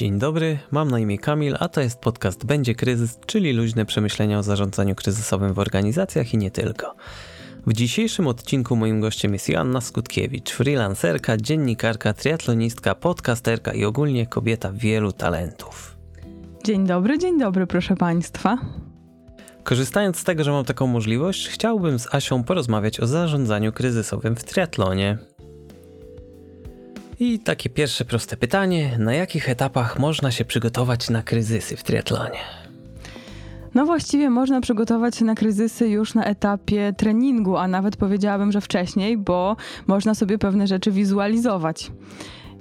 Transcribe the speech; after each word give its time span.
Dzień 0.00 0.18
dobry, 0.18 0.58
mam 0.70 0.90
na 0.90 0.98
imię 0.98 1.18
Kamil, 1.18 1.56
a 1.58 1.68
to 1.68 1.80
jest 1.80 2.00
podcast 2.00 2.46
Będzie 2.46 2.74
Kryzys, 2.74 3.18
czyli 3.26 3.52
luźne 3.52 3.86
przemyślenia 3.86 4.38
o 4.38 4.42
zarządzaniu 4.42 4.94
kryzysowym 4.94 5.52
w 5.52 5.58
organizacjach 5.58 6.34
i 6.34 6.38
nie 6.38 6.50
tylko. 6.50 6.94
W 7.66 7.72
dzisiejszym 7.72 8.26
odcinku 8.26 8.76
moim 8.76 9.00
gościem 9.00 9.32
jest 9.32 9.48
Joanna 9.48 9.80
Skutkiewicz, 9.80 10.50
freelancerka, 10.50 11.36
dziennikarka, 11.36 12.12
triatlonistka, 12.12 12.94
podcasterka 12.94 13.72
i 13.72 13.84
ogólnie 13.84 14.26
kobieta 14.26 14.72
wielu 14.72 15.12
talentów. 15.12 15.96
Dzień 16.64 16.86
dobry, 16.86 17.18
dzień 17.18 17.38
dobry, 17.38 17.66
proszę 17.66 17.96
Państwa. 17.96 18.58
Korzystając 19.64 20.18
z 20.18 20.24
tego, 20.24 20.44
że 20.44 20.50
mam 20.50 20.64
taką 20.64 20.86
możliwość, 20.86 21.48
chciałbym 21.48 21.98
z 21.98 22.14
Asią 22.14 22.44
porozmawiać 22.44 23.00
o 23.00 23.06
zarządzaniu 23.06 23.72
kryzysowym 23.72 24.36
w 24.36 24.44
triatlonie. 24.44 25.18
I 27.20 27.38
takie 27.38 27.70
pierwsze 27.70 28.04
proste 28.04 28.36
pytanie: 28.36 28.96
na 28.98 29.14
jakich 29.14 29.48
etapach 29.48 29.98
można 29.98 30.30
się 30.30 30.44
przygotować 30.44 31.10
na 31.10 31.22
kryzysy 31.22 31.76
w 31.76 31.82
triatlonie? 31.82 32.38
No 33.74 33.86
właściwie 33.86 34.30
można 34.30 34.60
przygotować 34.60 35.16
się 35.16 35.24
na 35.24 35.34
kryzysy 35.34 35.88
już 35.88 36.14
na 36.14 36.24
etapie 36.24 36.92
treningu, 36.96 37.56
a 37.56 37.68
nawet 37.68 37.96
powiedziałabym, 37.96 38.52
że 38.52 38.60
wcześniej, 38.60 39.18
bo 39.18 39.56
można 39.86 40.14
sobie 40.14 40.38
pewne 40.38 40.66
rzeczy 40.66 40.90
wizualizować. 40.90 41.90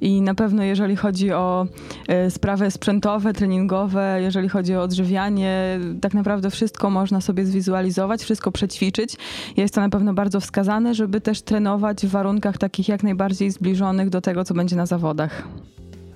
I 0.02 0.22
na 0.22 0.36
pewno 0.36 0.64
jeżeli 0.64 0.96
chodzi 0.96 1.32
o 1.32 1.68
e, 2.08 2.32
sprawy 2.32 2.72
sprzętowe, 2.72 3.34
treningowe, 3.34 4.20
jeżeli 4.22 4.50
chodzi 4.50 4.76
o 4.76 4.82
odżywianie, 4.82 5.80
tak 6.02 6.14
naprawdę 6.14 6.50
wszystko 6.50 6.90
można 6.90 7.22
sobie 7.22 7.46
zwizualizować, 7.46 8.24
wszystko 8.24 8.52
przećwiczyć. 8.52 9.16
Jest 9.58 9.74
to 9.74 9.82
na 9.82 9.90
pewno 9.90 10.14
bardzo 10.14 10.40
wskazane, 10.40 10.96
żeby 10.96 11.22
też 11.22 11.42
trenować 11.42 12.06
w 12.06 12.10
warunkach 12.10 12.58
takich 12.58 12.88
jak 12.88 13.04
najbardziej 13.04 13.52
zbliżonych 13.52 14.10
do 14.10 14.22
tego, 14.22 14.44
co 14.44 14.54
będzie 14.54 14.76
na 14.76 14.86
zawodach. 14.86 15.48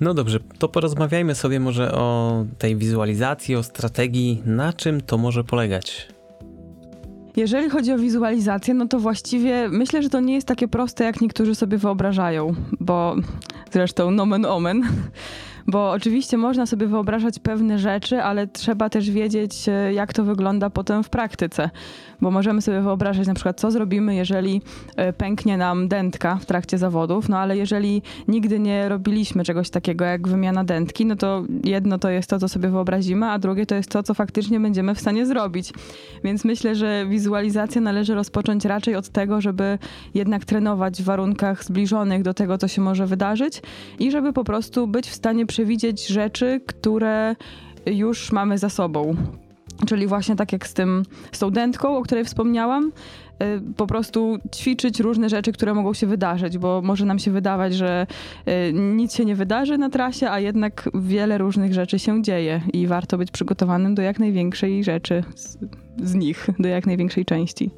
No 0.02 0.14
dobrze, 0.14 0.40
to 0.60 0.70
porozmawiajmy 0.70 1.36
sobie 1.36 1.60
może 1.60 1.92
o 1.92 2.46
tej 2.58 2.76
wizualizacji, 2.76 3.56
o 3.56 3.64
strategii, 3.64 4.42
na 4.46 4.74
czym 4.74 5.02
to 5.02 5.18
może 5.18 5.44
polegać. 5.44 6.08
Jeżeli 7.36 7.70
chodzi 7.70 7.94
o 7.94 7.98
wizualizację, 7.98 8.74
no 8.74 8.88
to 8.88 9.00
właściwie 9.00 9.70
myślę, 9.70 10.04
że 10.04 10.10
to 10.10 10.20
nie 10.20 10.34
jest 10.34 10.48
takie 10.48 10.68
proste, 10.68 11.04
jak 11.04 11.22
niektórzy 11.22 11.56
sobie 11.56 11.78
wyobrażają, 11.78 12.56
bo 12.80 13.16
zresztą 13.72 14.12
nomen 14.12 14.46
omen 14.46 14.84
bo 15.68 15.92
oczywiście 15.92 16.38
można 16.38 16.66
sobie 16.66 16.88
wyobrażać 16.88 17.40
pewne 17.40 17.80
rzeczy, 17.80 18.22
ale 18.22 18.48
trzeba 18.48 18.90
też 18.90 19.12
wiedzieć, 19.12 19.70
e, 19.70 19.94
jak 19.94 20.14
to 20.14 20.24
wygląda 20.24 20.70
potem 20.70 21.04
w 21.04 21.10
praktyce. 21.10 21.70
Bo 22.22 22.32
możemy 22.32 22.62
sobie 22.62 22.82
wyobrażać 22.82 23.28
na 23.28 23.34
przykład, 23.34 23.60
co 23.60 23.72
zrobimy, 23.72 24.16
jeżeli 24.16 24.62
e, 24.96 25.14
pęknie 25.14 25.58
nam 25.58 25.88
dętka 25.88 26.36
w 26.36 26.46
trakcie 26.46 26.78
zawodów, 26.78 27.30
no 27.30 27.38
ale 27.38 27.58
jeżeli 27.58 28.02
nigdy 28.28 28.60
nie 28.60 28.90
robiliśmy 28.90 29.44
czegoś 29.44 29.70
takiego 29.70 30.06
jak 30.06 30.28
wymiana 30.28 30.64
dętki, 30.64 31.06
no 31.06 31.16
to 31.16 31.44
jedno 31.64 32.00
to 32.00 32.10
jest 32.10 32.30
to, 32.30 32.40
co 32.40 32.48
sobie 32.50 32.70
wyobrazimy, 32.70 33.26
a 33.26 33.40
drugie 33.40 33.66
to 33.66 33.76
jest 33.76 33.90
to, 33.90 34.04
co 34.04 34.14
faktycznie 34.14 34.60
będziemy 34.60 34.96
w 34.96 35.00
stanie 35.00 35.26
zrobić. 35.26 35.74
Więc 36.24 36.46
myślę, 36.46 36.76
że 36.76 37.06
wizualizację 37.10 37.82
należy 37.82 38.16
rozpocząć 38.16 38.66
raczej 38.66 38.96
od 38.96 39.10
tego, 39.10 39.42
żeby 39.42 39.78
jednak 40.14 40.46
trenować 40.46 41.02
w 41.02 41.06
warunkach 41.06 41.64
zbliżonych 41.64 42.24
do 42.24 42.34
tego, 42.34 42.58
co 42.58 42.68
się 42.68 42.82
może 42.82 43.06
wydarzyć 43.06 43.62
i 44.00 44.12
żeby 44.12 44.34
po 44.34 44.44
prostu 44.44 44.88
być 44.88 45.10
w 45.10 45.14
stanie 45.14 45.46
przewidzieć 45.54 46.08
rzeczy, 46.08 46.62
które 46.66 47.36
już 47.86 48.32
mamy 48.32 48.58
za 48.58 48.70
sobą. 48.70 49.16
Czyli 49.88 50.08
właśnie 50.08 50.36
tak 50.36 50.54
jak 50.54 50.68
z 50.68 50.74
tym, 50.74 51.04
dętką, 51.52 51.98
o 51.98 52.02
której 52.02 52.26
wspomniałam, 52.26 52.92
y, 53.44 53.74
po 53.78 53.88
prostu 53.88 54.38
ćwiczyć 54.56 55.00
różne 55.00 55.30
rzeczy, 55.30 55.52
które 55.52 55.74
mogą 55.74 55.94
się 55.94 56.08
wydarzyć, 56.08 56.58
bo 56.58 56.82
może 56.82 57.06
nam 57.06 57.20
się 57.20 57.32
wydawać, 57.32 57.76
że 57.76 58.08
y, 58.48 58.74
nic 58.74 59.16
się 59.16 59.26
nie 59.26 59.36
wydarzy 59.36 59.78
na 59.78 59.90
trasie, 59.90 60.30
a 60.30 60.40
jednak 60.40 60.90
wiele 60.94 61.38
różnych 61.38 61.74
rzeczy 61.74 62.00
się 62.00 62.22
dzieje 62.22 62.62
i 62.74 62.88
warto 62.88 63.18
być 63.18 63.32
przygotowanym 63.32 63.96
do 63.96 64.02
jak 64.02 64.20
największej 64.20 64.84
rzeczy 64.84 65.24
z, 65.36 65.58
z 66.04 66.14
nich, 66.14 66.48
do 66.60 66.70
jak 66.70 66.86
największej 66.86 67.26
części. 67.26 67.70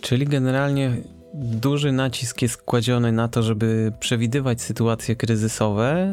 Czyli 0.00 0.26
generalnie 0.26 1.17
duży 1.38 1.92
nacisk 1.92 2.42
jest 2.42 2.62
kładziony 2.62 3.12
na 3.12 3.28
to, 3.28 3.42
żeby 3.42 3.92
przewidywać 4.00 4.62
sytuacje 4.62 5.16
kryzysowe 5.16 6.12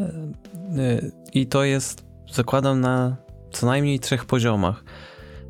y, 0.77 1.11
i 1.33 1.47
to 1.47 1.63
jest, 1.63 2.05
zakładam, 2.31 2.81
na 2.81 3.15
co 3.51 3.65
najmniej 3.65 3.99
trzech 3.99 4.25
poziomach. 4.25 4.83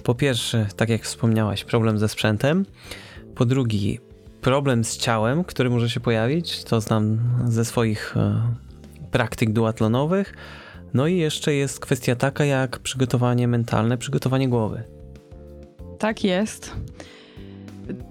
Po 0.03 0.15
pierwsze, 0.15 0.67
tak 0.75 0.89
jak 0.89 1.01
wspomniałaś, 1.01 1.63
problem 1.63 1.99
ze 1.99 2.09
sprzętem. 2.09 2.65
Po 3.35 3.45
drugi, 3.45 3.99
problem 4.41 4.83
z 4.83 4.97
ciałem, 4.97 5.43
który 5.43 5.69
może 5.69 5.89
się 5.89 5.99
pojawić, 5.99 6.63
to 6.63 6.81
znam 6.81 7.19
ze 7.47 7.65
swoich 7.65 8.17
e, 8.17 8.41
praktyk 9.11 9.53
duatlonowych. 9.53 10.33
No 10.93 11.07
i 11.07 11.17
jeszcze 11.17 11.53
jest 11.53 11.79
kwestia 11.79 12.15
taka 12.15 12.45
jak 12.45 12.79
przygotowanie 12.79 13.47
mentalne, 13.47 13.97
przygotowanie 13.97 14.49
głowy. 14.49 14.83
Tak 15.99 16.23
jest. 16.23 16.71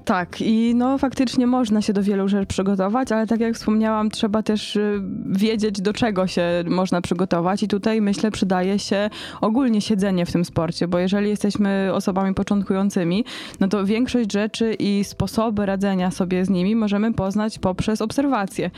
Tak, 0.04 0.40
i 0.40 0.74
no 0.74 0.98
faktycznie 0.98 1.46
można 1.46 1.82
się 1.82 1.92
do 1.92 2.02
wielu 2.02 2.28
rzeczy 2.28 2.46
przygotować, 2.46 3.12
ale 3.12 3.26
tak 3.26 3.40
jak 3.40 3.54
wspomniałam, 3.54 4.10
trzeba 4.10 4.42
też 4.42 4.76
y, 4.76 5.00
wiedzieć, 5.26 5.80
do 5.80 5.92
czego 5.92 6.26
się 6.26 6.42
można 6.66 7.00
przygotować, 7.00 7.62
i 7.62 7.68
tutaj 7.68 8.00
myślę, 8.00 8.30
przydaje 8.30 8.78
się 8.78 9.10
ogólnie 9.40 9.80
siedzenie 9.80 10.26
w 10.26 10.32
tym 10.32 10.44
sporcie, 10.44 10.88
bo 10.88 10.98
jeżeli 10.98 11.28
jesteśmy 11.28 11.90
osobami 11.92 12.34
początkującymi, 12.34 13.24
no 13.60 13.68
to 13.68 13.84
większość 13.84 14.32
rzeczy 14.32 14.74
i 14.78 15.04
sposoby 15.04 15.66
radzenia 15.66 16.10
sobie 16.10 16.44
z 16.44 16.50
nimi 16.50 16.76
możemy 16.76 17.14
poznać 17.14 17.58
poprzez 17.58 18.02
obserwacje 18.02 18.70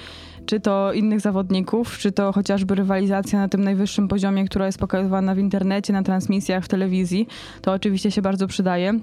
czy 0.46 0.60
to 0.60 0.92
innych 0.92 1.20
zawodników, 1.20 1.98
czy 1.98 2.12
to 2.12 2.32
chociażby 2.32 2.74
rywalizacja 2.74 3.38
na 3.38 3.48
tym 3.48 3.64
najwyższym 3.64 4.08
poziomie, 4.08 4.44
która 4.44 4.66
jest 4.66 4.78
pokazywana 4.78 5.34
w 5.34 5.38
internecie, 5.38 5.92
na 5.92 6.02
transmisjach, 6.02 6.64
w 6.64 6.68
telewizji, 6.68 7.26
to 7.62 7.72
oczywiście 7.72 8.10
się 8.10 8.22
bardzo 8.22 8.46
przydaje. 8.46 9.00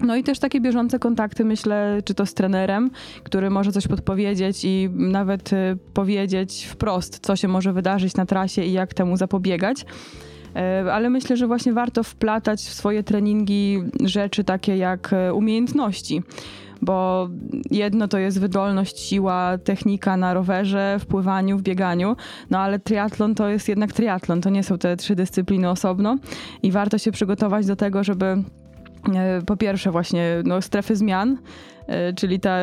No 0.00 0.16
i 0.16 0.22
też 0.22 0.38
takie 0.38 0.60
bieżące 0.60 0.98
kontakty, 0.98 1.44
myślę, 1.44 2.00
czy 2.04 2.14
to 2.14 2.26
z 2.26 2.34
trenerem, 2.34 2.90
który 3.22 3.50
może 3.50 3.72
coś 3.72 3.88
podpowiedzieć 3.88 4.64
i 4.64 4.88
nawet 4.92 5.52
y, 5.52 5.78
powiedzieć 5.94 6.66
wprost, 6.70 7.18
co 7.22 7.36
się 7.36 7.48
może 7.48 7.72
wydarzyć 7.72 8.16
na 8.16 8.26
trasie 8.26 8.62
i 8.62 8.72
jak 8.72 8.94
temu 8.94 9.16
zapobiegać. 9.16 9.84
E, 10.56 10.92
ale 10.92 11.10
myślę, 11.10 11.36
że 11.36 11.46
właśnie 11.46 11.72
warto 11.72 12.02
wplatać 12.02 12.60
w 12.60 12.74
swoje 12.74 13.02
treningi 13.02 13.82
rzeczy 14.04 14.44
takie 14.44 14.76
jak 14.76 15.12
e, 15.12 15.34
umiejętności 15.34 16.22
bo 16.82 17.28
jedno 17.70 18.08
to 18.08 18.18
jest 18.18 18.40
wydolność, 18.40 19.00
siła, 19.00 19.58
technika 19.58 20.16
na 20.16 20.34
rowerze, 20.34 20.96
w 21.00 21.06
pływaniu, 21.06 21.58
w 21.58 21.62
bieganiu, 21.62 22.16
no 22.50 22.58
ale 22.58 22.78
triatlon 22.78 23.34
to 23.34 23.48
jest 23.48 23.68
jednak 23.68 23.92
triatlon, 23.92 24.40
to 24.40 24.50
nie 24.50 24.62
są 24.62 24.78
te 24.78 24.96
trzy 24.96 25.14
dyscypliny 25.14 25.70
osobno 25.70 26.18
i 26.62 26.72
warto 26.72 26.98
się 26.98 27.12
przygotować 27.12 27.66
do 27.66 27.76
tego, 27.76 28.04
żeby 28.04 28.42
po 29.46 29.56
pierwsze 29.56 29.90
właśnie 29.90 30.42
no, 30.44 30.62
strefy 30.62 30.96
zmian, 30.96 31.38
e, 31.86 32.12
czyli 32.12 32.40
ta 32.40 32.58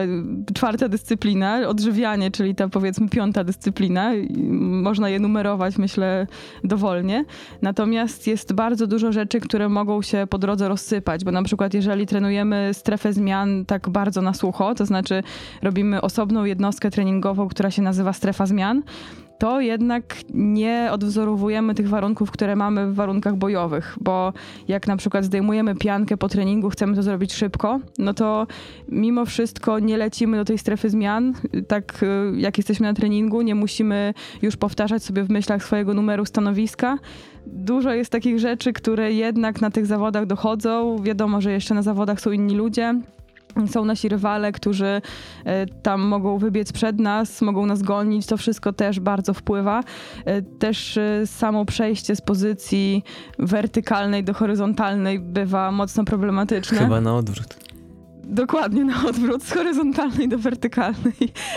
czwarta 0.53 0.89
dyscyplina, 0.89 1.67
odżywianie, 1.67 2.31
czyli 2.31 2.55
ta 2.55 2.69
powiedzmy 2.69 3.09
piąta 3.09 3.43
dyscyplina. 3.43 4.11
Można 4.59 5.09
je 5.09 5.19
numerować, 5.19 5.77
myślę, 5.77 6.27
dowolnie. 6.63 7.25
Natomiast 7.61 8.27
jest 8.27 8.53
bardzo 8.53 8.87
dużo 8.87 9.11
rzeczy, 9.11 9.39
które 9.39 9.69
mogą 9.69 10.01
się 10.01 10.27
po 10.29 10.37
drodze 10.37 10.67
rozsypać, 10.67 11.23
bo 11.23 11.31
na 11.31 11.43
przykład 11.43 11.73
jeżeli 11.73 12.07
trenujemy 12.07 12.69
strefę 12.73 13.13
zmian 13.13 13.65
tak 13.65 13.89
bardzo 13.89 14.21
na 14.21 14.33
sucho, 14.33 14.75
to 14.75 14.85
znaczy 14.85 15.23
robimy 15.61 16.01
osobną 16.01 16.45
jednostkę 16.45 16.91
treningową, 16.91 17.47
która 17.47 17.71
się 17.71 17.81
nazywa 17.81 18.13
strefa 18.13 18.45
zmian, 18.45 18.83
to 19.39 19.61
jednak 19.61 20.16
nie 20.33 20.89
odwzorowujemy 20.91 21.75
tych 21.75 21.89
warunków, 21.89 22.31
które 22.31 22.55
mamy 22.55 22.88
w 22.88 22.95
warunkach 22.95 23.35
bojowych, 23.35 23.97
bo 24.01 24.33
jak 24.67 24.88
na 24.88 24.97
przykład 24.97 25.25
zdejmujemy 25.25 25.75
piankę 25.75 26.17
po 26.17 26.29
treningu, 26.29 26.69
chcemy 26.69 26.95
to 26.95 27.03
zrobić 27.03 27.33
szybko, 27.33 27.79
no 27.97 28.13
to 28.13 28.47
mimo 28.89 29.25
wszystko 29.25 29.79
nie 29.79 29.97
lecimy 29.97 30.38
do 30.38 30.45
tej 30.45 30.57
strefy 30.57 30.89
zmian, 30.89 31.33
tak 31.68 32.03
y, 32.03 32.39
jak 32.39 32.57
jesteśmy 32.57 32.88
na 32.88 32.94
treningu, 32.94 33.41
nie 33.41 33.56
musimy 33.56 34.13
już 34.41 34.57
powtarzać 34.57 35.03
sobie 35.03 35.24
w 35.24 35.30
myślach 35.30 35.63
swojego 35.63 35.94
numeru 35.94 36.25
stanowiska. 36.25 36.97
Dużo 37.47 37.94
jest 37.94 38.12
takich 38.12 38.39
rzeczy, 38.39 38.74
które 38.74 39.13
jednak 39.13 39.62
na 39.62 39.71
tych 39.71 39.85
zawodach 39.85 40.25
dochodzą. 40.25 40.97
Wiadomo, 41.03 41.41
że 41.41 41.51
jeszcze 41.51 41.74
na 41.74 41.81
zawodach 41.81 42.21
są 42.21 42.31
inni 42.31 42.56
ludzie, 42.56 43.01
są 43.67 43.85
nasi 43.85 44.09
rywale, 44.09 44.51
którzy 44.51 45.01
e, 45.45 45.65
tam 45.65 46.01
mogą 46.01 46.38
wybiec 46.38 46.73
przed 46.73 47.00
nas, 47.00 47.41
mogą 47.41 47.65
nas 47.65 47.81
gonić. 47.81 48.25
To 48.25 48.38
wszystko 48.38 48.73
też 48.73 49.00
bardzo 49.00 49.33
wpływa. 49.33 49.83
E, 50.25 50.41
też 50.41 50.97
e, 50.97 51.27
samo 51.27 51.65
przejście 51.65 52.15
z 52.15 52.21
pozycji 52.21 53.03
wertykalnej 53.39 54.23
do 54.23 54.33
horyzontalnej 54.33 55.19
bywa 55.19 55.71
mocno 55.71 56.05
problematyczne. 56.05 56.77
Chyba 56.77 57.01
na 57.01 57.15
odwrót. 57.15 57.57
Dokładnie 58.23 58.85
na 58.85 59.05
odwrót, 59.07 59.44
z 59.44 59.51
horyzontalnej 59.51 60.29
do 60.29 60.38
wertykalnej. 60.38 61.13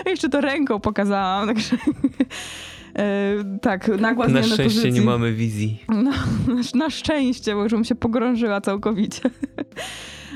A 0.07 0.09
jeszcze 0.11 0.29
to 0.29 0.41
ręką 0.41 0.81
pokazałam, 0.81 1.47
także... 1.47 1.77
tak, 3.63 3.89
nagła 4.01 4.29
Na 4.29 4.43
szczęście 4.43 4.65
pozycji. 4.65 4.93
nie 4.93 5.01
mamy 5.01 5.33
wizji. 5.33 5.85
No, 5.89 6.11
na 6.75 6.91
szczęście, 6.91 7.55
bo 7.55 7.63
już 7.63 7.73
bym 7.73 7.85
się 7.85 7.95
pogrążyła 7.95 8.61
całkowicie. 8.61 9.31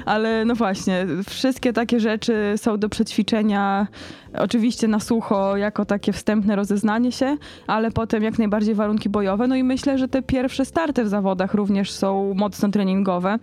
Ale 0.07 0.45
no 0.45 0.55
właśnie, 0.55 1.07
wszystkie 1.29 1.73
takie 1.73 2.01
rzeczy 2.01 2.55
są 2.57 2.79
do 2.79 2.89
przećwiczenia 2.89 3.87
oczywiście 4.39 4.89
na 4.89 5.01
sucho 5.01 5.57
jako 5.57 5.85
takie 5.85 6.13
wstępne 6.13 6.57
rozeznanie 6.57 7.13
się, 7.13 7.37
ale 7.67 7.91
potem 7.91 8.23
jak 8.23 8.39
najbardziej 8.39 8.75
warunki 8.75 9.09
bojowe. 9.09 9.47
No 9.47 9.57
i 9.57 9.65
myślę, 9.65 9.99
że 9.99 10.09
te 10.09 10.23
pierwsze 10.23 10.65
starty 10.65 11.05
w 11.05 11.09
zawodach 11.09 11.55
również 11.55 11.91
są 11.91 12.35
mocno 12.37 12.69
treningowe. 12.69 13.39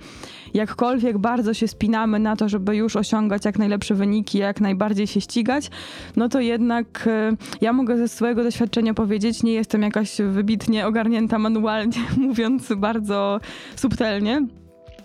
Jakkolwiek 0.54 1.18
bardzo 1.18 1.54
się 1.54 1.68
spinamy 1.68 2.20
na 2.20 2.36
to, 2.36 2.50
żeby 2.50 2.76
już 2.76 2.96
osiągać 2.96 3.46
jak 3.46 3.60
najlepsze 3.60 3.96
wyniki, 3.96 4.38
jak 4.38 4.62
najbardziej 4.62 5.08
się 5.08 5.22
ścigać, 5.22 5.70
no 6.16 6.30
to 6.30 6.40
jednak 6.40 7.08
e, 7.08 7.32
ja 7.62 7.74
mogę 7.74 7.98
ze 7.98 8.08
swojego 8.08 8.44
doświadczenia 8.44 8.94
powiedzieć, 8.94 9.44
nie 9.44 9.54
jestem 9.54 9.82
jakaś 9.82 10.18
wybitnie 10.22 10.88
ogarnięta 10.88 11.40
manualnie, 11.40 11.98
mówiąc 12.28 12.74
bardzo 12.78 13.40
subtelnie. 13.76 14.42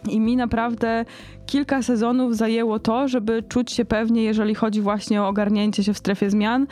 I 0.08 0.20
mi 0.20 0.36
naprawdę 0.36 1.04
kilka 1.46 1.82
sezonów 1.82 2.36
zajęło 2.36 2.78
to, 2.78 3.08
żeby 3.08 3.42
czuć 3.42 3.72
się 3.72 3.84
pewnie, 3.84 4.22
jeżeli 4.22 4.54
chodzi 4.54 4.80
właśnie 4.80 5.22
o 5.22 5.28
ogarnięcie 5.28 5.84
się 5.84 5.92
w 5.94 5.98
strefie 5.98 6.30
zmian. 6.30 6.66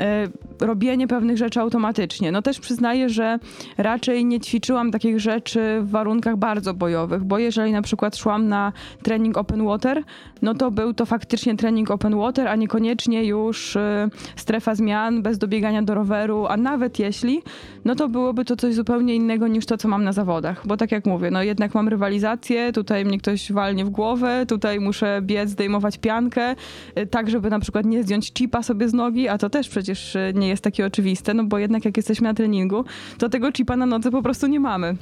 E, 0.00 0.28
robienie 0.60 1.08
pewnych 1.08 1.36
rzeczy 1.36 1.60
automatycznie. 1.60 2.32
No 2.32 2.42
też 2.42 2.60
przyznaję, 2.60 3.08
że 3.08 3.38
raczej 3.78 4.24
nie 4.24 4.40
ćwiczyłam 4.40 4.90
takich 4.90 5.20
rzeczy 5.20 5.78
w 5.82 5.90
warunkach 5.90 6.36
bardzo 6.36 6.74
bojowych, 6.74 7.24
bo 7.24 7.38
jeżeli 7.38 7.72
na 7.72 7.82
przykład 7.82 8.16
szłam 8.16 8.48
na 8.48 8.72
trening 9.02 9.38
open 9.38 9.64
water, 9.64 10.02
no 10.42 10.54
to 10.54 10.70
był 10.70 10.94
to 10.94 11.06
faktycznie 11.06 11.56
trening 11.56 11.90
open 11.90 12.16
water, 12.16 12.48
a 12.48 12.56
niekoniecznie 12.56 13.24
już 13.24 13.76
e, 13.76 14.08
strefa 14.36 14.74
zmian 14.74 15.22
bez 15.22 15.38
dobiegania 15.38 15.82
do 15.82 15.94
roweru, 15.94 16.46
a 16.46 16.56
nawet 16.56 16.98
jeśli, 16.98 17.42
no 17.84 17.94
to 17.94 18.08
byłoby 18.08 18.44
to 18.44 18.56
coś 18.56 18.74
zupełnie 18.74 19.14
innego 19.14 19.48
niż 19.48 19.66
to, 19.66 19.76
co 19.76 19.88
mam 19.88 20.04
na 20.04 20.12
zawodach, 20.12 20.66
bo 20.66 20.76
tak 20.76 20.92
jak 20.92 21.06
mówię, 21.06 21.30
no 21.30 21.42
jednak 21.42 21.74
mam 21.74 21.88
rywalizację, 21.88 22.72
tutaj 22.72 23.04
mnie 23.04 23.18
ktoś 23.18 23.52
walnie 23.52 23.84
w 23.84 23.90
głowę, 23.90 24.44
tutaj 24.48 24.80
muszę 24.80 25.20
biec, 25.22 25.50
zdejmować 25.50 25.98
piankę, 25.98 26.54
e, 26.94 27.06
tak 27.06 27.30
żeby 27.30 27.50
na 27.50 27.60
przykład 27.60 27.86
nie 27.86 28.02
zdjąć 28.02 28.32
chipa 28.32 28.62
sobie 28.62 28.88
z 28.88 28.94
nogi, 28.94 29.28
a 29.28 29.38
to 29.38 29.50
też 29.50 29.68
przecież 29.68 29.85
przecież 29.86 30.16
e, 30.16 30.32
nie 30.34 30.48
jest 30.48 30.62
takie 30.62 30.86
oczywiste, 30.86 31.34
no 31.34 31.44
bo 31.44 31.58
jednak 31.58 31.84
jak 31.84 31.96
jesteśmy 31.96 32.28
na 32.28 32.34
treningu, 32.34 32.84
to 33.18 33.28
tego 33.28 33.52
chipa 33.52 33.76
na 33.76 33.86
nodze 33.86 34.10
po 34.10 34.22
prostu 34.22 34.46
nie 34.46 34.60
mamy. 34.60 34.96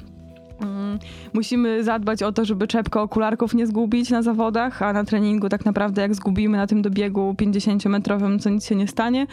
Mm, 0.61 0.99
musimy 1.33 1.83
zadbać 1.83 2.23
o 2.23 2.31
to, 2.31 2.45
żeby 2.45 2.67
czepkę 2.67 3.01
okularków 3.01 3.53
nie 3.53 3.67
zgubić 3.67 4.09
na 4.09 4.21
zawodach, 4.21 4.81
a 4.81 4.93
na 4.93 5.03
treningu 5.03 5.49
tak 5.49 5.65
naprawdę 5.65 6.01
jak 6.01 6.15
zgubimy 6.15 6.57
na 6.57 6.67
tym 6.67 6.81
dobiegu 6.81 7.35
50-metrowym, 7.37 8.43
to 8.43 8.49
nic 8.49 8.65
się 8.65 8.75
nie 8.75 8.87
stanie. 8.87 9.27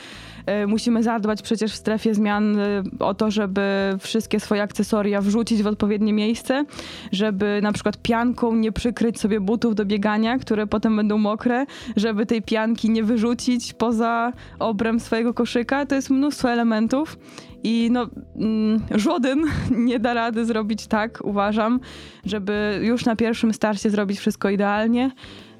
E, 0.46 0.66
musimy 0.66 1.02
zadbać 1.02 1.42
przecież 1.42 1.72
w 1.72 1.76
strefie 1.76 2.14
zmian 2.14 2.58
e, 2.58 2.82
o 2.98 3.14
to, 3.14 3.30
żeby 3.30 3.62
wszystkie 4.00 4.40
swoje 4.40 4.62
akcesoria 4.62 5.20
wrzucić 5.20 5.62
w 5.62 5.66
odpowiednie 5.66 6.12
miejsce, 6.12 6.64
żeby 7.12 7.60
na 7.62 7.72
przykład 7.72 7.96
pianką 8.02 8.54
nie 8.54 8.72
przykryć 8.72 9.20
sobie 9.20 9.40
butów 9.40 9.74
do 9.74 9.84
biegania, 9.84 10.38
które 10.38 10.66
potem 10.66 10.96
będą 10.96 11.18
mokre, 11.18 11.66
żeby 11.96 12.26
tej 12.26 12.42
pianki 12.42 12.90
nie 12.90 13.04
wyrzucić 13.04 13.72
poza 13.72 14.32
obręb 14.58 15.02
swojego 15.02 15.34
koszyka. 15.34 15.86
To 15.86 15.94
jest 15.94 16.10
mnóstwo 16.10 16.50
elementów 16.50 17.16
i 17.64 17.88
no, 17.92 18.06
mm, 18.36 18.80
żaden 18.90 19.42
nie 19.88 19.98
da 19.98 20.14
rady 20.14 20.44
zrobić 20.44 20.86
tak, 20.86 21.18
uważam, 21.24 21.80
żeby 22.24 22.80
już 22.82 23.04
na 23.04 23.16
pierwszym 23.16 23.52
starcie 23.52 23.90
zrobić 23.90 24.18
wszystko 24.18 24.50
idealnie 24.50 25.10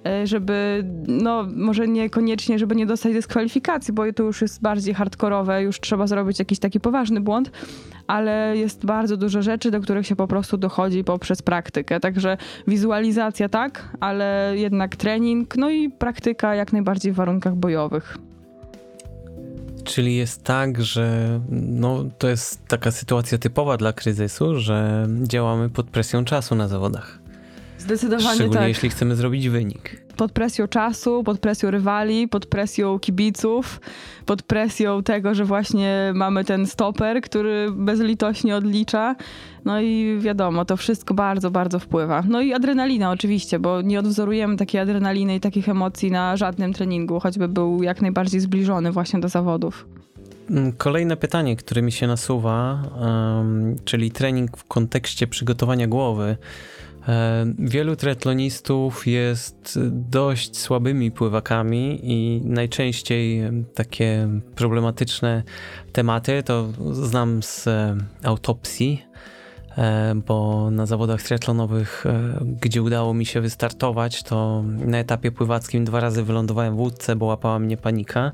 e, 0.06 0.26
żeby, 0.26 0.84
no 1.08 1.46
może 1.56 1.88
niekoniecznie, 1.88 2.58
żeby 2.58 2.76
nie 2.76 2.86
dostać 2.86 3.12
dyskwalifikacji, 3.12 3.94
bo 3.94 4.12
to 4.12 4.22
już 4.22 4.42
jest 4.42 4.62
bardziej 4.62 4.94
hardkorowe, 4.94 5.62
już 5.62 5.80
trzeba 5.80 6.06
zrobić 6.06 6.38
jakiś 6.38 6.58
taki 6.58 6.80
poważny 6.80 7.20
błąd, 7.20 7.50
ale 8.06 8.56
jest 8.56 8.86
bardzo 8.86 9.16
dużo 9.16 9.42
rzeczy, 9.42 9.70
do 9.70 9.80
których 9.80 10.06
się 10.06 10.16
po 10.16 10.26
prostu 10.26 10.56
dochodzi 10.56 11.04
poprzez 11.04 11.42
praktykę. 11.42 12.00
Także 12.00 12.36
wizualizacja 12.66 13.48
tak, 13.48 13.88
ale 14.00 14.52
jednak 14.56 14.96
trening, 14.96 15.56
no 15.56 15.70
i 15.70 15.90
praktyka 15.90 16.54
jak 16.54 16.72
najbardziej 16.72 17.12
w 17.12 17.14
warunkach 17.14 17.54
bojowych. 17.54 18.18
Czyli 19.84 20.16
jest 20.16 20.44
tak, 20.44 20.82
że 20.82 21.40
no, 21.50 22.04
to 22.18 22.28
jest 22.28 22.66
taka 22.68 22.90
sytuacja 22.90 23.38
typowa 23.38 23.76
dla 23.76 23.92
kryzysu, 23.92 24.60
że 24.60 25.06
działamy 25.22 25.70
pod 25.70 25.86
presją 25.86 26.24
czasu 26.24 26.54
na 26.54 26.68
zawodach. 26.68 27.21
Zdecydowanie 27.82 28.34
Szczególnie 28.34 28.58
tak. 28.58 28.68
jeśli 28.68 28.90
chcemy 28.90 29.16
zrobić 29.16 29.48
wynik. 29.48 30.02
Pod 30.16 30.32
presją 30.32 30.68
czasu, 30.68 31.24
pod 31.24 31.38
presją 31.38 31.70
rywali, 31.70 32.28
pod 32.28 32.46
presją 32.46 32.98
kibiców, 32.98 33.80
pod 34.26 34.42
presją 34.42 35.02
tego, 35.02 35.34
że 35.34 35.44
właśnie 35.44 36.12
mamy 36.14 36.44
ten 36.44 36.66
stoper, 36.66 37.20
który 37.20 37.66
bezlitośnie 37.70 38.56
odlicza. 38.56 39.16
No 39.64 39.80
i 39.80 40.18
wiadomo, 40.20 40.64
to 40.64 40.76
wszystko 40.76 41.14
bardzo, 41.14 41.50
bardzo 41.50 41.78
wpływa. 41.78 42.22
No 42.28 42.40
i 42.40 42.52
adrenalina 42.52 43.10
oczywiście, 43.10 43.58
bo 43.58 43.82
nie 43.82 43.98
odwzorujemy 43.98 44.56
takiej 44.56 44.80
adrenaliny 44.80 45.34
i 45.34 45.40
takich 45.40 45.68
emocji 45.68 46.10
na 46.10 46.36
żadnym 46.36 46.72
treningu, 46.72 47.20
choćby 47.20 47.48
był 47.48 47.82
jak 47.82 48.02
najbardziej 48.02 48.40
zbliżony 48.40 48.92
właśnie 48.92 49.20
do 49.20 49.28
zawodów. 49.28 49.86
Mm, 50.50 50.72
kolejne 50.72 51.16
pytanie, 51.16 51.56
które 51.56 51.82
mi 51.82 51.92
się 51.92 52.06
nasuwa, 52.06 52.82
um, 53.00 53.76
czyli 53.84 54.10
trening 54.10 54.56
w 54.56 54.64
kontekście 54.64 55.26
przygotowania 55.26 55.86
głowy. 55.86 56.36
E, 57.08 57.46
wielu 57.58 57.96
triatlonistów 57.96 59.06
jest 59.06 59.78
dość 59.90 60.58
słabymi 60.58 61.10
pływakami 61.10 62.00
i 62.02 62.40
najczęściej 62.44 63.42
takie 63.74 64.28
problematyczne 64.54 65.42
tematy 65.92 66.42
to 66.42 66.68
znam 66.92 67.42
z 67.42 67.66
e, 67.66 67.96
autopsji, 68.24 69.04
e, 69.78 70.14
bo 70.26 70.70
na 70.70 70.86
zawodach 70.86 71.22
triatlonowych, 71.22 72.04
gdzie 72.60 72.82
udało 72.82 73.14
mi 73.14 73.26
się 73.26 73.40
wystartować, 73.40 74.22
to 74.22 74.64
na 74.64 74.98
etapie 74.98 75.32
pływackim 75.32 75.84
dwa 75.84 76.00
razy 76.00 76.22
wylądowałem 76.22 76.76
w 76.76 76.80
łódce, 76.80 77.16
bo 77.16 77.26
łapała 77.26 77.58
mnie 77.58 77.76
panika. 77.76 78.32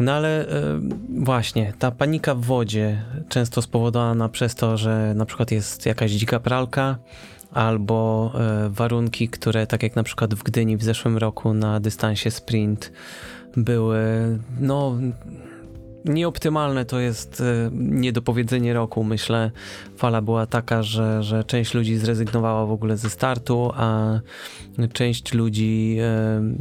No 0.00 0.12
ale 0.12 0.48
e, 0.48 0.80
właśnie, 1.08 1.72
ta 1.78 1.90
panika 1.90 2.34
w 2.34 2.40
wodzie, 2.40 3.02
często 3.28 3.62
spowodowana 3.62 4.28
przez 4.28 4.54
to, 4.54 4.76
że 4.76 5.12
na 5.16 5.26
przykład 5.26 5.50
jest 5.50 5.86
jakaś 5.86 6.10
dzika 6.10 6.40
pralka, 6.40 6.98
albo 7.52 8.32
e, 8.34 8.68
warunki, 8.68 9.28
które 9.28 9.66
tak 9.66 9.82
jak 9.82 9.96
na 9.96 10.02
przykład 10.02 10.34
w 10.34 10.42
Gdyni 10.42 10.76
w 10.76 10.82
zeszłym 10.82 11.16
roku 11.16 11.54
na 11.54 11.80
dystansie 11.80 12.30
sprint 12.30 12.92
były, 13.56 13.98
no 14.60 14.94
nieoptymalne 16.04 16.84
to 16.84 17.00
jest 17.00 17.40
e, 17.40 17.70
niedopowiedzenie 17.72 18.74
roku. 18.74 19.04
Myślę, 19.04 19.50
fala 19.96 20.22
była 20.22 20.46
taka, 20.46 20.82
że, 20.82 21.22
że 21.22 21.44
część 21.44 21.74
ludzi 21.74 21.96
zrezygnowała 21.96 22.66
w 22.66 22.72
ogóle 22.72 22.96
ze 22.96 23.10
startu, 23.10 23.70
a 23.74 24.20
część 24.92 25.34
ludzi 25.34 25.98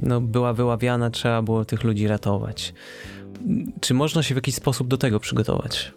no, 0.04 0.22
była 0.22 0.54
wyławiana, 0.54 1.10
trzeba 1.10 1.42
było 1.42 1.66
tych 1.66 1.84
ludzi 1.84 2.08
ratować. 2.08 2.74
Czy 3.82 3.94
można 3.94 4.24
się 4.24 4.36
w 4.36 4.38
jakiś 4.38 4.56
sposób 4.56 4.88
do 4.88 4.98
tego 4.98 5.20
przygotować? 5.20 5.94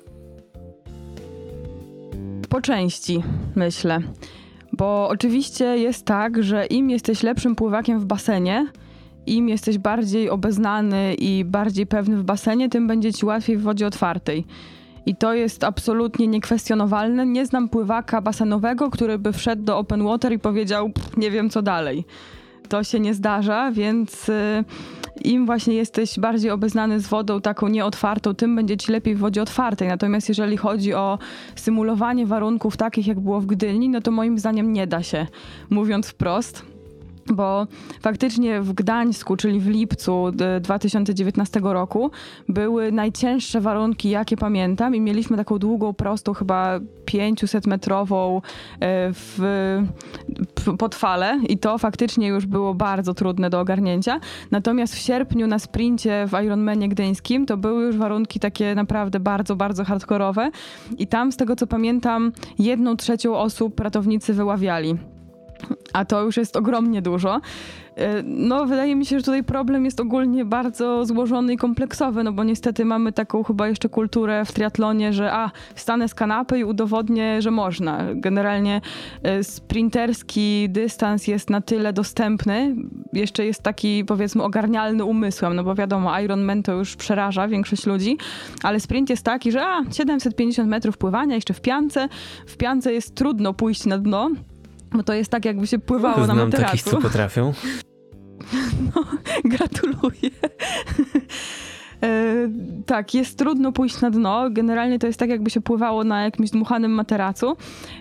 Po 2.49 2.61
części, 2.61 3.23
myślę. 3.57 4.01
Bo 4.73 5.09
oczywiście 5.09 5.65
jest 5.65 6.05
tak, 6.05 6.43
że 6.43 6.67
im 6.67 6.91
jesteś 6.91 7.23
lepszym 7.23 7.57
pływakiem 7.57 8.01
w 8.01 8.05
basenie, 8.05 8.67
im 9.27 9.49
jesteś 9.49 9.79
bardziej 9.79 10.31
obeznany 10.31 11.15
i 11.15 11.45
bardziej 11.45 11.87
pewny 11.87 12.17
w 12.17 12.25
basenie, 12.25 12.69
tym 12.69 12.87
będzie 12.87 13.13
ci 13.13 13.27
łatwiej 13.27 13.57
w 13.57 13.63
wodzie 13.63 13.87
otwartej. 13.87 14.45
I 15.07 15.17
to 15.17 15.35
jest 15.35 15.65
absolutnie 15.65 16.27
niekwestionowalne. 16.27 17.27
Nie 17.27 17.47
znam 17.47 17.69
pływaka 17.69 18.21
basenowego, 18.21 18.91
który 18.91 19.19
by 19.19 19.33
wszedł 19.33 19.63
do 19.63 19.79
open 19.79 20.05
water 20.05 20.33
i 20.33 20.39
powiedział, 20.39 20.91
nie 21.17 21.31
wiem 21.31 21.51
co 21.51 21.63
dalej. 21.63 22.05
To 22.69 22.85
się 22.85 23.01
nie 23.01 23.15
zdarza, 23.15 23.73
więc 23.73 24.29
y, 24.29 24.65
im 25.25 25.47
właśnie 25.47 25.75
jesteś 25.75 26.19
bardziej 26.19 26.51
obeznany 26.51 27.01
z 27.01 27.07
wodą 27.07 27.41
taką 27.41 27.69
nieotwartą, 27.69 28.35
tym 28.35 28.57
będzie 28.57 28.77
ci 28.77 28.93
lepiej 28.93 29.15
w 29.15 29.19
wodzie 29.19 29.43
otwartej. 29.43 29.89
Natomiast 29.89 30.29
jeżeli 30.29 30.57
chodzi 30.57 30.95
o 30.95 31.19
symulowanie 31.57 32.27
warunków 32.27 32.77
takich, 32.77 33.07
jak 33.07 33.21
było 33.21 33.41
w 33.41 33.47
Gdyni, 33.47 33.89
no 33.89 34.01
to 34.01 34.11
moim 34.11 34.39
zdaniem 34.39 34.73
nie 34.73 34.87
da 34.87 35.03
się, 35.03 35.27
mówiąc 35.71 36.09
wprost 36.09 36.72
bo 37.27 37.67
faktycznie 38.01 38.61
w 38.61 38.73
Gdańsku, 38.73 39.37
czyli 39.37 39.61
w 39.61 39.69
lipcu 39.69 40.33
2019 40.61 41.61
roku, 41.63 42.11
były 42.49 42.93
najcięższe 42.93 43.61
warunki, 43.61 44.11
jakie 44.11 44.37
pamiętam, 44.37 44.95
i 44.95 45.01
mieliśmy 45.01 45.37
taką 45.37 45.59
długą, 45.59 45.95
prostą, 45.95 46.35
chyba 46.35 46.81
500-metrową 47.07 48.41
e, 48.83 49.13
pod 50.79 50.95
falę, 50.95 51.41
i 51.49 51.59
to 51.59 51.79
faktycznie 51.79 52.29
już 52.29 52.47
było 52.47 52.75
bardzo 52.75 53.15
trudne 53.15 53.51
do 53.51 53.61
ogarnięcia. 53.61 54.21
Natomiast 54.51 54.95
w 54.95 54.99
sierpniu 54.99 55.47
na 55.47 55.59
sprincie 55.59 56.27
w 56.29 56.45
Ironmanie 56.45 56.89
gdyńskim 56.89 57.47
to 57.47 57.57
były 57.57 57.85
już 57.85 57.97
warunki 57.97 58.41
takie 58.41 58.75
naprawdę 58.75 59.21
bardzo, 59.21 59.57
bardzo 59.57 59.85
hardkorowe, 59.85 60.51
i 60.99 61.07
tam, 61.07 61.33
z 61.33 61.37
tego 61.37 61.57
co 61.57 61.67
pamiętam, 61.67 62.33
jedną 62.59 62.97
trzecią 62.97 63.37
osób 63.37 63.81
ratownicy 63.81 64.35
wyławiali. 64.35 65.12
A 65.93 66.05
to 66.05 66.23
już 66.23 66.37
jest 66.37 66.57
ogromnie 66.57 67.03
dużo. 67.03 67.41
E, 67.97 68.23
no, 68.25 68.67
wydaje 68.67 68.97
mi 68.97 69.07
się, 69.07 69.19
że 69.19 69.25
tutaj 69.25 69.45
problem 69.45 69.85
jest 69.85 70.01
ogólnie 70.01 70.45
bardzo 70.45 71.07
złożony 71.07 71.53
i 71.53 71.57
kompleksowy, 71.57 72.25
no 72.25 72.33
bo 72.33 72.45
niestety 72.45 72.85
mamy 72.85 73.13
taką 73.13 73.43
chyba 73.45 73.69
jeszcze 73.69 73.89
kulturę 73.89 74.45
w 74.45 74.53
triatlonie, 74.53 75.13
że 75.13 75.33
a, 75.33 75.51
wstanę 75.75 76.09
z 76.09 76.15
kanapy 76.15 76.59
i 76.59 76.65
udowodnię, 76.65 77.43
że 77.43 77.51
można. 77.51 77.99
Generalnie 78.15 78.81
e, 79.23 79.45
sprinterski 79.45 80.67
dystans 80.71 81.27
jest 81.27 81.51
na 81.51 81.61
tyle 81.61 81.93
dostępny, 81.93 82.77
jeszcze 83.13 83.47
jest 83.47 83.63
taki 83.63 84.05
powiedzmy 84.05 84.43
ogarnialny 84.43 85.05
umysłem, 85.05 85.57
no 85.57 85.65
bo 85.65 85.75
wiadomo, 85.75 86.21
Ironman 86.21 86.63
to 86.63 86.73
już 86.73 86.97
przeraża 86.97 87.49
większość 87.49 87.87
ludzi, 87.87 88.19
ale 88.63 88.81
sprint 88.81 89.11
jest 89.11 89.25
taki, 89.25 89.53
że 89.53 89.67
a, 89.67 89.83
750 89.93 90.71
metrów 90.71 90.99
pływania 90.99 91.35
jeszcze 91.35 91.55
w 91.55 91.61
piance, 91.61 92.09
w 92.47 92.57
piance 92.57 92.93
jest 92.93 93.15
trudno 93.15 93.55
pójść 93.55 93.87
na 93.87 93.99
dno, 93.99 94.31
bo 94.95 95.03
to 95.03 95.13
jest 95.13 95.31
tak, 95.31 95.45
jakby 95.45 95.67
się 95.67 95.79
pływało 95.79 96.25
Znam 96.25 96.37
na 96.37 96.45
materacu. 96.45 96.71
takich, 96.71 96.83
co 96.93 97.01
potrafią. 97.01 97.53
No, 98.95 99.05
gratuluję. 99.45 100.31
E, 102.03 102.49
tak, 102.87 103.15
jest 103.15 103.39
trudno 103.39 103.73
pójść 103.73 104.01
na 104.01 104.11
dno. 104.11 104.51
Generalnie 104.51 104.99
to 104.99 105.07
jest 105.07 105.19
tak, 105.19 105.31
jakby 105.31 105.51
się 105.51 105.61
pływało 105.61 106.05
na 106.05 106.23
jakimś 106.23 106.51
dmuchanym 106.51 106.93
materacu, 106.93 107.57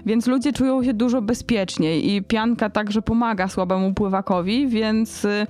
więc 0.06 0.28
ludzie 0.28 0.54
czują 0.54 0.84
się 0.84 0.94
dużo 0.94 1.22
bezpieczniej 1.22 2.12
i 2.12 2.22
pianka 2.24 2.70
także 2.70 3.02
pomaga 3.02 3.48
słabemu 3.48 3.94
pływakowi, 3.94 4.68
więc 4.68 5.26
y, 5.26 5.48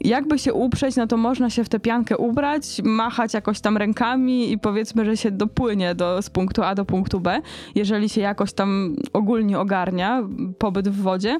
jakby 0.00 0.38
się 0.38 0.52
uprzeć, 0.52 0.96
no 0.96 1.06
to 1.06 1.16
można 1.16 1.50
się 1.50 1.64
w 1.64 1.68
tę 1.68 1.80
piankę 1.80 2.18
ubrać, 2.18 2.80
machać 2.84 3.34
jakoś 3.34 3.60
tam 3.60 3.76
rękami 3.76 4.52
i 4.52 4.58
powiedzmy, 4.58 5.04
że 5.04 5.16
się 5.16 5.30
dopłynie 5.30 5.94
do, 5.94 6.22
z 6.22 6.30
punktu 6.30 6.62
A 6.62 6.74
do 6.74 6.84
punktu 6.84 7.20
B, 7.20 7.40
jeżeli 7.74 8.08
się 8.08 8.20
jakoś 8.20 8.52
tam 8.52 8.96
ogólnie 9.12 9.58
ogarnia 9.58 10.22
pobyt 10.58 10.88
w 10.88 11.02
wodzie. 11.02 11.38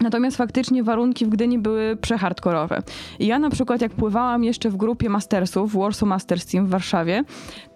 Natomiast 0.00 0.36
faktycznie 0.36 0.82
warunki 0.82 1.26
w 1.26 1.28
Gdyni 1.28 1.58
były 1.58 1.96
przehardkorowe. 1.96 2.82
I 3.18 3.26
ja 3.26 3.38
na 3.38 3.50
przykład 3.50 3.80
jak 3.80 3.92
pływałam 3.92 4.44
jeszcze 4.44 4.70
w 4.70 4.76
grupie 4.76 5.08
mastersów, 5.08 5.76
Warsaw 5.76 6.08
Masters 6.08 6.46
Team 6.46 6.66
w 6.66 6.70
Warszawie, 6.70 7.24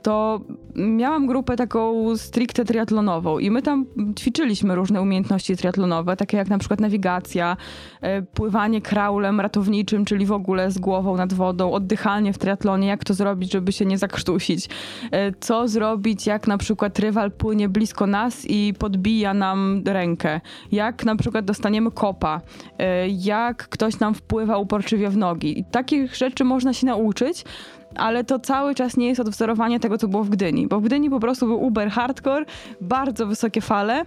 to 0.02 0.40
miałam 0.74 1.26
grupę 1.26 1.56
taką 1.56 2.16
stricte 2.16 2.64
triatlonową 2.64 3.38
i 3.38 3.50
my 3.50 3.62
tam 3.62 3.86
ćwiczyliśmy 4.18 4.74
różne 4.74 5.02
umiejętności 5.02 5.56
triatlonowe, 5.56 6.16
takie 6.16 6.36
jak 6.36 6.48
na 6.48 6.58
przykład 6.58 6.80
nawigacja, 6.80 7.56
e, 8.00 8.22
pływanie 8.22 8.80
kraulem 8.80 9.40
ratowniczym, 9.40 10.04
czyli 10.04 10.26
w 10.26 10.32
ogóle 10.32 10.70
z 10.70 10.78
głową 10.78 11.16
nad 11.16 11.32
wodą, 11.32 11.72
oddychanie 11.72 12.32
w 12.32 12.38
triatlonie, 12.38 12.88
jak 12.88 13.04
to 13.04 13.14
zrobić, 13.14 13.52
żeby 13.52 13.72
się 13.72 13.84
nie 13.84 13.98
zakrztusić, 13.98 14.68
e, 15.10 15.32
co 15.40 15.68
zrobić, 15.68 16.26
jak 16.26 16.46
na 16.46 16.58
przykład 16.58 16.98
rywal 16.98 17.30
płynie 17.30 17.68
blisko 17.68 18.06
nas 18.06 18.44
i 18.48 18.74
podbija 18.78 19.34
nam 19.34 19.82
rękę, 19.86 20.40
jak 20.72 21.04
na 21.04 21.16
przykład 21.16 21.44
dostaniemy 21.44 21.90
kopa, 21.90 22.40
e, 22.78 23.08
jak 23.08 23.68
ktoś 23.68 23.98
nam 23.98 24.14
wpływa 24.14 24.58
uporczywie 24.58 25.10
w 25.10 25.16
nogi. 25.16 25.58
I 25.58 25.64
takich 25.64 26.16
rzeczy 26.16 26.44
można 26.44 26.72
się 26.72 26.86
nauczyć, 26.86 27.44
ale 27.96 28.24
to 28.24 28.38
cały 28.38 28.74
czas 28.74 28.96
nie 28.96 29.08
jest 29.08 29.20
odwzorowanie 29.20 29.80
tego, 29.80 29.98
co 29.98 30.08
było 30.08 30.24
w 30.24 30.28
Gdyni, 30.30 30.66
bo 30.66 30.80
w 30.80 30.84
Gdyni 30.84 31.10
po 31.10 31.20
prostu 31.20 31.46
był 31.46 31.62
uber 31.62 31.90
hardcore, 31.90 32.44
bardzo 32.80 33.26
wysokie 33.26 33.60
fale, 33.60 34.04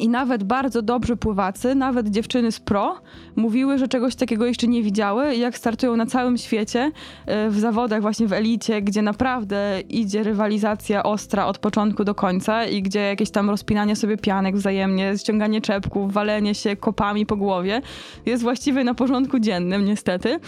i 0.00 0.08
nawet 0.08 0.44
bardzo 0.44 0.82
dobrzy 0.82 1.16
pływacy, 1.16 1.74
nawet 1.74 2.08
dziewczyny 2.08 2.52
z 2.52 2.60
pro, 2.60 2.96
mówiły, 3.36 3.78
że 3.78 3.88
czegoś 3.88 4.14
takiego 4.14 4.46
jeszcze 4.46 4.66
nie 4.66 4.82
widziały. 4.82 5.36
Jak 5.36 5.58
startują 5.58 5.96
na 5.96 6.06
całym 6.06 6.38
świecie, 6.38 6.92
e, 7.26 7.50
w 7.50 7.58
zawodach, 7.58 8.02
właśnie 8.02 8.26
w 8.26 8.32
elicie, 8.32 8.82
gdzie 8.82 9.02
naprawdę 9.02 9.80
idzie 9.88 10.22
rywalizacja 10.22 11.02
ostra 11.02 11.46
od 11.46 11.58
początku 11.58 12.04
do 12.04 12.14
końca 12.14 12.64
i 12.64 12.82
gdzie 12.82 13.00
jakieś 13.00 13.30
tam 13.30 13.50
rozpinanie 13.50 13.96
sobie 13.96 14.16
pianek 14.16 14.56
wzajemnie, 14.56 15.18
ściąganie 15.18 15.60
czepków, 15.60 16.12
walenie 16.12 16.54
się 16.54 16.76
kopami 16.76 17.26
po 17.26 17.36
głowie 17.36 17.82
jest 18.26 18.42
właściwie 18.42 18.84
na 18.84 18.94
porządku 18.94 19.38
dziennym, 19.38 19.84
niestety. 19.84 20.38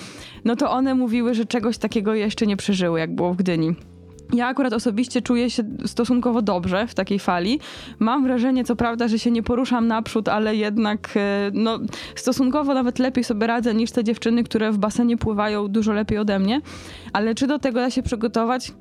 No 0.45 0.57
to 0.57 0.71
one 0.71 0.95
mówiły, 0.95 1.35
że 1.35 1.45
czegoś 1.45 1.79
takiego 1.79 2.15
jeszcze 2.15 2.47
nie 2.47 2.57
przeżyły, 2.57 2.99
jak 2.99 3.15
było 3.15 3.35
w 3.35 3.37
Gdyni. 3.37 3.96
Ja 4.33 4.47
akurat 4.47 4.73
osobiście 4.73 5.23
czuję 5.23 5.51
się 5.51 5.63
stosunkowo 5.87 6.43
dobrze 6.43 6.87
w 6.87 6.95
takiej 6.95 7.19
fali. 7.19 7.61
Mam 7.99 8.23
wrażenie, 8.23 8.65
co 8.65 8.77
prawda, 8.77 9.09
że 9.09 9.19
się 9.19 9.31
nie 9.31 9.43
poruszam 9.43 9.87
naprzód, 9.87 10.29
ale 10.29 10.57
jednak 10.57 11.09
e, 11.17 11.51
no, 11.55 11.79
stosunkowo 12.15 12.75
nawet 12.75 12.99
lepiej 12.99 13.25
sobie 13.25 13.47
radzę 13.47 13.75
niż 13.75 13.91
te 13.91 14.05
dziewczyny, 14.05 14.45
które 14.45 14.73
w 14.73 14.79
basenie 14.79 15.17
pływają 15.17 15.69
dużo 15.69 15.93
lepiej 15.93 16.19
ode 16.19 16.39
mnie. 16.39 16.61
Ale 17.13 17.35
czy 17.35 17.47
do 17.47 17.59
tego 17.59 17.81
da 17.81 17.91
się 17.91 18.03
przygotować? 18.03 18.73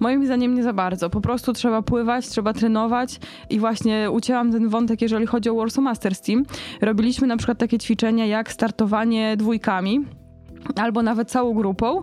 Moim 0.00 0.26
zdaniem 0.26 0.54
nie 0.54 0.62
za 0.62 0.72
bardzo. 0.72 1.10
Po 1.10 1.20
prostu 1.20 1.52
trzeba 1.52 1.82
pływać, 1.82 2.28
trzeba 2.28 2.52
trenować 2.52 3.20
i 3.50 3.58
właśnie 3.58 4.10
ucięłam 4.10 4.52
ten 4.52 4.68
wątek, 4.68 5.02
jeżeli 5.02 5.26
chodzi 5.26 5.50
o 5.50 5.54
Warsaw 5.54 5.84
Masters 5.84 6.20
Team. 6.20 6.44
Robiliśmy 6.80 7.26
na 7.26 7.36
przykład 7.36 7.58
takie 7.58 7.78
ćwiczenia 7.78 8.26
jak 8.26 8.52
startowanie 8.52 9.36
dwójkami 9.36 10.00
albo 10.76 11.02
nawet 11.02 11.30
całą 11.30 11.54
grupą 11.54 12.02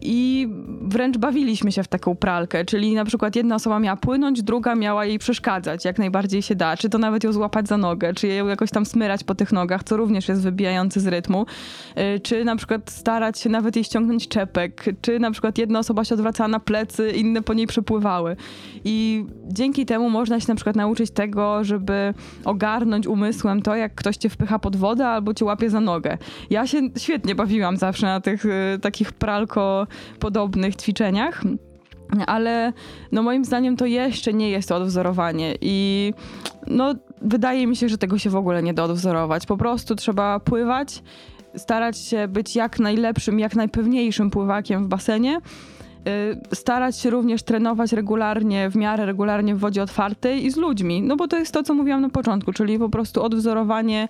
i 0.00 0.48
wręcz 0.82 1.18
bawiliśmy 1.18 1.72
się 1.72 1.82
w 1.82 1.88
taką 1.88 2.16
pralkę, 2.16 2.64
czyli 2.64 2.94
na 2.94 3.04
przykład 3.04 3.36
jedna 3.36 3.54
osoba 3.54 3.78
miała 3.78 3.96
płynąć, 3.96 4.42
druga 4.42 4.74
miała 4.74 5.04
jej 5.04 5.18
przeszkadzać, 5.18 5.84
jak 5.84 5.98
najbardziej 5.98 6.42
się 6.42 6.54
da, 6.54 6.76
czy 6.76 6.88
to 6.88 6.98
nawet 6.98 7.24
ją 7.24 7.32
złapać 7.32 7.68
za 7.68 7.76
nogę, 7.76 8.14
czy 8.14 8.28
ją 8.28 8.46
jakoś 8.46 8.70
tam 8.70 8.86
smyrać 8.86 9.24
po 9.24 9.34
tych 9.34 9.52
nogach, 9.52 9.84
co 9.84 9.96
również 9.96 10.28
jest 10.28 10.42
wybijające 10.42 11.00
z 11.00 11.06
rytmu, 11.06 11.46
y, 12.16 12.20
czy 12.20 12.44
na 12.44 12.56
przykład 12.56 12.90
starać 12.90 13.38
się 13.38 13.50
nawet 13.50 13.76
jej 13.76 13.84
ściągnąć 13.84 14.28
czepek, 14.28 14.84
czy 15.02 15.18
na 15.18 15.30
przykład 15.30 15.58
jedna 15.58 15.78
osoba 15.78 16.04
się 16.04 16.14
odwracała 16.14 16.48
na 16.48 16.60
plecy, 16.60 17.10
inne 17.10 17.42
po 17.42 17.54
niej 17.54 17.66
przepływały. 17.66 18.36
I 18.84 19.24
dzięki 19.48 19.86
temu 19.86 20.10
można 20.10 20.40
się 20.40 20.46
na 20.48 20.54
przykład 20.54 20.76
nauczyć 20.76 21.10
tego, 21.10 21.64
żeby 21.64 22.14
ogarnąć 22.44 23.06
umysłem 23.06 23.62
to, 23.62 23.76
jak 23.76 23.94
ktoś 23.94 24.16
cię 24.16 24.28
wpycha 24.28 24.58
pod 24.58 24.76
wodę 24.76 25.08
albo 25.08 25.34
cię 25.34 25.44
łapie 25.44 25.70
za 25.70 25.80
nogę. 25.80 26.18
Ja 26.50 26.66
się 26.66 26.80
świetnie 26.98 27.34
bawiłam 27.34 27.76
zawsze 27.76 28.06
na 28.06 28.20
tych 28.20 28.44
y, 28.44 28.78
takich 28.80 29.12
pralko 29.12 29.85
podobnych 30.18 30.76
ćwiczeniach. 30.76 31.42
Ale 32.26 32.72
no 33.12 33.22
moim 33.22 33.44
zdaniem 33.44 33.76
to 33.76 33.86
jeszcze 33.86 34.32
nie 34.32 34.50
jest 34.50 34.68
to 34.68 34.76
odwzorowanie 34.76 35.54
i 35.60 36.12
no 36.66 36.94
wydaje 37.22 37.66
mi 37.66 37.76
się, 37.76 37.88
że 37.88 37.98
tego 37.98 38.18
się 38.18 38.30
w 38.30 38.36
ogóle 38.36 38.62
nie 38.62 38.74
da 38.74 38.84
odwzorować. 38.84 39.46
Po 39.46 39.56
prostu 39.56 39.94
trzeba 39.94 40.40
pływać, 40.40 41.02
starać 41.56 41.98
się 41.98 42.28
być 42.28 42.56
jak 42.56 42.78
najlepszym, 42.78 43.38
jak 43.38 43.56
najpewniejszym 43.56 44.30
pływakiem 44.30 44.84
w 44.84 44.88
basenie 44.88 45.40
y, 46.08 46.56
starać 46.56 46.98
się 46.98 47.10
również 47.10 47.42
trenować 47.42 47.92
regularnie, 47.92 48.70
w 48.70 48.76
miarę 48.76 49.06
regularnie 49.06 49.54
w 49.54 49.58
wodzie 49.58 49.82
otwartej 49.82 50.46
i 50.46 50.50
z 50.50 50.56
ludźmi. 50.56 51.02
No 51.02 51.16
bo 51.16 51.28
to 51.28 51.36
jest 51.36 51.52
to, 51.52 51.62
co 51.62 51.74
mówiłam 51.74 52.00
na 52.00 52.10
początku, 52.10 52.52
czyli 52.52 52.78
po 52.78 52.88
prostu 52.88 53.22
odwzorowanie 53.22 54.08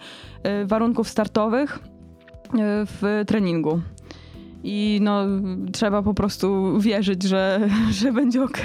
y, 0.62 0.66
warunków 0.66 1.08
startowych 1.08 1.78
y, 1.78 2.58
w 2.84 3.24
treningu 3.26 3.80
i 4.66 4.98
no, 5.02 5.26
trzeba 5.72 6.02
po 6.02 6.14
prostu 6.14 6.80
wierzyć, 6.80 7.22
że, 7.22 7.68
że 8.00 8.12
będzie 8.12 8.42
ok. 8.42 8.62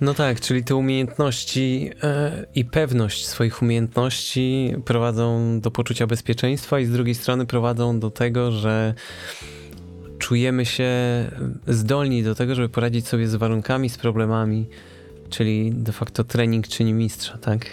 No 0.00 0.14
tak, 0.14 0.40
czyli 0.40 0.64
te 0.64 0.76
umiejętności 0.76 1.90
e, 2.02 2.46
i 2.54 2.64
pewność 2.64 3.26
swoich 3.26 3.62
umiejętności 3.62 4.74
prowadzą 4.84 5.60
do 5.60 5.70
poczucia 5.70 6.06
bezpieczeństwa 6.06 6.80
i 6.80 6.84
z 6.84 6.90
drugiej 6.90 7.14
strony 7.14 7.46
prowadzą 7.46 8.00
do 8.00 8.10
tego, 8.10 8.52
że 8.52 8.94
czujemy 10.18 10.66
się 10.66 10.90
zdolni 11.66 12.22
do 12.22 12.34
tego, 12.34 12.54
żeby 12.54 12.68
poradzić 12.68 13.08
sobie 13.08 13.28
z 13.28 13.34
warunkami, 13.34 13.88
z 13.88 13.98
problemami, 13.98 14.66
czyli 15.30 15.72
de 15.72 15.92
facto 15.92 16.24
trening 16.24 16.68
czyni 16.68 16.92
mistrza, 16.92 17.38
tak? 17.38 17.66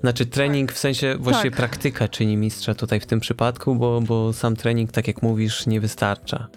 Znaczy 0.00 0.26
trening 0.26 0.72
w 0.72 0.78
sensie 0.78 1.16
właściwie 1.20 1.50
tak. 1.50 1.56
praktyka 1.56 2.08
czyni 2.08 2.36
mistrza 2.36 2.74
tutaj 2.74 3.00
w 3.00 3.06
tym 3.06 3.20
przypadku, 3.20 3.74
bo, 3.74 4.00
bo 4.00 4.32
sam 4.32 4.56
trening, 4.56 4.92
tak 4.92 5.08
jak 5.08 5.22
mówisz, 5.22 5.66
nie 5.66 5.80
wystarcza. 5.80 6.48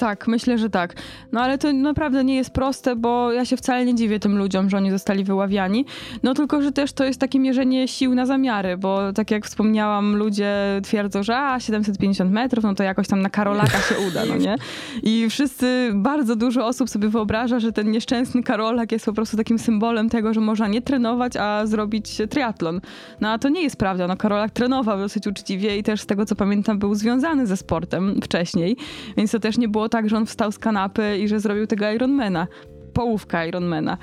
Tak, 0.00 0.28
myślę, 0.28 0.58
że 0.58 0.70
tak. 0.70 0.94
No 1.32 1.40
ale 1.40 1.58
to 1.58 1.72
naprawdę 1.72 2.24
nie 2.24 2.36
jest 2.36 2.50
proste, 2.50 2.96
bo 2.96 3.32
ja 3.32 3.44
się 3.44 3.56
wcale 3.56 3.84
nie 3.84 3.94
dziwię 3.94 4.20
tym 4.20 4.38
ludziom, 4.38 4.70
że 4.70 4.76
oni 4.76 4.90
zostali 4.90 5.24
wyławiani. 5.24 5.84
No 6.22 6.34
tylko, 6.34 6.62
że 6.62 6.72
też 6.72 6.92
to 6.92 7.04
jest 7.04 7.20
takie 7.20 7.38
mierzenie 7.38 7.88
sił 7.88 8.14
na 8.14 8.26
zamiary, 8.26 8.76
bo 8.76 9.12
tak 9.12 9.30
jak 9.30 9.46
wspomniałam, 9.46 10.16
ludzie 10.16 10.54
twierdzą, 10.82 11.22
że 11.22 11.38
a 11.38 11.60
750 11.60 12.32
metrów, 12.32 12.64
no 12.64 12.74
to 12.74 12.82
jakoś 12.82 13.08
tam 13.08 13.20
na 13.22 13.30
Karolaka 13.30 13.78
się 13.78 13.94
uda, 14.08 14.24
no 14.28 14.36
nie? 14.36 14.56
I 15.02 15.26
wszyscy, 15.30 15.90
bardzo 15.94 16.36
dużo 16.36 16.66
osób 16.66 16.90
sobie 16.90 17.08
wyobraża, 17.08 17.60
że 17.60 17.72
ten 17.72 17.90
nieszczęsny 17.90 18.42
Karolak 18.42 18.92
jest 18.92 19.04
po 19.04 19.12
prostu 19.12 19.36
takim 19.36 19.58
symbolem 19.58 20.08
tego, 20.08 20.34
że 20.34 20.40
można 20.40 20.68
nie 20.68 20.82
trenować, 20.82 21.36
a 21.36 21.66
zrobić 21.66 22.18
triatlon. 22.30 22.80
No 23.20 23.28
a 23.28 23.38
to 23.38 23.48
nie 23.48 23.62
jest 23.62 23.76
prawda. 23.76 24.06
No 24.06 24.16
Karolak 24.16 24.50
trenował 24.50 24.98
dosyć 24.98 25.26
uczciwie 25.26 25.78
i 25.78 25.82
też 25.82 26.00
z 26.00 26.06
tego, 26.06 26.26
co 26.26 26.36
pamiętam, 26.36 26.78
był 26.78 26.94
związany 26.94 27.46
ze 27.46 27.56
sportem 27.56 28.20
wcześniej, 28.22 28.76
więc 29.16 29.30
to 29.30 29.40
też 29.40 29.58
nie 29.58 29.68
było 29.68 29.89
tak, 29.90 30.08
że 30.08 30.16
on 30.16 30.26
wstał 30.26 30.52
z 30.52 30.58
kanapy 30.58 31.18
i 31.18 31.28
że 31.28 31.40
zrobił 31.40 31.66
tego 31.66 31.90
Ironmana. 31.90 32.46
Połówka 32.92 33.46
Ironmana. 33.46 33.98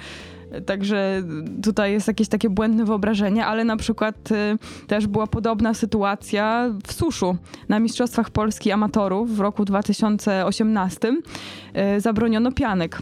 Także 0.66 1.24
tutaj 1.64 1.92
jest 1.92 2.08
jakieś 2.08 2.28
takie 2.28 2.50
błędne 2.50 2.86
wyobrażenie, 2.86 3.46
ale 3.46 3.64
na 3.64 3.78
przykład 3.78 4.32
y, 4.32 4.58
też 4.88 5.08
była 5.08 5.28
podobna 5.28 5.74
sytuacja 5.74 6.70
w 6.88 6.94
suszu. 6.94 7.38
Na 7.70 7.80
Mistrzostwach 7.80 8.30
Polski 8.30 8.72
Amatorów 8.72 9.36
w 9.36 9.40
roku 9.40 9.66
2018 9.66 11.14
y, 11.98 12.02
zabroniono 12.02 12.52
pianek. 12.52 13.02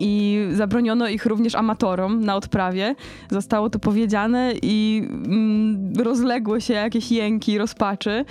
i 0.00 0.40
zabroniono 0.52 1.08
ich 1.08 1.26
również 1.26 1.54
amatorom 1.54 2.24
na 2.24 2.36
odprawie. 2.36 2.94
Zostało 3.30 3.70
to 3.70 3.78
powiedziane 3.78 4.52
i 4.62 5.02
mm, 5.04 5.92
rozległy 5.98 6.60
się 6.60 6.74
jakieś 6.74 7.12
jęki, 7.12 7.58
rozpaczy 7.58 8.24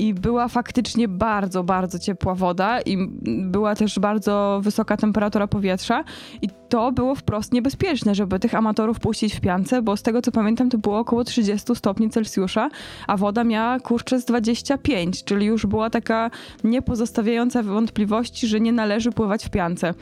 i 0.00 0.14
była 0.14 0.48
faktycznie 0.48 1.08
bardzo, 1.08 1.64
bardzo 1.64 1.98
ciepła 1.98 2.34
woda 2.34 2.80
i 2.80 3.08
była 3.42 3.74
też 3.74 3.98
bardzo 3.98 4.60
wysoka 4.62 4.96
temperatura 4.96 5.46
powietrza 5.46 6.04
i 6.42 6.48
to 6.68 6.92
było 6.92 7.14
wprost 7.14 7.52
niebezpieczne, 7.52 8.14
żeby 8.14 8.38
tych 8.38 8.54
amatorów 8.54 9.00
puścić 9.00 9.34
w 9.34 9.40
piance, 9.40 9.82
bo 9.82 9.96
z 9.96 10.02
tego 10.02 10.22
co 10.22 10.32
pamiętam 10.32 10.70
to 10.70 10.78
było 10.78 10.98
około 10.98 11.24
30 11.24 11.76
stopni 11.76 12.10
Celsjusza, 12.10 12.68
a 13.06 13.16
woda 13.16 13.44
miała 13.44 13.80
kurczę 13.80 14.20
z 14.20 14.24
25, 14.24 15.24
czyli 15.24 15.46
już 15.46 15.66
była 15.66 15.90
taka 15.90 16.30
niepozostawiająca 16.64 17.62
wątpliwości, 17.62 18.46
że 18.46 18.60
nie 18.60 18.72
należy 18.72 19.12
pływać 19.12 19.46
w 19.46 19.50
piance. 19.50 19.94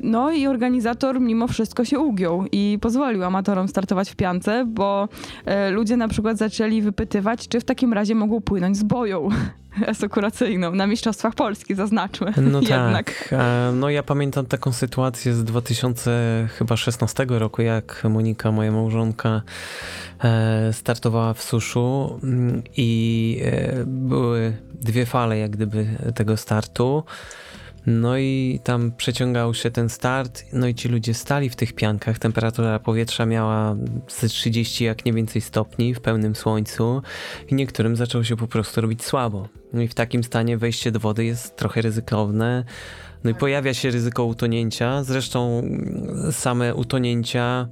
No 0.00 0.32
i 0.32 0.46
organizator 0.46 1.20
mimo 1.20 1.48
wszystko 1.48 1.84
się 1.84 1.98
ugiął 1.98 2.44
i 2.52 2.78
pozwolił 2.80 3.24
amatorom 3.24 3.68
startować 3.68 4.10
w 4.10 4.16
piance, 4.16 4.64
bo 4.68 5.08
e, 5.44 5.70
ludzie 5.70 5.96
na 5.96 6.08
przykład 6.08 6.38
zaczęli 6.38 6.82
wypytywać, 6.82 7.48
czy 7.48 7.60
w 7.60 7.64
takim 7.64 7.92
razie 7.92 8.14
mogą 8.14 8.40
płynąć 8.40 8.76
z 8.76 8.82
boją 8.82 9.28
asekuracyjną 9.86 10.74
na 10.74 10.86
Mistrzostwach 10.86 11.34
Polski, 11.34 11.74
zaznaczmy. 11.74 12.32
No 12.36 12.60
tak. 12.68 13.28
E, 13.32 13.72
No 13.74 13.90
ja 13.90 14.02
pamiętam 14.02 14.46
taką 14.46 14.72
sytuację 14.72 15.34
z 15.34 15.44
2016 15.44 17.26
roku, 17.28 17.62
jak 17.62 18.04
Monika, 18.10 18.52
moja 18.52 18.72
małżonka, 18.72 19.42
e, 20.24 20.72
startowała 20.72 21.34
w 21.34 21.42
suszu 21.42 22.18
mm, 22.22 22.62
i 22.76 23.40
e, 23.44 23.84
były 23.86 24.56
dwie 24.80 25.06
fale 25.06 25.38
jak 25.38 25.50
gdyby 25.50 25.86
tego 26.14 26.36
startu. 26.36 27.02
No 27.88 28.18
i 28.18 28.60
tam 28.64 28.92
przeciągał 28.92 29.54
się 29.54 29.70
ten 29.70 29.88
start, 29.88 30.44
no 30.52 30.66
i 30.66 30.74
ci 30.74 30.88
ludzie 30.88 31.14
stali 31.14 31.50
w 31.50 31.56
tych 31.56 31.72
piankach. 31.72 32.18
Temperatura 32.18 32.78
powietrza 32.78 33.26
miała 33.26 33.76
ze 34.08 34.28
30 34.28 34.84
jak 34.84 35.04
nie 35.04 35.12
więcej 35.12 35.42
stopni 35.42 35.94
w 35.94 36.00
pełnym 36.00 36.34
słońcu 36.34 37.02
i 37.48 37.54
niektórym 37.54 37.96
zaczęło 37.96 38.24
się 38.24 38.36
po 38.36 38.46
prostu 38.46 38.80
robić 38.80 39.04
słabo. 39.04 39.48
No 39.72 39.82
i 39.82 39.88
w 39.88 39.94
takim 39.94 40.24
stanie 40.24 40.58
wejście 40.58 40.90
do 40.90 41.00
wody 41.00 41.24
jest 41.24 41.56
trochę 41.56 41.82
ryzykowne. 41.82 42.64
No 43.24 43.30
i 43.30 43.34
pojawia 43.34 43.74
się 43.74 43.90
ryzyko 43.90 44.24
utonięcia. 44.24 45.04
Zresztą 45.04 45.62
same 46.30 46.74
utonięcia 46.74 47.68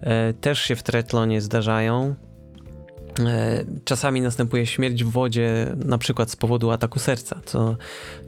e, 0.00 0.32
też 0.32 0.60
się 0.60 0.76
w 0.76 0.82
triatlonie 0.82 1.40
zdarzają. 1.40 2.14
E, 3.20 3.64
Czasami 3.84 4.20
następuje 4.20 4.66
śmierć 4.66 5.04
w 5.04 5.10
wodzie, 5.10 5.76
na 5.84 5.98
przykład 5.98 6.30
z 6.30 6.36
powodu 6.36 6.70
ataku 6.70 6.98
serca, 6.98 7.40
co, 7.44 7.76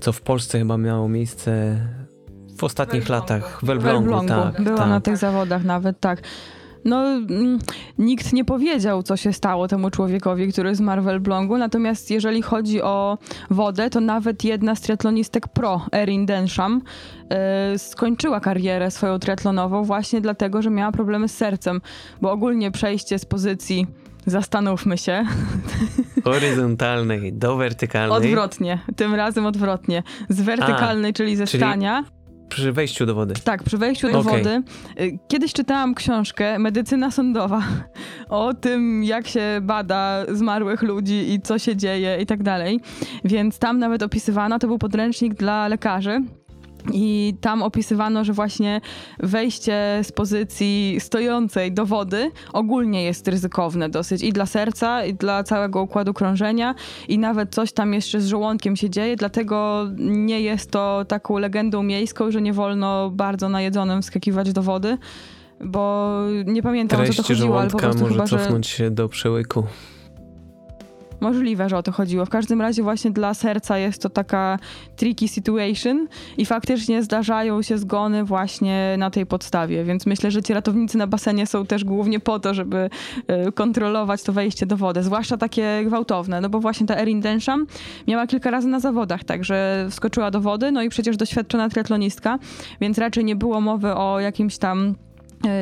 co 0.00 0.12
w 0.12 0.20
Polsce 0.20 0.58
chyba 0.58 0.76
miało 0.78 1.08
miejsce 1.08 1.76
w 2.58 2.64
ostatnich 2.64 3.02
W 3.04 3.10
Elblągu. 3.10 3.34
latach. 3.34 3.60
W 3.64 3.70
Elblągu. 3.70 4.28
tak. 4.28 4.62
Była 4.62 4.76
tak. 4.76 4.88
na 4.88 5.00
tych 5.00 5.16
zawodach 5.16 5.64
nawet, 5.64 6.00
tak. 6.00 6.22
No, 6.84 7.02
mm, 7.06 7.58
nikt 7.98 8.32
nie 8.32 8.44
powiedział, 8.44 9.02
co 9.02 9.16
się 9.16 9.32
stało 9.32 9.68
temu 9.68 9.90
człowiekowi, 9.90 10.52
który 10.52 10.74
zmarł 10.74 11.02
w 11.02 11.08
Elblągu, 11.08 11.58
natomiast 11.58 12.10
jeżeli 12.10 12.42
chodzi 12.42 12.82
o 12.82 13.18
wodę, 13.50 13.90
to 13.90 14.00
nawet 14.00 14.44
jedna 14.44 14.74
z 14.74 14.80
triatlonistek 14.80 15.48
pro, 15.48 15.86
Erin 15.92 16.26
Densham, 16.26 16.82
e, 17.30 17.78
skończyła 17.78 18.40
karierę 18.40 18.90
swoją 18.90 19.18
triatlonową 19.18 19.84
właśnie 19.84 20.20
dlatego, 20.20 20.62
że 20.62 20.70
miała 20.70 20.92
problemy 20.92 21.28
z 21.28 21.36
sercem, 21.36 21.80
bo 22.22 22.32
ogólnie 22.32 22.70
przejście 22.70 23.18
z 23.18 23.24
pozycji 23.24 23.86
Zastanówmy 24.26 24.98
się. 24.98 25.24
Horyzontalnej 26.24 27.32
do 27.32 27.56
wertykalnej. 27.56 28.18
Odwrotnie. 28.18 28.78
Tym 28.96 29.14
razem 29.14 29.46
odwrotnie. 29.46 30.02
Z 30.28 30.40
wertykalnej, 30.40 31.12
czyli 31.12 31.36
ze 31.36 31.46
czyli- 31.46 31.60
stania, 31.62 32.04
Przy 32.48 32.72
wejściu 32.72 33.06
do 33.06 33.14
wody. 33.14 33.34
Tak, 33.44 33.62
przy 33.62 33.78
wejściu 33.78 34.12
do 34.12 34.18
Okej. 34.18 34.38
wody. 34.38 34.62
y, 35.00 35.18
Kiedyś 35.28 35.52
czytałam 35.52 35.94
książkę 35.94 36.58
Medycyna 36.58 37.10
sądowa 37.10 37.62
o 38.28 38.54
tym, 38.54 39.04
jak 39.04 39.26
się 39.28 39.58
bada 39.62 40.24
zmarłych 40.32 40.82
ludzi 40.82 41.32
i 41.32 41.40
co 41.40 41.58
się 41.58 41.76
dzieje 41.76 42.18
i 42.20 42.26
tak 42.26 42.42
dalej. 42.42 42.80
Więc 43.24 43.58
tam 43.58 43.78
nawet 43.78 44.02
opisywano, 44.02 44.58
to 44.58 44.66
był 44.66 44.78
podręcznik 44.78 45.34
dla 45.34 45.68
lekarzy. 45.68 46.20
I 46.92 47.34
tam 47.40 47.62
opisywano, 47.62 48.24
że 48.24 48.32
właśnie 48.32 48.80
wejście 49.18 50.00
z 50.02 50.12
pozycji 50.12 50.96
stojącej 50.98 51.72
do 51.72 51.86
wody 51.86 52.30
ogólnie 52.52 53.04
jest 53.04 53.28
ryzykowne 53.28 53.88
dosyć 53.88 54.22
i 54.22 54.32
dla 54.32 54.46
serca, 54.46 55.04
i 55.04 55.14
dla 55.14 55.44
całego 55.44 55.82
układu 55.82 56.14
krążenia, 56.14 56.74
i 57.08 57.18
nawet 57.18 57.54
coś 57.54 57.72
tam 57.72 57.94
jeszcze 57.94 58.20
z 58.20 58.26
żołądkiem 58.26 58.76
się 58.76 58.90
dzieje, 58.90 59.16
dlatego 59.16 59.86
nie 59.98 60.40
jest 60.40 60.70
to 60.70 61.04
taką 61.08 61.38
legendą 61.38 61.82
miejską, 61.82 62.30
że 62.30 62.42
nie 62.42 62.52
wolno 62.52 63.10
bardzo 63.10 63.48
najedzonym 63.48 64.02
wskakiwać 64.02 64.52
do 64.52 64.62
wody, 64.62 64.98
bo 65.60 66.14
nie 66.44 66.62
pamiętam 66.62 67.00
o 67.00 67.02
co 67.02 67.08
to 67.08 67.14
Treść 67.14 67.28
chodziło, 67.28 67.60
ale 67.60 67.70
po 67.70 67.78
prostu 67.78 68.00
może 68.00 68.14
chyba, 68.14 68.26
że 68.26 68.38
cofnąć 68.38 68.66
się 68.66 68.90
do 68.90 69.08
przełyku. 69.08 69.64
Możliwe, 71.20 71.68
że 71.68 71.76
o 71.76 71.82
to 71.82 71.92
chodziło. 71.92 72.26
W 72.26 72.30
każdym 72.30 72.60
razie 72.60 72.82
właśnie 72.82 73.10
dla 73.10 73.34
serca 73.34 73.78
jest 73.78 74.02
to 74.02 74.08
taka 74.08 74.58
tricky 74.96 75.28
situation 75.28 76.08
i 76.38 76.46
faktycznie 76.46 77.02
zdarzają 77.02 77.62
się 77.62 77.78
zgony 77.78 78.24
właśnie 78.24 78.94
na 78.98 79.10
tej 79.10 79.26
podstawie, 79.26 79.84
więc 79.84 80.06
myślę, 80.06 80.30
że 80.30 80.42
ci 80.42 80.54
ratownicy 80.54 80.98
na 80.98 81.06
basenie 81.06 81.46
są 81.46 81.66
też 81.66 81.84
głównie 81.84 82.20
po 82.20 82.40
to, 82.40 82.54
żeby 82.54 82.90
e, 83.26 83.52
kontrolować 83.52 84.22
to 84.22 84.32
wejście 84.32 84.66
do 84.66 84.76
wody, 84.76 85.02
zwłaszcza 85.02 85.36
takie 85.36 85.82
gwałtowne, 85.86 86.40
no 86.40 86.48
bo 86.48 86.60
właśnie 86.60 86.86
ta 86.86 86.96
Erin 86.96 87.20
Densham 87.20 87.66
miała 88.08 88.26
kilka 88.26 88.50
razy 88.50 88.68
na 88.68 88.80
zawodach, 88.80 89.24
także 89.24 89.86
wskoczyła 89.90 90.30
do 90.30 90.40
wody, 90.40 90.72
no 90.72 90.82
i 90.82 90.88
przecież 90.88 91.16
doświadczona 91.16 91.68
triatlonistka, 91.68 92.38
więc 92.80 92.98
raczej 92.98 93.24
nie 93.24 93.36
było 93.36 93.60
mowy 93.60 93.94
o 93.94 94.20
jakimś 94.20 94.58
tam 94.58 94.94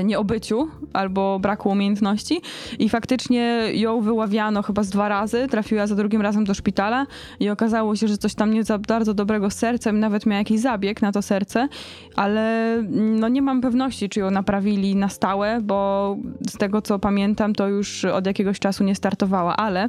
nieobyciu 0.05 0.68
albo 0.92 1.38
braku 1.38 1.68
umiejętności. 1.68 2.40
I 2.79 2.88
faktycznie 2.88 3.68
ją 3.73 4.01
wyławiano 4.01 4.62
chyba 4.62 4.83
z 4.83 4.90
dwa 4.90 5.09
razy, 5.09 5.49
trafiła 5.51 5.87
za 5.87 5.95
drugim 5.97 6.21
razem 6.21 6.45
do 6.45 6.55
szpitala 6.55 7.07
i 7.40 7.51
okazało 7.51 7.97
się, 7.97 8.09
że 8.09 8.18
coś 8.18 8.35
tam 8.35 8.53
nie 8.55 8.64
za 8.64 8.79
bardzo 8.79 9.14
dobrego 9.14 9.51
z 9.51 9.55
sercem, 9.55 10.01
nawet 10.01 10.27
miała 10.27 10.38
jakiś 10.38 10.61
zabieg 10.61 11.03
na 11.03 11.12
to 11.12 11.23
serce, 11.23 11.68
ale 12.16 12.75
mm, 12.75 13.21
no 13.21 13.29
nie 13.29 13.42
mam 13.42 13.61
pewności, 13.61 14.09
czy 14.09 14.21
ją 14.21 14.31
naprawili 14.31 14.97
na 14.97 15.09
stałe, 15.09 15.61
bo 15.62 16.16
z 16.51 16.59
tego 16.59 16.83
co 16.83 16.99
pamiętam, 16.99 17.55
to 17.55 17.68
już 17.68 18.05
od 18.05 18.27
jakiegoś 18.27 18.59
czasu 18.59 18.85
nie 18.85 18.95
startowała, 18.95 19.57
ale 19.57 19.88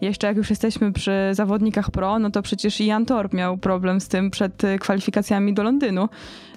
jeszcze 0.00 0.26
jak 0.26 0.36
już 0.36 0.50
jesteśmy 0.50 0.92
przy 0.92 1.12
zawodnikach 1.32 1.90
pro, 1.90 2.18
no 2.18 2.30
to 2.30 2.42
przecież 2.42 2.80
Ian 2.80 3.06
Thorpe 3.06 3.36
miał 3.36 3.58
problem 3.58 4.00
z 4.00 4.08
tym 4.08 4.30
przed 4.30 4.64
y, 4.64 4.78
kwalifikacjami 4.78 5.54
do 5.54 5.62
Londynu, 5.62 6.08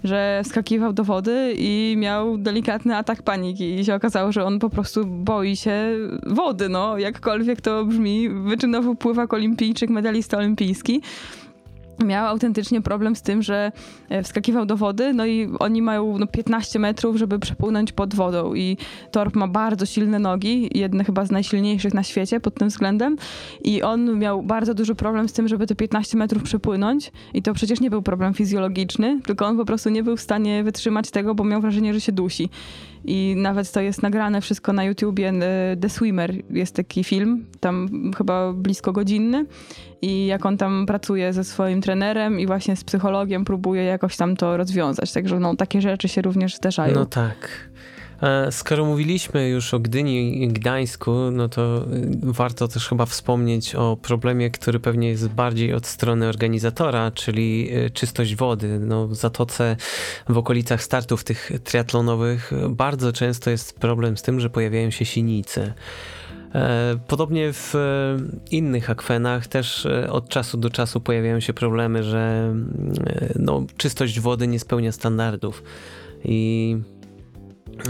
że 0.03 0.41
skakiwał 0.43 0.93
do 0.93 1.03
wody 1.03 1.53
i 1.57 1.95
miał 1.97 2.37
delikatny 2.37 2.97
atak 2.97 3.21
paniki 3.21 3.79
i 3.79 3.85
się 3.85 3.95
okazało, 3.95 4.31
że 4.31 4.45
on 4.45 4.59
po 4.59 4.69
prostu 4.69 5.05
boi 5.05 5.55
się 5.55 5.95
wody, 6.27 6.69
no 6.69 6.97
jakkolwiek 6.97 7.61
to 7.61 7.85
brzmi. 7.85 8.29
Wyczynowo 8.29 8.95
pływak 8.95 9.33
olimpijczyk, 9.33 9.89
medalista 9.89 10.37
olimpijski. 10.37 11.01
Miał 12.05 12.27
autentycznie 12.27 12.81
problem 12.81 13.15
z 13.15 13.21
tym, 13.21 13.41
że 13.41 13.71
e, 14.09 14.23
wskakiwał 14.23 14.65
do 14.65 14.77
wody, 14.77 15.13
no 15.13 15.25
i 15.25 15.49
oni 15.59 15.81
mają 15.81 16.17
no, 16.17 16.27
15 16.27 16.79
metrów, 16.79 17.15
żeby 17.15 17.39
przepłynąć 17.39 17.91
pod 17.91 18.15
wodą. 18.15 18.53
I 18.53 18.77
Torp 19.11 19.35
ma 19.35 19.47
bardzo 19.47 19.85
silne 19.85 20.19
nogi, 20.19 20.69
jedne 20.79 21.03
chyba 21.03 21.25
z 21.25 21.31
najsilniejszych 21.31 21.93
na 21.93 22.03
świecie 22.03 22.39
pod 22.39 22.55
tym 22.55 22.67
względem. 22.67 23.17
I 23.63 23.81
on 23.81 24.19
miał 24.19 24.43
bardzo 24.43 24.73
duży 24.73 24.95
problem 24.95 25.29
z 25.29 25.33
tym, 25.33 25.47
żeby 25.47 25.67
te 25.67 25.75
15 25.75 26.17
metrów 26.17 26.43
przepłynąć. 26.43 27.11
I 27.33 27.41
to 27.41 27.53
przecież 27.53 27.79
nie 27.79 27.89
był 27.89 28.01
problem 28.01 28.33
fizjologiczny, 28.33 29.19
tylko 29.25 29.45
on 29.45 29.57
po 29.57 29.65
prostu 29.65 29.89
nie 29.89 30.03
był 30.03 30.17
w 30.17 30.21
stanie 30.21 30.63
wytrzymać 30.63 31.11
tego, 31.11 31.35
bo 31.35 31.43
miał 31.43 31.61
wrażenie, 31.61 31.93
że 31.93 32.01
się 32.01 32.11
dusi. 32.11 32.49
I 33.05 33.35
nawet 33.37 33.71
to 33.71 33.81
jest 33.81 34.03
nagrane 34.03 34.41
wszystko 34.41 34.73
na 34.73 34.83
YouTubie. 34.83 35.29
e, 35.29 35.77
The 35.77 35.89
Swimmer 35.89 36.33
jest 36.49 36.75
taki 36.75 37.03
film, 37.03 37.45
tam 37.59 37.89
chyba 38.17 38.53
blisko 38.53 38.91
godzinny. 38.91 39.45
I 40.01 40.25
jak 40.25 40.45
on 40.45 40.57
tam 40.57 40.85
pracuje 40.85 41.33
ze 41.33 41.43
swoim 41.43 41.81
trenerem 41.81 42.39
i 42.39 42.47
właśnie 42.47 42.75
z 42.75 42.83
psychologiem 42.83 43.45
próbuje 43.45 43.83
jakoś 43.83 44.17
tam 44.17 44.35
to 44.35 44.57
rozwiązać. 44.57 45.13
Także 45.13 45.39
no, 45.39 45.55
takie 45.55 45.81
rzeczy 45.81 46.07
się 46.07 46.21
również 46.21 46.55
zdarzają. 46.55 46.95
No 46.95 47.05
tak. 47.05 47.69
E, 48.23 48.51
Skoro 48.51 48.85
mówiliśmy 48.85 49.49
już 49.49 49.73
o 49.73 49.79
Gdyni 49.79 50.43
i 50.43 50.47
Gdańsku, 50.47 51.11
no 51.31 51.49
to 51.49 51.77
y, 51.77 52.09
warto 52.21 52.67
też 52.67 52.87
chyba 52.87 53.05
wspomnieć 53.05 53.75
o 53.75 53.97
problemie, 53.97 54.51
który 54.51 54.79
pewnie 54.79 55.09
jest 55.09 55.27
bardziej 55.27 55.73
od 55.73 55.85
strony 55.87 56.27
organizatora, 56.27 57.11
czyli 57.11 57.69
y, 57.77 57.89
czystość 57.89 58.35
wody. 58.35 58.79
No, 58.79 59.07
w 59.07 59.15
Zatoce, 59.15 59.77
w 60.29 60.37
okolicach 60.37 60.83
startów 60.83 61.23
tych 61.23 61.51
triatlonowych 61.63 62.53
y, 62.53 62.69
bardzo 62.69 63.13
często 63.13 63.49
jest 63.49 63.79
problem 63.79 64.17
z 64.17 64.21
tym, 64.21 64.39
że 64.39 64.49
pojawiają 64.49 64.89
się 64.89 65.05
sinice. 65.05 65.73
E, 66.55 66.99
Podobnie 67.07 67.53
w 67.53 67.75
e, 67.75 68.17
innych 68.51 68.89
akwenach 68.89 69.47
też 69.47 69.87
od 70.09 70.29
czasu 70.29 70.57
do 70.57 70.69
czasu 70.69 71.01
pojawiają 71.01 71.39
się 71.39 71.53
problemy, 71.53 72.03
że 72.03 72.53
no, 73.39 73.65
czystość 73.77 74.19
wody 74.19 74.47
nie 74.47 74.59
spełnia 74.59 74.91
standardów. 74.91 75.63
I 76.23 76.77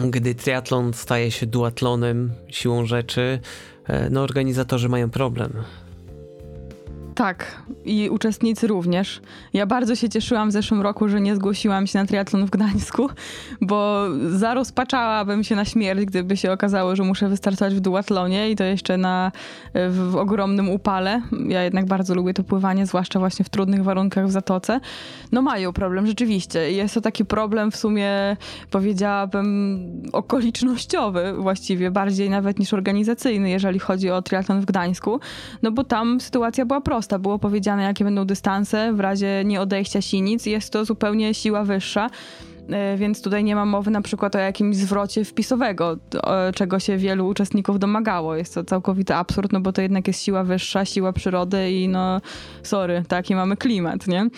gdy 0.10 0.36
triatlon 0.36 0.94
staje 0.94 1.32
się 1.32 1.46
duatlonem 1.46 2.32
siłą 2.48 2.86
rzeczy, 2.86 3.40
e, 3.88 4.10
no 4.10 4.22
organizatorzy 4.22 4.90
mają 4.90 5.10
problem. 5.10 5.64
Tak, 7.16 7.64
i 7.86 8.10
uczestnicy 8.10 8.68
również. 8.68 9.22
Ja 9.54 9.66
bardzo 9.66 9.96
się 9.96 10.10
cieszyłam 10.10 10.50
w 10.50 10.52
zeszłym 10.52 10.82
roku, 10.82 11.10
że 11.10 11.22
nie 11.22 11.36
zgłosiłam 11.36 11.88
się 11.88 12.00
na 12.00 12.06
triatlon 12.06 12.46
w 12.46 12.50
Gdańsku, 12.50 13.10
bo 13.62 14.06
zarozpaczałabym 14.30 15.44
się 15.44 15.56
na 15.56 15.66
śmierć, 15.66 16.06
gdyby 16.06 16.38
się 16.38 16.52
okazało, 16.52 16.96
że 16.96 17.04
muszę 17.04 17.30
wystartować 17.30 17.76
w 17.76 17.80
duatlonie 17.80 18.50
i 18.50 18.56
to 18.56 18.64
jeszcze 18.64 18.98
na, 18.98 19.32
w, 19.74 20.10
w 20.12 20.16
ogromnym 20.16 20.70
upale. 20.70 21.22
Ja 21.48 21.64
jednak 21.64 21.86
bardzo 21.86 22.16
lubię 22.16 22.34
to 22.34 22.44
pływanie, 22.44 22.86
zwłaszcza 22.86 23.20
właśnie 23.20 23.46
w 23.46 23.50
trudnych 23.50 23.84
warunkach 23.84 24.28
w 24.28 24.32
Zatoce. 24.32 24.80
No 25.32 25.42
mają 25.42 25.74
problem, 25.74 26.08
rzeczywiście. 26.08 26.72
Jest 26.72 26.94
to 26.94 27.02
taki 27.02 27.26
problem 27.26 27.72
w 27.72 27.76
sumie, 27.76 28.38
powiedziałabym, 28.72 29.80
okolicznościowy 30.14 31.34
właściwie, 31.34 31.92
bardziej 31.92 32.30
nawet 32.30 32.60
niż 32.60 32.74
organizacyjny, 32.74 33.50
jeżeli 33.50 33.80
chodzi 33.80 34.10
o 34.10 34.22
triatlon 34.22 34.62
w 34.62 34.66
Gdańsku, 34.66 35.20
no 35.62 35.72
bo 35.72 35.84
tam 35.84 36.22
sytuacja 36.22 36.66
była 36.66 36.82
prosta 36.82 37.03
prosta. 37.04 37.20
Było 37.20 37.40
powiedziane, 37.40 37.84
jakie 37.84 38.04
będą 38.04 38.26
dystanse 38.26 38.94
w 38.94 39.00
razie 39.00 39.44
nieodejścia 39.46 40.02
sinic. 40.02 40.46
Jest 40.46 40.74
to 40.74 40.86
zupełnie 40.86 41.34
siła 41.34 41.64
wyższa 41.64 42.10
e, 42.70 42.98
więc 42.98 43.22
tutaj 43.22 43.44
nie 43.44 43.56
ma 43.56 43.66
mowy 43.66 43.92
na 43.92 44.02
przykład 44.02 44.36
o 44.36 44.40
jakimś 44.40 44.76
zwrocie 44.76 45.26
wpisowego, 45.26 45.98
czego 46.56 46.80
się 46.80 46.98
wielu 46.98 47.28
uczestników 47.28 47.80
domagało. 47.80 48.36
Jest 48.36 48.54
to 48.54 48.64
całkowity 48.64 49.16
absurd, 49.16 49.52
no 49.54 49.60
bo 49.60 49.74
to 49.74 49.82
jednak 49.82 50.08
jest 50.08 50.22
siła 50.22 50.44
wyższa, 50.44 50.86
siła 50.86 51.14
przyrody 51.14 51.72
i 51.72 51.88
no 51.88 52.22
sorry, 52.64 53.04
taki 53.08 53.36
mamy 53.36 53.58
klimat, 53.58 54.08
nie? 54.08 54.30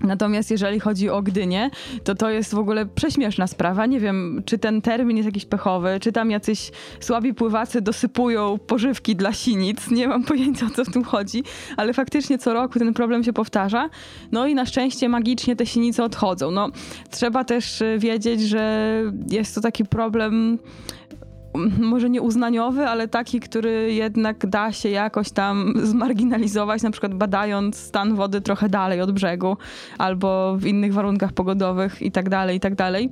Natomiast 0.00 0.50
jeżeli 0.50 0.80
chodzi 0.80 1.10
o 1.10 1.22
Gdynię, 1.22 1.70
to 2.04 2.14
to 2.14 2.30
jest 2.30 2.54
w 2.54 2.58
ogóle 2.58 2.86
prześmieszna 2.86 3.46
sprawa. 3.46 3.86
Nie 3.86 4.00
wiem, 4.00 4.42
czy 4.46 4.58
ten 4.58 4.82
termin 4.82 5.16
jest 5.16 5.26
jakiś 5.26 5.44
pechowy, 5.44 5.98
czy 6.00 6.12
tam 6.12 6.30
jacyś 6.30 6.70
słabi 7.00 7.34
pływacy 7.34 7.80
dosypują 7.80 8.58
pożywki 8.58 9.16
dla 9.16 9.32
sinic. 9.32 9.90
Nie 9.90 10.08
mam 10.08 10.24
pojęcia, 10.24 10.66
o 10.66 10.70
co 10.70 10.84
w 10.84 10.92
tym 10.92 11.04
chodzi, 11.04 11.44
ale 11.76 11.92
faktycznie 11.92 12.38
co 12.38 12.54
roku 12.54 12.78
ten 12.78 12.94
problem 12.94 13.24
się 13.24 13.32
powtarza. 13.32 13.90
No 14.32 14.46
i 14.46 14.54
na 14.54 14.66
szczęście 14.66 15.08
magicznie 15.08 15.56
te 15.56 15.66
sinice 15.66 16.04
odchodzą. 16.04 16.50
No, 16.50 16.70
trzeba 17.10 17.44
też 17.44 17.82
wiedzieć, 17.98 18.40
że 18.40 19.02
jest 19.30 19.54
to 19.54 19.60
taki 19.60 19.84
problem 19.84 20.58
może 21.80 22.10
nie 22.10 22.22
uznaniowy, 22.22 22.86
ale 22.86 23.08
taki, 23.08 23.40
który 23.40 23.92
jednak 23.92 24.46
da 24.46 24.72
się 24.72 24.88
jakoś 24.88 25.30
tam 25.30 25.74
zmarginalizować, 25.82 26.82
na 26.82 26.90
przykład 26.90 27.14
badając 27.14 27.76
stan 27.76 28.14
wody 28.14 28.40
trochę 28.40 28.68
dalej 28.68 29.00
od 29.00 29.12
brzegu 29.12 29.56
albo 29.98 30.56
w 30.56 30.66
innych 30.66 30.94
warunkach 30.94 31.32
pogodowych 31.32 32.02
i 32.02 32.10
tak 32.10 32.28
dalej, 32.28 32.56
i 32.56 32.60
tak 32.60 32.74
dalej. 32.74 33.10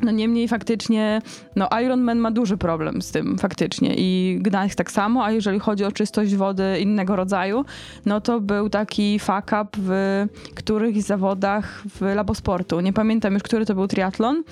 No 0.00 0.10
niemniej 0.10 0.48
faktycznie, 0.48 1.22
no 1.56 1.68
Ironman 1.84 2.18
ma 2.18 2.30
duży 2.30 2.56
problem 2.56 3.02
z 3.02 3.12
tym 3.12 3.38
faktycznie 3.38 3.94
i 3.96 4.38
Gdańsk 4.40 4.74
tak 4.74 4.90
samo, 4.90 5.24
a 5.24 5.30
jeżeli 5.30 5.58
chodzi 5.58 5.84
o 5.84 5.92
czystość 5.92 6.36
wody 6.36 6.80
innego 6.80 7.16
rodzaju, 7.16 7.64
no 8.06 8.20
to 8.20 8.40
był 8.40 8.68
taki 8.68 9.18
fuck 9.18 9.46
up 9.62 9.68
w 9.78 10.26
którychś 10.54 11.00
zawodach 11.00 11.82
w 11.88 12.00
labosportu. 12.14 12.80
Nie 12.80 12.92
pamiętam 12.92 13.34
już, 13.34 13.42
który 13.42 13.66
to 13.66 13.74
był 13.74 13.88
triatlon, 13.88 14.42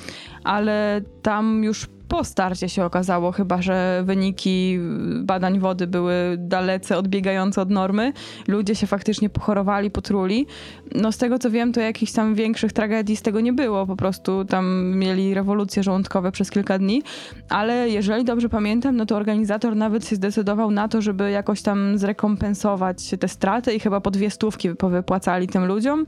ale 0.44 1.00
tam 1.22 1.64
już 1.64 1.88
po 2.08 2.24
starcie 2.24 2.68
się 2.68 2.84
okazało 2.84 3.32
chyba, 3.32 3.62
że 3.62 4.02
wyniki 4.06 4.78
badań 5.22 5.58
wody 5.58 5.86
były 5.86 6.14
dalece 6.38 6.98
odbiegające 6.98 7.60
od 7.60 7.70
normy. 7.70 8.12
Ludzie 8.48 8.74
się 8.74 8.86
faktycznie 8.86 9.30
pochorowali, 9.30 9.90
potruli. 9.90 10.46
No 10.94 11.12
z 11.12 11.18
tego 11.18 11.38
co 11.38 11.50
wiem, 11.50 11.72
to 11.72 11.80
jakichś 11.80 12.12
tam 12.12 12.34
większych 12.34 12.72
tragedii 12.72 13.16
z 13.16 13.22
tego 13.22 13.40
nie 13.40 13.52
było. 13.52 13.86
Po 13.86 13.96
prostu 13.96 14.44
tam 14.44 14.94
mieli 14.96 15.34
rewolucje 15.34 15.82
żołądkowe 15.82 16.32
przez 16.32 16.50
kilka 16.50 16.78
dni. 16.78 17.02
Ale 17.48 17.88
jeżeli 17.88 18.24
dobrze 18.24 18.48
pamiętam, 18.48 18.96
no 18.96 19.06
to 19.06 19.16
organizator 19.16 19.76
nawet 19.76 20.08
się 20.08 20.16
zdecydował 20.16 20.70
na 20.70 20.88
to, 20.88 21.02
żeby 21.02 21.30
jakoś 21.30 21.62
tam 21.62 21.98
zrekompensować 21.98 23.14
te 23.20 23.28
straty 23.28 23.72
i 23.72 23.80
chyba 23.80 24.00
po 24.00 24.10
dwie 24.10 24.30
stówki 24.30 24.68
wypłacali 24.82 25.48
tym 25.48 25.64
ludziom. 25.66 26.06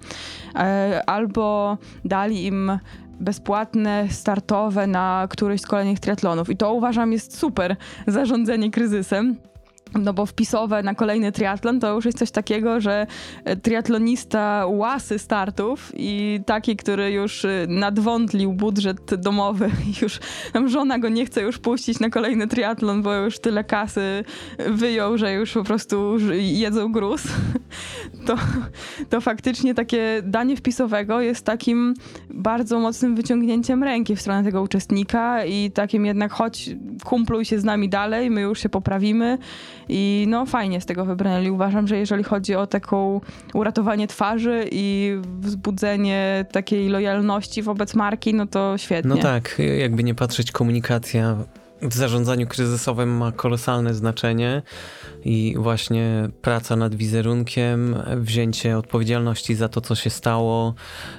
E, 0.55 1.03
albo 1.07 1.79
dali 2.05 2.47
im 2.47 2.79
bezpłatne, 3.21 4.09
startowe 4.11 4.87
na 4.87 5.29
któryś 5.31 5.61
z 5.61 5.67
kolejnych 5.67 6.01
triatlonów. 6.01 6.51
I 6.51 6.57
to 6.57 6.73
uważam 6.73 7.13
jest 7.13 7.39
super 7.39 7.77
zarządzanie 8.07 8.71
kryzysem. 8.71 9.37
No 9.95 10.13
bo 10.13 10.27
wpisowe 10.27 10.83
na 10.83 10.95
kolejny 10.95 11.33
triatlon 11.33 11.81
to 11.81 11.95
już 11.95 12.05
jest 12.05 12.19
coś 12.19 12.31
takiego, 12.31 12.81
że 12.81 13.07
e, 13.45 13.57
triatlonista 13.57 14.67
łasy 14.69 15.19
startów 15.19 15.93
i 15.95 16.41
taki, 16.47 16.77
który 16.77 17.11
już 17.11 17.45
e, 17.45 17.67
nadwątlił 17.69 18.53
budżet 18.53 19.15
domowy. 19.15 19.71
Już 20.03 20.19
tam 20.53 20.69
żona 20.69 20.99
go 20.99 21.09
nie 21.09 21.27
chce 21.27 21.43
już 21.43 21.59
puścić 21.59 22.01
na 22.01 22.11
kolejny 22.11 22.47
triatlon, 22.47 23.03
bo 23.03 23.15
już 23.15 23.39
tyle 23.39 23.65
kasy 23.65 24.25
wyjął, 24.59 25.19
że 25.19 25.33
już 25.33 25.53
po 25.53 25.65
prostu 25.65 26.17
jedzą 26.39 26.93
gruz, 26.93 27.23
to, 28.27 28.37
to 29.11 29.21
faktycznie 29.21 29.75
takie 29.75 30.23
danie 30.25 30.57
wpisowego 30.57 31.21
jest 31.21 31.45
takim 31.45 31.95
bardzo 32.31 32.79
mocnym 32.79 33.15
wyciągnięciem 33.15 33.83
ręki 33.83 34.17
w 34.17 34.21
stronę 34.21 34.45
tego 34.45 34.63
uczestnika 34.63 35.45
i 35.45 35.71
takim 35.71 36.07
jednak 36.07 36.33
chodź, 36.33 36.71
kumpluj 37.05 37.45
się 37.45 37.59
z 37.59 37.65
nami 37.65 37.89
dalej, 37.89 38.31
my 38.31 38.41
już 38.41 38.61
się 38.61 38.69
poprawimy 38.69 39.39
i 39.89 40.27
no 40.29 40.47
fajnie 40.47 40.81
z 40.81 40.87
tego 40.87 41.05
wybrnęli. 41.05 41.51
Uważam, 41.51 41.89
że 41.89 41.97
jeżeli 41.97 42.25
chodzi 42.25 42.55
o 42.55 42.67
taką 42.67 43.21
uratowanie 43.55 44.07
twarzy 44.07 44.69
i 44.73 45.17
wzbudzenie 45.41 46.45
takiej 46.53 46.89
lojalności 46.89 47.63
wobec 47.63 47.95
marki, 47.95 48.35
no 48.35 48.47
to 48.47 48.79
świetnie. 48.79 49.15
No 49.15 49.17
tak, 49.17 49.59
jakby 49.79 50.05
nie 50.05 50.15
patrzeć, 50.15 50.53
komunikacja 50.53 51.37
w 51.83 51.95
zarządzaniu 51.95 52.47
kryzysowym 52.47 53.17
ma 53.17 53.33
kolosalne 53.33 53.95
znaczenie 53.95 54.63
i 55.25 55.55
właśnie 55.59 56.29
praca 56.43 56.77
nad 56.77 56.95
wizerunkiem, 56.95 57.97
wzięcie 58.17 58.79
odpowiedzialności 58.79 59.55
za 59.55 59.69
to, 59.69 59.81
co 59.81 59.95
się 59.95 60.11
stało 60.11 60.75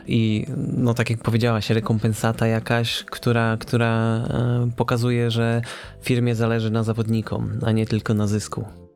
i 0.07 0.45
no 0.57 0.93
tak 0.93 1.09
jak 1.09 1.23
powiedziałaś, 1.23 1.69
rekompensata 1.69 2.47
jakaś, 2.47 3.03
która, 3.03 3.57
która 3.57 3.95
e, 3.95 4.69
pokazuje, 4.75 5.31
że 5.31 5.61
firmie 6.01 6.35
zależy 6.35 6.71
na 6.71 6.83
zawodnikom, 6.83 7.59
a 7.65 7.71
nie 7.71 7.85
tylko 7.85 8.13
na 8.13 8.27
zysku. 8.27 8.86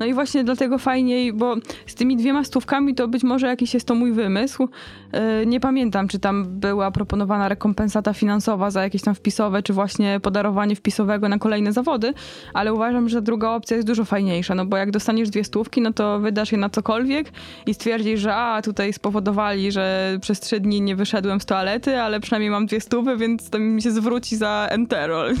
No 0.00 0.06
i 0.06 0.14
właśnie 0.14 0.44
dlatego 0.44 0.78
fajniej, 0.78 1.32
bo 1.32 1.56
z 1.86 1.94
tymi 1.94 2.16
dwiema 2.16 2.44
stówkami 2.44 2.94
to 2.94 3.08
być 3.08 3.22
może 3.22 3.46
jakiś 3.46 3.74
jest 3.74 3.86
to 3.86 3.94
mój 3.94 4.12
wymysł. 4.12 4.68
E, 5.12 5.46
nie 5.46 5.60
pamiętam, 5.60 6.08
czy 6.08 6.18
tam 6.18 6.44
była 6.60 6.90
proponowana 6.90 7.48
rekompensata 7.48 8.12
finansowa 8.12 8.70
za 8.70 8.82
jakieś 8.82 9.02
tam 9.02 9.14
wpisowe, 9.14 9.62
czy 9.62 9.72
właśnie 9.72 10.20
podarowanie 10.20 10.76
wpisowego 10.76 11.28
na 11.28 11.38
kolejne 11.38 11.72
zawody, 11.72 12.14
ale 12.54 12.74
uważam, 12.74 13.08
że 13.08 13.22
druga 13.22 13.50
opcja 13.50 13.76
jest 13.76 13.88
dużo 13.88 14.04
fajniejsza, 14.04 14.54
no 14.54 14.66
bo 14.66 14.76
jak 14.76 14.90
dostaniesz 14.90 15.30
dwie 15.30 15.44
stówki, 15.44 15.80
no 15.80 15.92
to 15.92 16.20
wydasz 16.20 16.52
je 16.52 16.58
na 16.58 16.70
cokolwiek 16.70 17.32
i 17.66 17.74
stwierdzisz, 17.74 18.20
że 18.20 18.34
a, 18.34 18.62
tutaj 18.62 18.92
spowodowali, 18.92 19.72
że 19.72 20.16
przez 20.20 20.40
trzy 20.40 20.60
dni 20.60 20.80
nie 20.80 20.96
wyszedłem 20.96 21.40
z 21.40 21.46
toalety, 21.46 22.00
ale 22.00 22.20
przynajmniej 22.20 22.50
mam 22.50 22.66
dwie 22.66 22.80
stówy, 22.80 23.16
więc 23.16 23.50
to 23.50 23.58
mi 23.58 23.82
się 23.82 23.90
zwróci 23.90 24.36
za 24.36 24.66
enterol. 24.70 25.34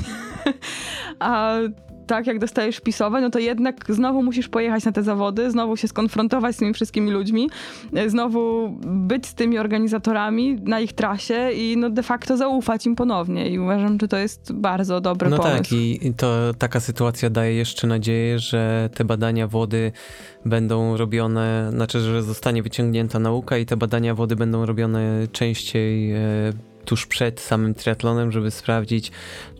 a 1.18 1.56
tak, 2.06 2.26
jak 2.26 2.38
dostajesz 2.38 2.76
wpisowe, 2.76 3.20
no 3.20 3.30
to 3.30 3.38
jednak 3.38 3.84
znowu 3.88 4.22
musisz 4.22 4.48
pojechać 4.48 4.84
na 4.84 4.92
te 4.92 5.02
zawody, 5.02 5.50
znowu 5.50 5.76
się 5.76 5.88
skonfrontować 5.88 6.56
z 6.56 6.58
tymi 6.58 6.74
wszystkimi 6.74 7.10
ludźmi, 7.10 7.50
e, 7.94 8.10
znowu 8.10 8.72
być 8.86 9.26
z 9.26 9.34
tymi 9.34 9.58
organizatorami 9.58 10.54
na 10.54 10.80
ich 10.80 10.92
trasie 10.92 11.50
i 11.52 11.76
no 11.76 11.90
de 11.90 12.02
facto 12.02 12.36
zaufać 12.36 12.86
im 12.86 12.96
ponownie. 12.96 13.48
I 13.48 13.58
uważam, 13.58 13.98
że 14.00 14.08
to 14.08 14.16
jest 14.16 14.52
bardzo 14.52 15.00
dobry 15.00 15.30
no 15.30 15.36
pomysł. 15.36 15.56
No 15.56 15.62
tak, 15.62 15.72
i 15.72 16.14
to 16.16 16.54
taka 16.58 16.80
sytuacja 16.80 17.30
daje 17.30 17.54
jeszcze 17.54 17.86
nadzieję, 17.86 18.38
że 18.38 18.90
te 18.94 19.04
badania 19.04 19.48
wody 19.48 19.92
będą 20.44 20.96
robione, 20.96 21.68
znaczy, 21.72 22.00
że 22.00 22.22
zostanie 22.22 22.62
wyciągnięta 22.62 23.18
nauka 23.18 23.58
i 23.58 23.66
te 23.66 23.76
badania 23.76 24.14
wody 24.14 24.36
będą 24.36 24.66
robione 24.66 25.28
częściej 25.32 26.12
e, 26.12 26.18
tuż 26.84 27.06
przed 27.06 27.40
samym 27.40 27.74
triatlonem, 27.74 28.32
żeby 28.32 28.50
sprawdzić, 28.50 29.12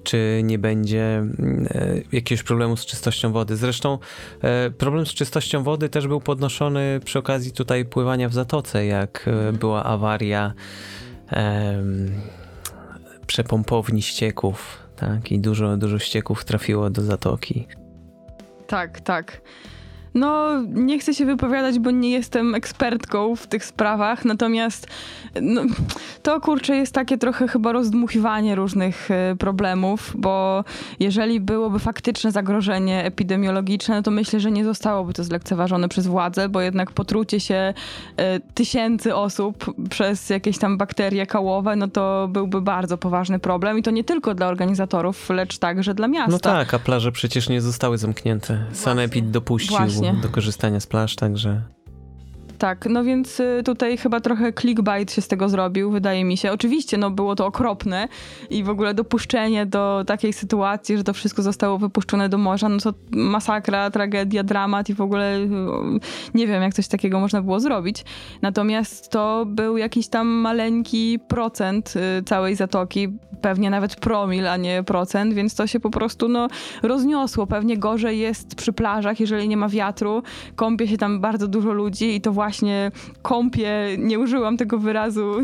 czy 0.02 0.40
nie 0.44 0.58
będzie 0.58 1.16
mm, 1.16 1.66
e, 1.70 1.96
jakiegoś 2.12 2.42
problemu 2.42 2.76
z 2.76 2.86
czystością 2.86 3.32
wody. 3.32 3.56
Zresztą 3.56 3.98
e, 4.42 4.70
problem 4.70 5.06
z 5.06 5.14
czystością 5.14 5.62
wody 5.62 5.88
też 5.88 6.06
był 6.06 6.20
podnoszony 6.20 7.00
przy 7.04 7.18
okazji 7.18 7.52
tutaj 7.52 7.84
pływania 7.84 8.28
w 8.28 8.32
zatoce, 8.32 8.86
jak 8.86 9.24
e, 9.26 9.30
mhm. 9.30 9.56
była 9.56 9.84
awaria 9.84 10.52
przepompowni 13.26 14.02
ścieków, 14.02 14.78
tak, 14.96 15.32
i 15.32 15.40
dużo, 15.40 15.76
dużo 15.76 15.98
ścieków 15.98 16.44
trafiło 16.44 16.90
do 16.90 17.02
zatoki. 17.02 17.66
Tak, 18.66 19.00
tak. 19.00 19.40
No, 20.14 20.62
nie 20.62 20.98
chcę 20.98 21.14
się 21.14 21.26
wypowiadać, 21.26 21.78
bo 21.78 21.90
nie 21.90 22.10
jestem 22.10 22.54
ekspertką 22.54 23.36
w 23.36 23.46
tych 23.46 23.64
sprawach, 23.64 24.24
natomiast 24.24 24.86
no, 25.42 25.62
to 26.22 26.40
kurczę 26.40 26.76
jest 26.76 26.94
takie 26.94 27.18
trochę 27.18 27.48
chyba 27.48 27.72
rozdmuchiwanie 27.72 28.54
różnych 28.54 29.10
y, 29.10 29.36
problemów, 29.36 30.12
bo 30.18 30.64
jeżeli 31.00 31.40
byłoby 31.40 31.78
faktyczne 31.78 32.32
zagrożenie 32.32 33.04
epidemiologiczne, 33.04 33.94
no 33.94 34.02
to 34.02 34.10
myślę, 34.10 34.40
że 34.40 34.50
nie 34.50 34.64
zostałoby 34.64 35.12
to 35.12 35.24
zlekceważone 35.24 35.88
przez 35.88 36.06
władze, 36.06 36.48
bo 36.48 36.60
jednak 36.60 36.90
potrucie 36.90 37.40
się 37.40 37.74
y, 38.20 38.40
tysięcy 38.54 39.14
osób 39.14 39.74
przez 39.90 40.30
jakieś 40.30 40.58
tam 40.58 40.78
bakterie 40.78 41.26
kałowe, 41.26 41.76
no 41.76 41.88
to 41.88 42.28
byłby 42.28 42.60
bardzo 42.60 42.98
poważny 42.98 43.38
problem 43.38 43.78
i 43.78 43.82
to 43.82 43.90
nie 43.90 44.04
tylko 44.04 44.34
dla 44.34 44.46
organizatorów, 44.46 45.30
lecz 45.30 45.58
także 45.58 45.94
dla 45.94 46.08
miasta. 46.08 46.32
No 46.32 46.38
tak, 46.38 46.74
a 46.74 46.78
plaże 46.78 47.12
przecież 47.12 47.48
nie 47.48 47.60
zostały 47.60 47.98
zamknięte. 47.98 48.64
Sanepid 48.72 49.30
dopuścił 49.30 49.76
Właśnie 49.76 50.01
do 50.22 50.28
korzystania 50.28 50.80
z 50.80 50.86
plaż, 50.86 51.16
także 51.16 51.62
tak, 52.62 52.86
no 52.90 53.04
więc 53.04 53.40
y, 53.40 53.62
tutaj 53.64 53.96
chyba 53.98 54.20
trochę 54.20 54.52
clickbait 54.52 55.12
się 55.12 55.22
z 55.22 55.28
tego 55.28 55.48
zrobił, 55.48 55.90
wydaje 55.90 56.24
mi 56.24 56.36
się. 56.36 56.52
Oczywiście, 56.52 56.98
no 56.98 57.10
było 57.10 57.34
to 57.34 57.46
okropne 57.46 58.08
i 58.50 58.64
w 58.64 58.68
ogóle 58.68 58.94
dopuszczenie 58.94 59.66
do 59.66 60.04
takiej 60.06 60.32
sytuacji, 60.32 60.96
że 60.96 61.04
to 61.04 61.12
wszystko 61.12 61.42
zostało 61.42 61.78
wypuszczone 61.78 62.28
do 62.28 62.38
morza, 62.38 62.68
no 62.68 62.78
to 62.78 62.94
masakra, 63.10 63.90
tragedia, 63.90 64.42
dramat 64.42 64.90
i 64.90 64.94
w 64.94 65.00
ogóle 65.00 65.38
y, 65.38 65.48
nie 66.34 66.46
wiem, 66.46 66.62
jak 66.62 66.74
coś 66.74 66.88
takiego 66.88 67.20
można 67.20 67.42
było 67.42 67.60
zrobić. 67.60 68.04
Natomiast 68.42 69.10
to 69.10 69.44
był 69.46 69.76
jakiś 69.76 70.08
tam 70.08 70.28
maleńki 70.28 71.18
procent 71.28 71.94
y, 71.96 72.22
całej 72.24 72.54
zatoki, 72.54 73.08
pewnie 73.40 73.70
nawet 73.70 73.96
promil, 73.96 74.48
a 74.48 74.56
nie 74.56 74.82
procent, 74.82 75.34
więc 75.34 75.54
to 75.54 75.66
się 75.66 75.80
po 75.80 75.90
prostu 75.90 76.28
no, 76.28 76.48
rozniosło. 76.82 77.46
Pewnie 77.46 77.78
gorzej 77.78 78.18
jest 78.18 78.54
przy 78.54 78.72
plażach, 78.72 79.20
jeżeli 79.20 79.48
nie 79.48 79.56
ma 79.56 79.68
wiatru, 79.68 80.22
kąpie 80.56 80.88
się 80.88 80.96
tam 80.96 81.20
bardzo 81.20 81.48
dużo 81.48 81.72
ludzi 81.72 82.14
i 82.14 82.20
to 82.20 82.32
właśnie 82.32 82.51
właśnie 82.52 82.90
kąpie, 83.22 83.70
nie 83.98 84.18
użyłam 84.18 84.56
tego 84.56 84.78
wyrazu 84.78 85.34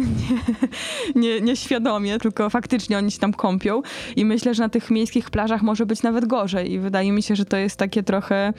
nie, 1.15 1.41
nieświadomie, 1.41 2.11
nie 2.11 2.19
tylko 2.19 2.51
faktycznie 2.51 2.99
oni 2.99 3.11
się 3.11 3.19
tam 3.19 3.33
kąpią 3.33 3.83
i 4.17 4.25
myślę, 4.25 4.55
że 4.55 4.63
na 4.63 4.69
tych 4.69 4.91
miejskich 4.91 5.31
plażach 5.31 5.63
może 5.63 5.87
być 5.87 6.03
nawet 6.03 6.27
gorzej 6.27 6.73
i 6.73 6.79
wydaje 6.79 7.13
mi 7.13 7.23
się, 7.23 7.37
że 7.37 7.45
to 7.45 7.57
jest 7.57 7.77
takie 7.77 8.03
trochę 8.03 8.53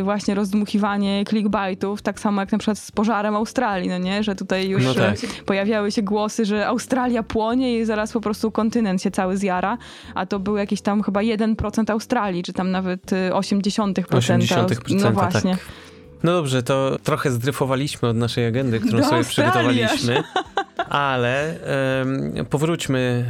y, 0.00 0.02
właśnie 0.02 0.34
rozdmuchiwanie 0.34 1.24
clickbaitów, 1.28 2.02
tak 2.02 2.20
samo 2.20 2.40
jak 2.40 2.52
na 2.52 2.58
przykład 2.58 2.78
z 2.78 2.90
pożarem 2.90 3.36
Australii, 3.36 3.88
no 3.88 3.98
nie? 3.98 4.22
Że 4.22 4.34
tutaj 4.34 4.68
już 4.68 4.84
no 4.84 4.94
tak. 4.94 5.16
pojawiały 5.46 5.92
się 5.92 6.02
głosy, 6.02 6.44
że 6.44 6.66
Australia 6.66 7.22
płonie 7.22 7.78
i 7.78 7.84
zaraz 7.84 8.12
po 8.12 8.20
prostu 8.20 8.50
kontynent 8.50 9.02
się 9.02 9.10
cały 9.10 9.36
zjara, 9.36 9.78
a 10.14 10.26
to 10.26 10.38
był 10.38 10.56
jakiś 10.56 10.80
tam 10.80 11.02
chyba 11.02 11.20
1% 11.20 11.90
Australii, 11.90 12.42
czy 12.42 12.52
tam 12.52 12.70
nawet 12.70 13.10
80%. 13.30 13.92
80% 14.02 15.00
no 15.00 15.12
właśnie. 15.12 15.50
Tak. 15.50 15.93
No 16.24 16.32
dobrze, 16.32 16.62
to 16.62 16.98
trochę 17.02 17.30
zdryfowaliśmy 17.30 18.08
od 18.08 18.16
naszej 18.16 18.46
agendy, 18.46 18.80
którą 18.80 18.98
Do 18.98 19.08
sobie 19.08 19.24
przygotowaliśmy, 19.24 20.22
ale 20.88 21.56
um, 21.98 22.46
powróćmy 22.46 23.24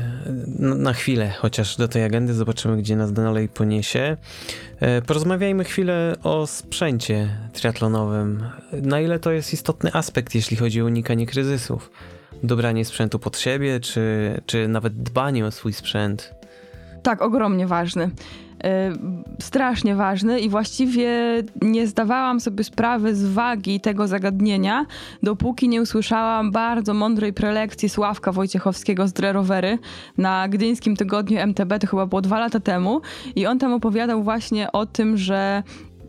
na, 0.59 0.93
chwilę 0.93 1.31
chociaż 1.39 1.77
do 1.77 1.89
tej 1.89 2.05
agendy, 2.05 2.35
zobaczymy, 2.35 2.77
gdzie 2.77 2.97
nas 2.97 3.13
dalej 3.13 3.49
poniesie. 3.49 4.17
E, 4.81 5.03
porozmawiajmy 5.03 5.65
chwilę 5.65 6.17
o 6.23 6.47
sprzęcie 6.47 7.29
triatlonowym. 7.53 8.45
Na 8.73 9.01
ile 9.01 9.19
to 9.19 9.33
jest 9.33 9.53
istotny 9.53 9.93
aspekt, 9.93 10.35
jeśli 10.35 10.57
chodzi 10.57 10.83
o 10.83 10.85
unikanie 10.85 11.27
kryzysów? 11.27 11.91
Dobranie 12.43 12.85
sprzętu 12.85 13.19
pod 13.19 13.39
siebie, 13.39 13.81
czy, 13.81 14.35
czy 14.47 14.69
nawet 14.69 15.03
dbanie 15.03 15.47
o 15.47 15.51
swój 15.51 15.73
sprzęt? 15.73 16.35
Tak, 17.05 17.23
ogromnie 17.23 17.67
ważny. 17.67 18.05
Y, 18.05 18.11
strasznie 19.43 19.95
ważny 19.95 20.41
i 20.41 20.49
właściwie 20.49 21.11
nie 21.63 21.87
zdawałam 21.87 22.41
sobie 22.41 22.65
sprawy 22.65 23.15
z 23.15 23.25
wagi 23.25 23.81
tego 23.81 24.07
zagadnienia, 24.09 24.87
dopóki 25.23 25.69
nie 25.69 25.83
usłyszałam 25.83 26.53
bardzo 26.53 26.95
mądrej 26.95 27.33
prelekcji 27.33 27.89
Sławka 27.89 28.33
Wojciechowskiego 28.33 29.09
z 29.09 29.13
Drerowery 29.13 29.79
na 30.19 30.49
Gdyńskim 30.49 30.97
Tygodniu 30.97 31.39
MTB, 31.39 31.79
to 31.81 31.87
chyba 31.87 32.07
było 32.07 32.21
dwa 32.23 32.39
lata 32.39 32.61
temu 32.61 33.01
i 33.37 33.47
on 33.47 33.59
tam 33.59 33.73
opowiadał 33.73 34.23
właśnie 34.23 34.73
o 34.73 34.87
tym, 34.87 35.17
że 35.17 35.63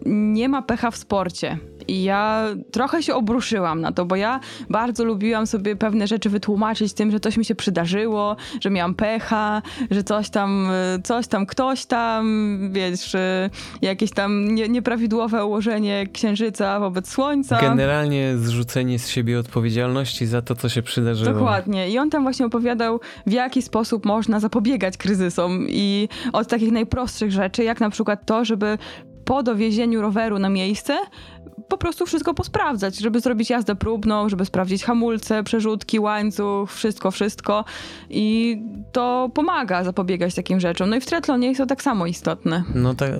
nie 0.06 0.50
ma 0.50 0.62
pecha 0.62 0.92
w 0.92 0.98
sporcie. 0.98 1.58
I 1.88 2.04
ja 2.04 2.48
trochę 2.72 3.04
się 3.04 3.16
obruszyłam 3.16 3.82
na 3.82 3.92
to, 3.92 4.06
bo 4.06 4.16
ja 4.16 4.40
bardzo 4.70 5.06
lubiłam 5.06 5.48
sobie 5.48 5.76
pewne 5.76 6.08
rzeczy 6.08 6.30
wytłumaczyć 6.30 6.94
tym, 6.94 7.12
że 7.12 7.20
coś 7.20 7.38
mi 7.38 7.46
się 7.46 7.56
przydarzyło, 7.56 8.36
że 8.62 8.70
miałam 8.70 8.96
pecha, 8.96 9.62
że 9.92 10.04
coś 10.04 10.30
tam, 10.30 10.68
coś 11.04 11.28
tam, 11.28 11.46
ktoś 11.46 11.86
tam, 11.86 12.60
wiesz, 12.72 13.16
jakieś 13.82 14.12
tam 14.12 14.56
nie, 14.56 14.70
nieprawidłowe 14.70 15.46
ułożenie 15.46 16.08
księżyca 16.14 16.80
wobec 16.80 17.10
słońca. 17.10 17.62
Generalnie 17.62 18.38
zrzucenie 18.38 19.00
z 19.00 19.10
siebie 19.10 19.40
odpowiedzialności 19.40 20.26
za 20.26 20.42
to, 20.42 20.56
co 20.56 20.70
się 20.70 20.82
przydarzyło. 20.82 21.34
Dokładnie. 21.34 21.90
I 21.90 22.00
on 22.00 22.10
tam 22.10 22.24
właśnie 22.24 22.46
opowiadał, 22.46 23.00
w 23.28 23.32
jaki 23.32 23.62
sposób 23.62 24.06
można 24.06 24.40
zapobiegać 24.40 24.98
kryzysom 24.98 25.66
i 25.70 26.10
od 26.34 26.48
takich 26.48 26.72
najprostszych 26.72 27.32
rzeczy, 27.32 27.64
jak 27.64 27.80
na 27.80 27.90
przykład 27.90 28.26
to, 28.26 28.46
żeby 28.46 28.78
po 29.26 29.44
dowiezieniu 29.44 30.02
roweru 30.02 30.40
na 30.40 30.50
miejsce 30.50 30.98
po 31.68 31.78
prostu 31.78 32.06
wszystko 32.06 32.34
posprawdzać, 32.34 32.98
żeby 32.98 33.20
zrobić 33.20 33.50
jazdę 33.50 33.76
próbną, 33.76 34.30
żeby 34.30 34.46
sprawdzić 34.46 34.84
hamulce, 34.84 35.44
przerzutki, 35.44 36.00
łańcuch, 36.00 36.72
wszystko, 36.72 37.12
wszystko. 37.12 37.66
I 38.10 38.58
to 38.92 39.30
pomaga 39.34 39.84
zapobiegać 39.84 40.36
takim 40.36 40.60
rzeczom. 40.60 40.90
No 40.90 40.96
i 40.96 41.02
w 41.02 41.06
triatlonie 41.06 41.48
jest 41.48 41.58
to 41.58 41.66
tak 41.66 41.82
samo 41.82 42.06
istotne. 42.06 42.64
No 42.76 42.94
tak, 42.94 43.12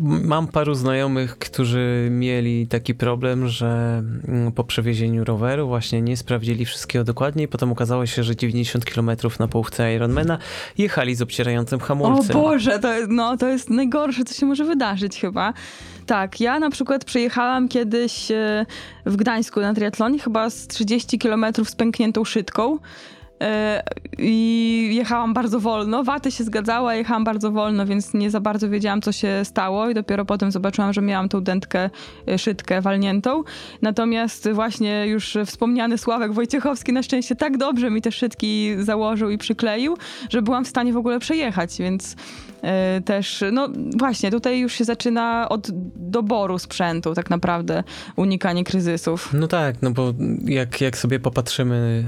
mam 0.00 0.46
paru 0.46 0.74
znajomych, 0.74 1.38
którzy 1.38 2.08
mieli 2.10 2.66
taki 2.66 2.94
problem, 2.94 3.48
że 3.48 4.02
mm, 4.28 4.52
po 4.52 4.64
przewiezieniu 4.64 5.24
roweru 5.24 5.68
właśnie 5.68 6.02
nie 6.02 6.16
sprawdzili 6.16 6.64
wszystkiego 6.64 7.04
dokładnie 7.04 7.44
i 7.44 7.48
potem 7.48 7.72
okazało 7.72 8.06
się, 8.06 8.22
że 8.22 8.36
90 8.36 8.84
km 8.84 9.10
na 9.40 9.48
połówce 9.48 9.94
Ironmana 9.94 10.38
jechali 10.78 11.14
z 11.14 11.22
obcierającym 11.22 11.80
hamulcem. 11.80 12.36
O 12.36 12.40
Boże, 12.40 12.78
to 12.78 12.92
jest, 12.92 13.10
no, 13.10 13.36
to 13.36 13.48
jest 13.48 13.70
najgorsze, 13.70 14.24
co 14.24 14.34
się 14.34 14.46
może 14.46 14.64
wydarzyć 14.64 15.16
chyba. 15.20 15.52
Tak, 16.06 16.40
ja 16.40 16.58
na 16.58 16.70
przykład 16.70 17.04
przyjechałam 17.04 17.68
kiedyś 17.68 18.30
e, 18.30 18.66
w 19.06 19.16
Gdańsku 19.16 19.60
na 19.60 19.74
triatlonie, 19.74 20.18
chyba 20.18 20.50
z 20.50 20.66
30 20.66 21.18
km 21.18 21.46
z 21.64 21.74
pękniętą 21.74 22.24
szydką. 22.24 22.78
E, 23.42 23.82
I 24.18 24.90
jechałam 24.94 25.34
bardzo 25.34 25.60
wolno. 25.60 26.04
Waty 26.04 26.30
się 26.30 26.44
zgadzała, 26.44 26.94
jechałam 26.94 27.24
bardzo 27.24 27.50
wolno, 27.50 27.86
więc 27.86 28.14
nie 28.14 28.30
za 28.30 28.40
bardzo 28.40 28.68
wiedziałam, 28.68 29.02
co 29.02 29.12
się 29.12 29.40
stało, 29.44 29.90
i 29.90 29.94
dopiero 29.94 30.24
potem 30.24 30.50
zobaczyłam, 30.50 30.92
że 30.92 31.02
miałam 31.02 31.28
tą 31.28 31.40
dętkę, 31.40 31.90
e, 32.28 32.38
szydkę 32.38 32.80
walniętą. 32.80 33.44
Natomiast 33.82 34.50
właśnie 34.50 35.06
już 35.06 35.38
wspomniany 35.46 35.98
Sławek 35.98 36.32
Wojciechowski 36.32 36.92
na 36.92 37.02
szczęście 37.02 37.36
tak 37.36 37.56
dobrze 37.56 37.90
mi 37.90 38.02
te 38.02 38.12
szydki 38.12 38.74
założył 38.78 39.30
i 39.30 39.38
przykleił, 39.38 39.96
że 40.30 40.42
byłam 40.42 40.64
w 40.64 40.68
stanie 40.68 40.92
w 40.92 40.96
ogóle 40.96 41.18
przejechać, 41.18 41.78
więc 41.78 42.16
też, 43.04 43.44
no 43.52 43.68
właśnie, 43.98 44.30
tutaj 44.30 44.60
już 44.60 44.72
się 44.72 44.84
zaczyna 44.84 45.48
od 45.48 45.68
doboru 45.96 46.58
sprzętu 46.58 47.14
tak 47.14 47.30
naprawdę, 47.30 47.84
unikanie 48.16 48.64
kryzysów. 48.64 49.30
No 49.32 49.46
tak, 49.48 49.82
no 49.82 49.90
bo 49.90 50.14
jak, 50.44 50.80
jak 50.80 50.98
sobie 50.98 51.20
popatrzymy 51.20 52.04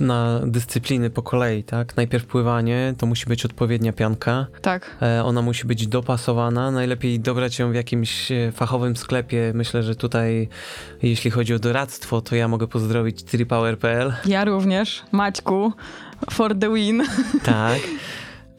e, 0.00 0.04
na 0.04 0.40
dyscypliny 0.46 1.10
po 1.10 1.22
kolei, 1.22 1.64
tak? 1.64 1.96
Najpierw 1.96 2.26
pływanie, 2.26 2.94
to 2.98 3.06
musi 3.06 3.26
być 3.26 3.44
odpowiednia 3.44 3.92
pianka. 3.92 4.46
Tak. 4.62 4.96
E, 5.02 5.24
ona 5.24 5.42
musi 5.42 5.66
być 5.66 5.86
dopasowana, 5.86 6.70
najlepiej 6.70 7.20
dobrać 7.20 7.58
ją 7.58 7.72
w 7.72 7.74
jakimś 7.74 8.28
fachowym 8.52 8.96
sklepie. 8.96 9.52
Myślę, 9.54 9.82
że 9.82 9.96
tutaj, 9.96 10.48
jeśli 11.02 11.30
chodzi 11.30 11.54
o 11.54 11.58
doradztwo, 11.58 12.20
to 12.20 12.36
ja 12.36 12.48
mogę 12.48 12.66
pozdrowić 12.66 13.22
tripower.pl. 13.22 14.12
Ja 14.26 14.44
również, 14.44 15.02
Maćku, 15.12 15.72
for 16.30 16.58
the 16.58 16.74
win. 16.74 17.02
Tak. 17.44 17.80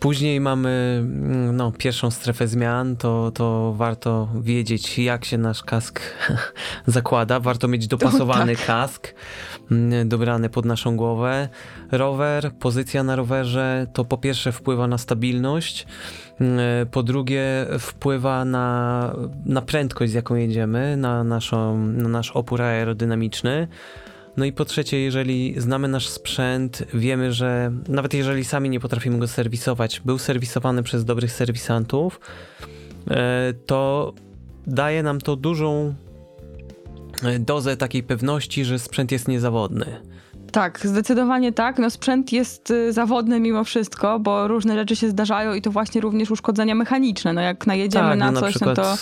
Później 0.04 0.40
mamy 0.40 0.98
mm, 1.00 1.56
no, 1.56 1.72
pierwszą 1.72 2.12
strefę 2.12 2.48
zmian, 2.48 2.96
to, 2.96 3.32
to 3.32 3.74
warto 3.78 4.28
wiedzieć, 4.42 5.00
jak 5.00 5.26
się 5.26 5.38
nasz 5.38 5.64
kask 5.64 6.02
zakłada. 6.88 7.40
Warto 7.40 7.68
mieć 7.68 7.88
dopasowany 7.88 8.56
tak. 8.58 8.66
kask, 8.66 9.14
mm, 9.72 10.10
dobrany 10.10 10.50
pod 10.50 10.66
naszą 10.66 10.98
głowę. 10.98 11.50
Rower, 11.92 12.52
pozycja 12.60 13.04
na 13.04 13.16
rowerze, 13.16 13.88
to 13.94 14.06
po 14.06 14.18
pierwsze 14.18 14.52
wpływa 14.52 14.88
na 14.88 14.98
stabilność, 14.98 15.88
mm, 16.42 16.88
po 16.88 17.04
drugie 17.04 17.66
wpływa 17.80 18.46
na, 18.46 19.16
na 19.46 19.62
prędkość, 19.62 20.12
z 20.12 20.16
jaką 20.16 20.36
jedziemy, 20.36 20.98
na, 20.98 21.24
naszą, 21.24 21.78
na 21.78 22.10
nasz 22.10 22.32
opór 22.32 22.62
aerodynamiczny. 22.62 23.68
No 24.38 24.46
i 24.46 24.52
po 24.52 24.66
trzecie, 24.66 25.00
jeżeli 25.00 25.56
znamy 25.58 25.88
nasz 25.88 26.08
sprzęt, 26.08 26.84
wiemy, 26.94 27.34
że 27.34 27.72
nawet 27.88 28.14
jeżeli 28.14 28.46
sami 28.46 28.70
nie 28.70 28.80
potrafimy 28.80 29.20
go 29.20 29.28
serwisować, 29.28 30.02
był 30.06 30.18
serwisowany 30.18 30.84
przez 30.84 31.06
dobrych 31.06 31.32
serwisantów, 31.32 32.20
e, 33.10 33.54
to 33.66 34.14
daje 34.68 35.04
nam 35.04 35.22
to 35.22 35.36
dużą 35.36 35.94
e, 37.24 37.40
dozę 37.40 37.78
takiej 37.78 38.04
pewności, 38.04 38.66
że 38.66 38.80
sprzęt 38.80 39.12
jest 39.12 39.28
niezawodny. 39.28 40.13
Tak, 40.54 40.80
zdecydowanie 40.84 41.52
tak. 41.52 41.80
No 41.80 41.90
sprzęt 41.90 42.32
jest 42.32 42.72
y, 42.72 42.94
zawodny 42.94 43.40
mimo 43.40 43.64
wszystko, 43.64 44.20
bo 44.20 44.48
różne 44.48 44.76
rzeczy 44.76 44.96
się 44.96 45.10
zdarzają 45.10 45.54
i 45.54 45.62
to 45.62 45.72
właśnie 45.72 46.02
również 46.02 46.32
uszkodzenia 46.32 46.76
mechaniczne. 46.76 47.34
No 47.34 47.42
jak 47.42 47.68
najedziemy 47.68 48.10
tak, 48.10 48.20
na, 48.20 48.32
no 48.32 48.40
coś, 48.40 48.60
na 48.60 48.68
no 48.68 48.74
to... 48.74 48.96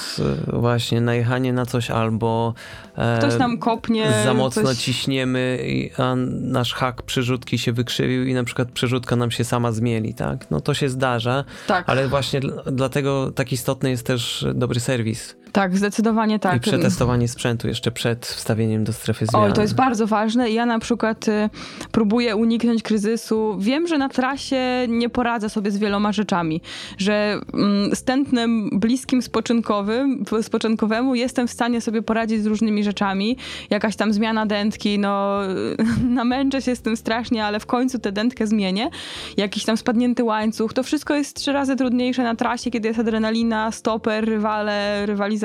Właśnie, 0.47 1.01
najechanie 1.01 1.53
na 1.53 1.65
coś 1.65 1.91
albo... 1.91 2.53
E, 2.97 3.17
Ktoś 3.17 3.39
nam 3.39 3.57
kopnie... 3.57 4.07
Za 4.25 4.33
mocno 4.33 4.63
coś... 4.63 4.77
ciśniemy, 4.77 5.59
a 5.97 6.15
nasz 6.41 6.73
hak 6.73 7.01
przerzutki 7.01 7.57
się 7.57 7.71
wykrzywił 7.71 8.25
i 8.25 8.33
na 8.33 8.43
przykład 8.43 8.71
przerzutka 8.71 9.15
nam 9.15 9.31
się 9.31 9.43
sama 9.43 9.71
zmieli, 9.71 10.13
tak? 10.13 10.51
No 10.51 10.61
to 10.61 10.73
się 10.73 10.89
zdarza, 10.89 11.43
tak. 11.67 11.89
ale 11.89 12.07
właśnie 12.07 12.39
dlatego 12.65 13.31
tak 13.31 13.51
istotny 13.51 13.89
jest 13.89 14.05
też 14.05 14.45
dobry 14.53 14.79
serwis 14.79 15.35
Tak, 15.51 15.77
zdecydowanie 15.77 16.39
tak. 16.39 16.57
I 16.57 16.59
przetestowanie 16.59 17.27
sprzętu 17.27 17.67
jeszcze 17.67 17.91
przed 17.91 18.25
wstawieniem 18.25 18.83
do 18.83 18.93
strefy 18.93 19.25
zmian. 19.25 19.43
Oj, 19.43 19.53
to 19.53 19.61
jest 19.61 19.75
bardzo 19.75 20.07
ważne. 20.07 20.51
Ja 20.51 20.65
na 20.65 20.79
przykład 20.79 21.27
y, 21.27 21.49
próbuję 21.91 22.35
uniknąć 22.35 22.83
kryzysu. 22.83 23.57
Wiem, 23.59 23.87
że 23.87 23.97
na 23.97 24.09
trasie 24.09 24.85
nie 24.87 25.09
poradzę 25.09 25.49
sobie 25.49 25.71
z 25.71 25.77
wieloma 25.77 26.11
rzeczami, 26.11 26.61
że 26.97 27.39
mm, 27.53 27.95
z 27.95 28.03
tętnem 28.03 28.69
bliskim 28.73 29.21
spoczynkowym, 29.21 30.23
spoczynkowemu 30.41 31.15
jestem 31.15 31.47
w 31.47 31.51
stanie 31.51 31.81
sobie 31.81 32.01
poradzić 32.01 32.43
z 32.43 32.45
różnymi 32.45 32.83
rzeczami. 32.83 33.37
Jakaś 33.69 33.95
tam 33.95 34.13
zmiana 34.13 34.45
dętki, 34.45 34.99
no 34.99 35.39
namęczę 36.09 36.61
się 36.61 36.75
z 36.75 36.81
tym 36.81 36.97
strasznie, 36.97 37.45
ale 37.45 37.59
w 37.59 37.65
końcu 37.65 37.99
tę 37.99 38.11
dętkę 38.11 38.47
zmienię. 38.47 38.89
Jakiś 39.37 39.65
tam 39.65 39.77
spadnięty 39.77 40.23
łańcuch. 40.23 40.73
To 40.73 40.83
wszystko 40.83 41.15
jest 41.15 41.35
trzy 41.35 41.51
razy 41.51 41.75
trudniejsze 41.75 42.23
na 42.23 42.35
trasie, 42.35 42.71
kiedy 42.71 42.87
jest 42.87 42.99
adrenalina, 42.99 43.71
stoper, 43.71 44.25
rywale, 44.25 45.05
rywalizacja 45.05 45.40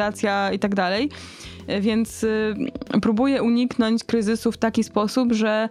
i 0.53 0.59
tak 0.59 0.75
dalej. 0.75 1.11
Więc 1.81 2.25
y, 2.25 2.55
próbuję 3.03 3.43
uniknąć 3.43 4.05
kryzysu 4.05 4.53
w 4.53 4.59
taki 4.59 4.85
sposób, 4.85 5.33
że 5.33 5.69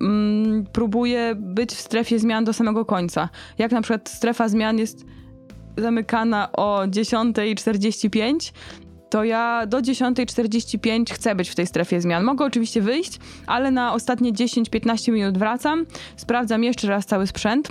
mm, 0.00 0.64
próbuję 0.72 1.34
być 1.36 1.72
w 1.72 1.80
strefie 1.80 2.18
zmian 2.18 2.44
do 2.44 2.52
samego 2.52 2.84
końca. 2.84 3.28
Jak 3.58 3.72
na 3.72 3.82
przykład 3.82 4.08
strefa 4.08 4.48
zmian 4.48 4.78
jest 4.78 5.04
zamykana 5.76 6.52
o 6.52 6.82
10.45, 6.86 8.52
to 9.10 9.24
ja 9.24 9.66
do 9.66 9.78
10.45 9.78 11.14
chcę 11.14 11.34
być 11.34 11.50
w 11.50 11.54
tej 11.54 11.66
strefie 11.66 12.00
zmian. 12.00 12.24
Mogę 12.24 12.44
oczywiście 12.44 12.80
wyjść, 12.80 13.18
ale 13.46 13.70
na 13.70 13.92
ostatnie 13.92 14.32
10-15 14.32 15.12
minut 15.12 15.38
wracam, 15.38 15.86
sprawdzam 16.16 16.64
jeszcze 16.64 16.88
raz 16.88 17.06
cały 17.06 17.26
sprzęt 17.26 17.70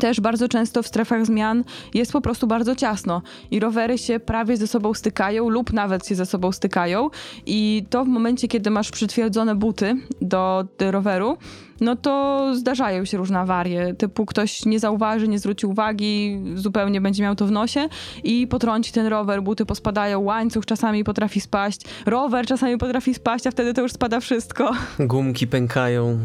też 0.00 0.20
bardzo 0.20 0.48
często 0.48 0.82
w 0.82 0.86
strefach 0.86 1.26
zmian 1.26 1.64
jest 1.94 2.12
po 2.12 2.20
prostu 2.20 2.46
bardzo 2.46 2.76
ciasno 2.76 3.22
i 3.50 3.60
rowery 3.60 3.98
się 3.98 4.20
prawie 4.20 4.56
ze 4.56 4.66
sobą 4.66 4.94
stykają 4.94 5.48
lub 5.48 5.72
nawet 5.72 6.06
się 6.06 6.14
ze 6.14 6.26
sobą 6.26 6.52
stykają 6.52 7.10
i 7.46 7.84
to 7.90 8.04
w 8.04 8.08
momencie, 8.08 8.48
kiedy 8.48 8.70
masz 8.70 8.90
przytwierdzone 8.90 9.54
buty 9.54 9.94
do 10.20 10.64
roweru, 10.78 11.38
no 11.80 11.96
to 11.96 12.44
zdarzają 12.54 13.04
się 13.04 13.18
różne 13.18 13.38
awarie, 13.38 13.94
typu 13.94 14.26
ktoś 14.26 14.66
nie 14.66 14.80
zauważy, 14.80 15.28
nie 15.28 15.38
zwróci 15.38 15.66
uwagi, 15.66 16.40
zupełnie 16.54 17.00
będzie 17.00 17.22
miał 17.22 17.34
to 17.34 17.46
w 17.46 17.50
nosie 17.50 17.88
i 18.24 18.46
potrąci 18.46 18.92
ten 18.92 19.06
rower, 19.06 19.42
buty 19.42 19.66
pospadają, 19.66 20.20
łańcuch 20.20 20.66
czasami 20.66 21.04
potrafi 21.04 21.40
spaść, 21.40 21.80
rower 22.06 22.46
czasami 22.46 22.78
potrafi 22.78 23.14
spaść, 23.14 23.46
a 23.46 23.50
wtedy 23.50 23.74
to 23.74 23.82
już 23.82 23.92
spada 23.92 24.20
wszystko. 24.20 24.70
Gumki 24.98 25.46
pękają. 25.46 26.18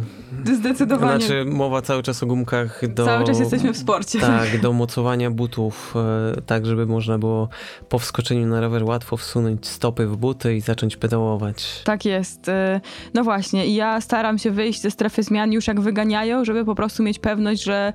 Zdecydowanie. 0.45 1.19
Znaczy 1.19 1.45
mowa 1.45 1.81
cały 1.81 2.03
czas 2.03 2.23
o 2.23 2.25
gumkach 2.25 2.93
do... 2.93 3.05
Cały 3.05 3.25
czas 3.25 3.39
jesteśmy 3.39 3.73
w 3.73 3.77
sporcie. 3.77 4.19
Tak, 4.19 4.61
do 4.61 4.73
mocowania 4.73 5.31
butów, 5.31 5.93
e, 6.37 6.41
tak 6.41 6.65
żeby 6.65 6.85
można 6.85 7.17
było 7.17 7.49
po 7.89 7.99
wskoczeniu 7.99 8.47
na 8.47 8.61
rower 8.61 8.83
łatwo 8.83 9.17
wsunąć 9.17 9.67
stopy 9.67 10.07
w 10.07 10.17
buty 10.17 10.55
i 10.55 10.61
zacząć 10.61 10.97
pedałować. 10.97 11.81
Tak 11.83 12.05
jest. 12.05 12.49
E, 12.49 12.81
no 13.13 13.23
właśnie 13.23 13.65
i 13.67 13.75
ja 13.75 14.01
staram 14.01 14.37
się 14.37 14.51
wyjść 14.51 14.81
ze 14.81 14.91
strefy 14.91 15.23
zmian 15.23 15.42
już 15.51 15.67
jak 15.67 15.81
wyganiają, 15.81 16.45
żeby 16.45 16.65
po 16.65 16.75
prostu 16.75 17.03
mieć 17.03 17.19
pewność, 17.19 17.63
że 17.63 17.93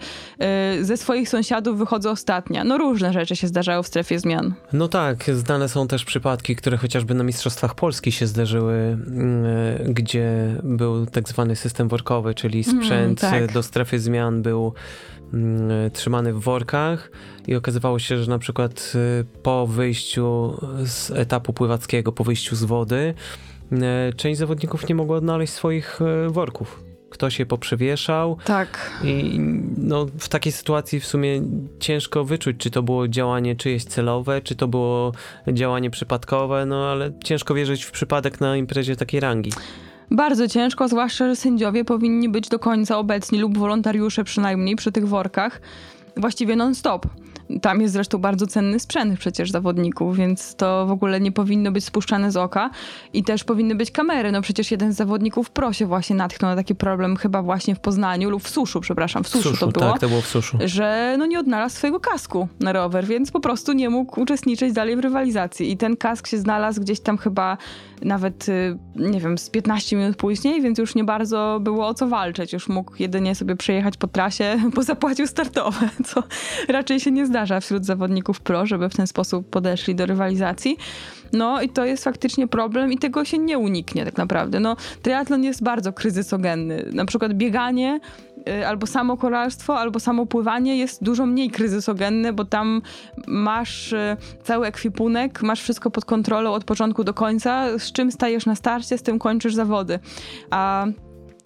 y, 0.79 0.85
ze 0.85 0.97
swoich 0.97 1.29
sąsiadów 1.29 1.79
wychodzę 1.79 2.11
ostatnia. 2.11 2.65
No 2.65 2.79
różne 2.79 3.13
rzeczy 3.13 3.37
się 3.37 3.47
zdarzają 3.47 3.83
w 3.83 3.87
strefie 3.87 4.19
zmian. 4.19 4.55
No 4.73 4.89
tak, 4.89 5.25
znane 5.25 5.69
są 5.69 5.89
też 5.89 6.05
przypadki, 6.05 6.57
które 6.57 6.77
chociażby 6.77 7.15
na 7.15 7.25
Mistrzostwach 7.25 7.75
Polski 7.75 8.13
się 8.13 8.27
zdarzyły, 8.27 8.99
y, 9.89 9.93
gdzie 9.93 10.57
był 10.63 11.07
tak 11.07 11.29
zwany 11.29 11.57
system 11.57 11.89
workowy, 11.89 12.35
czyli 12.35 12.65
mm, 12.69 12.83
sprzęt 12.83 13.25
mm, 13.25 13.41
tak. 13.47 13.53
do 13.53 13.63
strefy 13.63 14.01
zmian 14.01 14.43
był 14.43 14.75
trzymany 15.93 16.33
w 16.33 16.41
workach 16.41 17.11
i 17.47 17.55
okazywało 17.55 17.99
się, 17.99 18.19
że 18.19 18.31
na 18.31 18.39
przykład 18.39 18.93
po 19.43 19.67
wyjściu 19.67 20.55
z 20.85 21.11
etapu 21.11 21.53
pływackiego, 21.53 22.13
po 22.13 22.25
wyjściu 22.25 22.57
z 22.57 22.65
wody, 22.65 23.15
część 24.17 24.39
zawodników 24.39 24.89
nie 24.89 24.95
mogła 24.95 25.17
odnaleźć 25.17 25.53
swoich 25.53 26.01
worków 26.29 26.88
ktoś 27.11 27.39
je 27.39 27.47
poprzewieszał. 27.47 28.37
Tak. 28.45 29.01
I 29.05 29.41
no, 29.77 30.07
w 30.19 30.29
takiej 30.29 30.53
sytuacji 30.53 31.01
w 31.01 31.07
sumie 31.07 31.43
ciężko 31.81 32.25
wyczuć, 32.25 32.57
czy 32.57 32.71
to 32.71 32.83
było 32.83 33.09
działanie 33.09 33.57
czyjeś 33.57 33.85
celowe, 33.85 34.41
czy 34.41 34.57
to 34.57 34.69
było 34.69 35.13
działanie 35.53 35.91
przypadkowe, 35.91 36.67
no 36.67 36.87
ale 36.87 37.11
ciężko 37.25 37.55
wierzyć 37.55 37.85
w 37.85 37.91
przypadek 37.91 38.41
na 38.41 38.57
imprezie 38.57 38.97
takiej 38.97 39.21
rangi. 39.21 39.53
Bardzo 40.11 40.49
ciężko, 40.49 40.89
zwłaszcza, 40.89 41.29
że 41.29 41.37
sędziowie 41.37 41.85
powinni 41.85 42.29
być 42.29 42.49
do 42.49 42.59
końca 42.59 42.99
obecni 42.99 43.39
lub 43.39 43.59
wolontariusze 43.59 44.25
przynajmniej 44.25 44.77
przy 44.77 44.93
tych 44.93 45.09
workach 45.09 45.61
właściwie 46.17 46.57
non-stop. 46.57 47.07
Tam 47.63 47.81
jest 47.81 47.95
zresztą 47.95 48.19
bardzo 48.19 48.47
cenny 48.47 48.81
sprzęt 48.81 49.19
przecież 49.19 49.51
zawodników, 49.51 50.17
więc 50.17 50.55
to 50.55 50.87
w 50.87 50.91
ogóle 50.91 51.21
nie 51.21 51.33
powinno 51.33 51.73
być 51.73 51.85
spuszczane 51.85 52.33
z 52.33 52.37
oka. 52.37 52.71
I 53.13 53.25
też 53.25 53.45
powinny 53.45 53.75
być 53.75 53.91
kamery. 53.91 54.33
No 54.33 54.43
przecież 54.43 54.71
jeden 54.71 54.93
z 54.93 54.97
zawodników 54.97 55.51
pro 55.51 55.73
się 55.73 55.87
właśnie 55.87 56.17
natknął 56.17 56.51
na 56.51 56.57
taki 56.57 56.75
problem 56.75 57.17
chyba 57.17 57.43
właśnie 57.43 57.75
w 57.75 57.81
Poznaniu 57.81 58.31
lub 58.31 58.43
w 58.43 58.49
Suszu, 58.49 58.81
przepraszam, 58.81 59.25
w 59.25 59.29
Suszu, 59.29 59.49
suszu 59.49 59.67
to 59.67 59.73
było. 59.73 59.93
Tak, 59.93 60.01
to 60.01 60.09
było 60.09 60.21
w 60.21 60.27
Suszu. 60.27 60.59
Że 60.65 61.17
no 61.19 61.27
nie 61.27 61.41
odnalazł 61.41 61.77
swojego 61.77 62.01
kasku 62.01 62.49
na 62.61 62.73
rower, 62.73 63.07
więc 63.07 63.31
po 63.31 63.41
prostu 63.41 63.73
nie 63.73 63.91
mógł 63.91 64.21
uczestniczyć 64.21 64.73
dalej 64.73 64.97
w 64.97 65.01
rywalizacji. 65.01 65.71
I 65.71 65.77
ten 65.77 65.97
kask 65.97 66.27
się 66.27 66.39
znalazł 66.39 66.81
gdzieś 66.81 67.01
tam 67.01 67.19
chyba 67.19 67.57
nawet, 68.03 68.49
y, 68.49 68.79
nie 68.97 69.21
wiem, 69.21 69.39
z 69.39 69.51
15 69.51 69.97
minut 69.97 70.17
później, 70.17 70.63
więc 70.63 70.79
już 70.79 70.95
nie 70.95 71.05
bardzo 71.05 71.59
było 71.63 71.87
o 71.87 71.95
co 71.95 72.09
walczyć. 72.09 72.53
Już 72.53 72.69
mógł 72.69 72.93
jedynie 72.99 73.35
sobie 73.35 73.57
przejechać 73.57 73.97
po 73.97 74.07
trasie, 74.07 74.57
bo 74.75 74.83
zapłacił 74.83 75.27
startowe, 75.27 75.89
co 76.05 76.23
raczej 76.69 77.01
się 77.01 77.11
nie 77.11 77.27
zdarza 77.27 77.38
wśród 77.61 77.85
zawodników 77.85 78.41
pro, 78.41 78.67
żeby 78.67 78.89
w 78.89 78.97
ten 78.97 79.07
sposób 79.07 79.51
podeszli 79.51 79.95
do 79.95 80.07
rywalizacji. 80.07 80.77
No 81.33 81.63
i 81.63 81.69
to 81.69 81.85
jest 81.85 82.05
faktycznie 82.05 82.49
problem 82.49 82.93
i 82.93 82.99
tego 82.99 83.25
się 83.25 83.39
nie 83.39 83.59
uniknie 83.59 84.05
tak 84.05 84.17
naprawdę. 84.17 84.61
No, 84.61 84.77
triatlon 85.03 85.45
jest 85.45 85.63
bardzo 85.63 85.93
kryzysogenny. 85.93 86.85
Na 86.93 87.05
przykład 87.05 87.35
bieganie 87.35 88.01
y, 88.49 88.67
albo 88.67 88.87
samo 88.87 89.17
kolarstwo, 89.17 89.79
albo 89.79 90.01
samo 90.01 90.27
pływanie 90.27 90.79
jest 90.79 91.05
dużo 91.05 91.27
mniej 91.27 91.51
kryzysogenne, 91.51 92.33
bo 92.33 92.45
tam 92.45 92.83
masz 93.27 93.93
y, 93.93 94.17
cały 94.43 94.67
ekwipunek, 94.67 95.43
masz 95.43 95.63
wszystko 95.63 95.91
pod 95.91 96.05
kontrolą 96.05 96.53
od 96.53 96.65
początku 96.65 97.05
do 97.05 97.15
końca, 97.15 97.79
z 97.79 97.93
czym 97.93 98.13
stajesz 98.13 98.47
na 98.47 98.55
starcie, 98.55 98.99
z 98.99 99.03
tym 99.03 99.19
kończysz 99.19 99.55
zawody. 99.55 99.99
A 100.51 100.87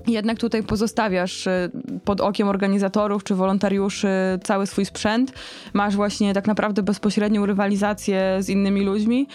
jednak 0.06 0.38
tutaj 0.38 0.62
pozostawiasz 0.62 1.46
y, 1.46 1.70
pod 2.04 2.20
okiem 2.20 2.48
organizatorów 2.48 3.24
czy 3.24 3.34
wolontariuszy 3.34 4.08
cały 4.42 4.66
swój 4.66 4.84
sprzęt. 4.84 5.32
Masz 5.72 5.96
właśnie 5.96 6.34
tak 6.34 6.46
naprawdę 6.46 6.82
bezpośrednią 6.82 7.46
rywalizację 7.46 8.36
z 8.40 8.48
innymi 8.48 8.84
ludźmi 8.84 9.26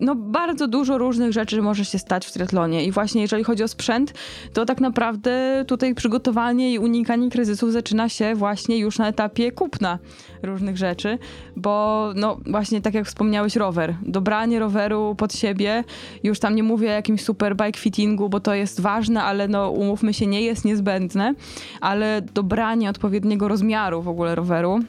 no 0.00 0.14
bardzo 0.14 0.68
dużo 0.68 0.98
różnych 0.98 1.32
rzeczy 1.32 1.62
może 1.62 1.84
się 1.84 1.98
stać 1.98 2.26
w 2.26 2.32
triatlonie. 2.32 2.84
I 2.84 2.92
właśnie 2.92 3.22
jeżeli 3.22 3.44
chodzi 3.44 3.62
o 3.62 3.68
sprzęt, 3.68 4.14
to 4.52 4.64
tak 4.64 4.80
naprawdę 4.80 5.64
tutaj 5.66 5.94
przygotowanie 5.94 6.72
i 6.72 6.78
unikanie 6.78 7.30
kryzysów 7.30 7.72
zaczyna 7.72 8.08
się 8.08 8.34
właśnie 8.34 8.78
już 8.78 8.98
na 8.98 9.08
etapie 9.08 9.52
kupna 9.52 9.98
różnych 10.42 10.76
rzeczy, 10.76 11.18
bo 11.56 12.06
no 12.16 12.38
właśnie 12.46 12.80
tak 12.80 12.94
jak 12.94 13.06
wspomniałeś 13.06 13.56
rower, 13.56 13.94
dobranie 14.02 14.58
roweru 14.58 15.14
pod 15.14 15.34
siebie, 15.34 15.84
już 16.22 16.40
tam 16.40 16.54
nie 16.54 16.62
mówię 16.62 16.88
o 16.88 16.92
jakimś 16.92 17.24
super 17.24 17.56
bike 17.56 17.78
fittingu, 17.78 18.28
bo 18.28 18.40
to 18.40 18.54
jest 18.54 18.80
ważne, 18.80 19.22
ale 19.22 19.48
no 19.48 19.70
umówmy 19.70 20.14
się, 20.14 20.26
nie 20.26 20.42
jest 20.42 20.64
niezbędne, 20.64 21.34
ale 21.80 22.22
dobranie 22.34 22.90
odpowiedniego 22.90 23.48
rozmiaru 23.48 24.02
w 24.02 24.08
ogóle 24.08 24.34
roweru, 24.34 24.80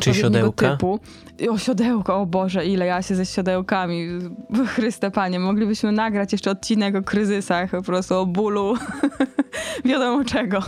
Czy 0.00 0.14
siodełka? 0.14 0.70
Typu. 0.70 1.00
O, 1.50 1.58
siodełko, 1.58 2.16
o 2.16 2.26
Boże, 2.26 2.66
ile 2.66 2.86
ja 2.86 3.02
się 3.02 3.14
ze 3.14 3.26
siodełkami. 3.26 4.08
Chryste 4.66 5.10
Panie, 5.10 5.40
moglibyśmy 5.40 5.92
nagrać 5.92 6.32
jeszcze 6.32 6.50
odcinek 6.50 6.96
o 6.96 7.02
kryzysach, 7.02 7.70
po 7.70 7.82
prostu 7.82 8.14
o 8.14 8.26
bólu, 8.26 8.74
wiadomo 9.84 10.24
czego. 10.24 10.62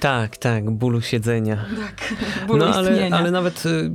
Tak, 0.00 0.36
tak, 0.36 0.70
bólu 0.70 1.00
siedzenia. 1.00 1.56
Tak, 1.56 2.14
bólu 2.46 2.58
no, 2.58 2.74
ale, 2.74 3.08
ale 3.12 3.30
nawet 3.30 3.66
y, 3.66 3.92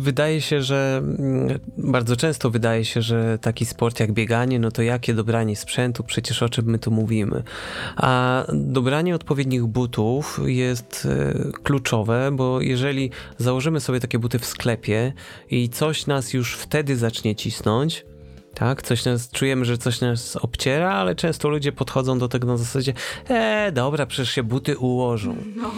Wydaje 0.00 0.40
się, 0.40 0.62
że 0.62 1.02
mm, 1.18 1.58
bardzo 1.78 2.16
często 2.16 2.50
wydaje 2.50 2.84
się, 2.84 3.02
że 3.02 3.38
taki 3.38 3.66
sport 3.66 4.00
jak 4.00 4.12
bieganie, 4.12 4.58
no 4.58 4.70
to 4.70 4.82
jakie 4.82 5.14
dobranie 5.14 5.56
sprzętu, 5.56 6.04
przecież 6.04 6.42
o 6.42 6.48
czym 6.48 6.64
my 6.64 6.78
tu 6.78 6.90
mówimy. 6.90 7.42
A 7.96 8.44
dobranie 8.52 9.14
odpowiednich 9.14 9.66
butów 9.66 10.40
jest 10.44 11.08
e, 11.10 11.34
kluczowe, 11.62 12.30
bo 12.32 12.60
jeżeli 12.60 13.10
założymy 13.38 13.80
sobie 13.80 14.00
takie 14.00 14.18
buty 14.18 14.38
w 14.38 14.46
sklepie 14.46 15.12
i 15.50 15.68
coś 15.68 16.06
nas 16.06 16.32
już 16.32 16.56
wtedy 16.56 16.96
zacznie 16.96 17.36
cisnąć, 17.36 18.04
tak? 18.54 18.82
Coś 18.82 19.04
nas, 19.04 19.30
czujemy, 19.30 19.64
że 19.64 19.78
coś 19.78 20.00
nas 20.00 20.36
obciera, 20.36 20.92
ale 20.92 21.14
często 21.14 21.48
ludzie 21.48 21.72
podchodzą 21.72 22.18
do 22.18 22.28
tego 22.28 22.46
na 22.46 22.56
zasadzie 22.56 22.92
e, 23.28 23.72
dobra, 23.72 24.06
przecież 24.06 24.34
się 24.34 24.42
buty 24.42 24.78
ułożą. 24.78 25.36
No. 25.56 25.70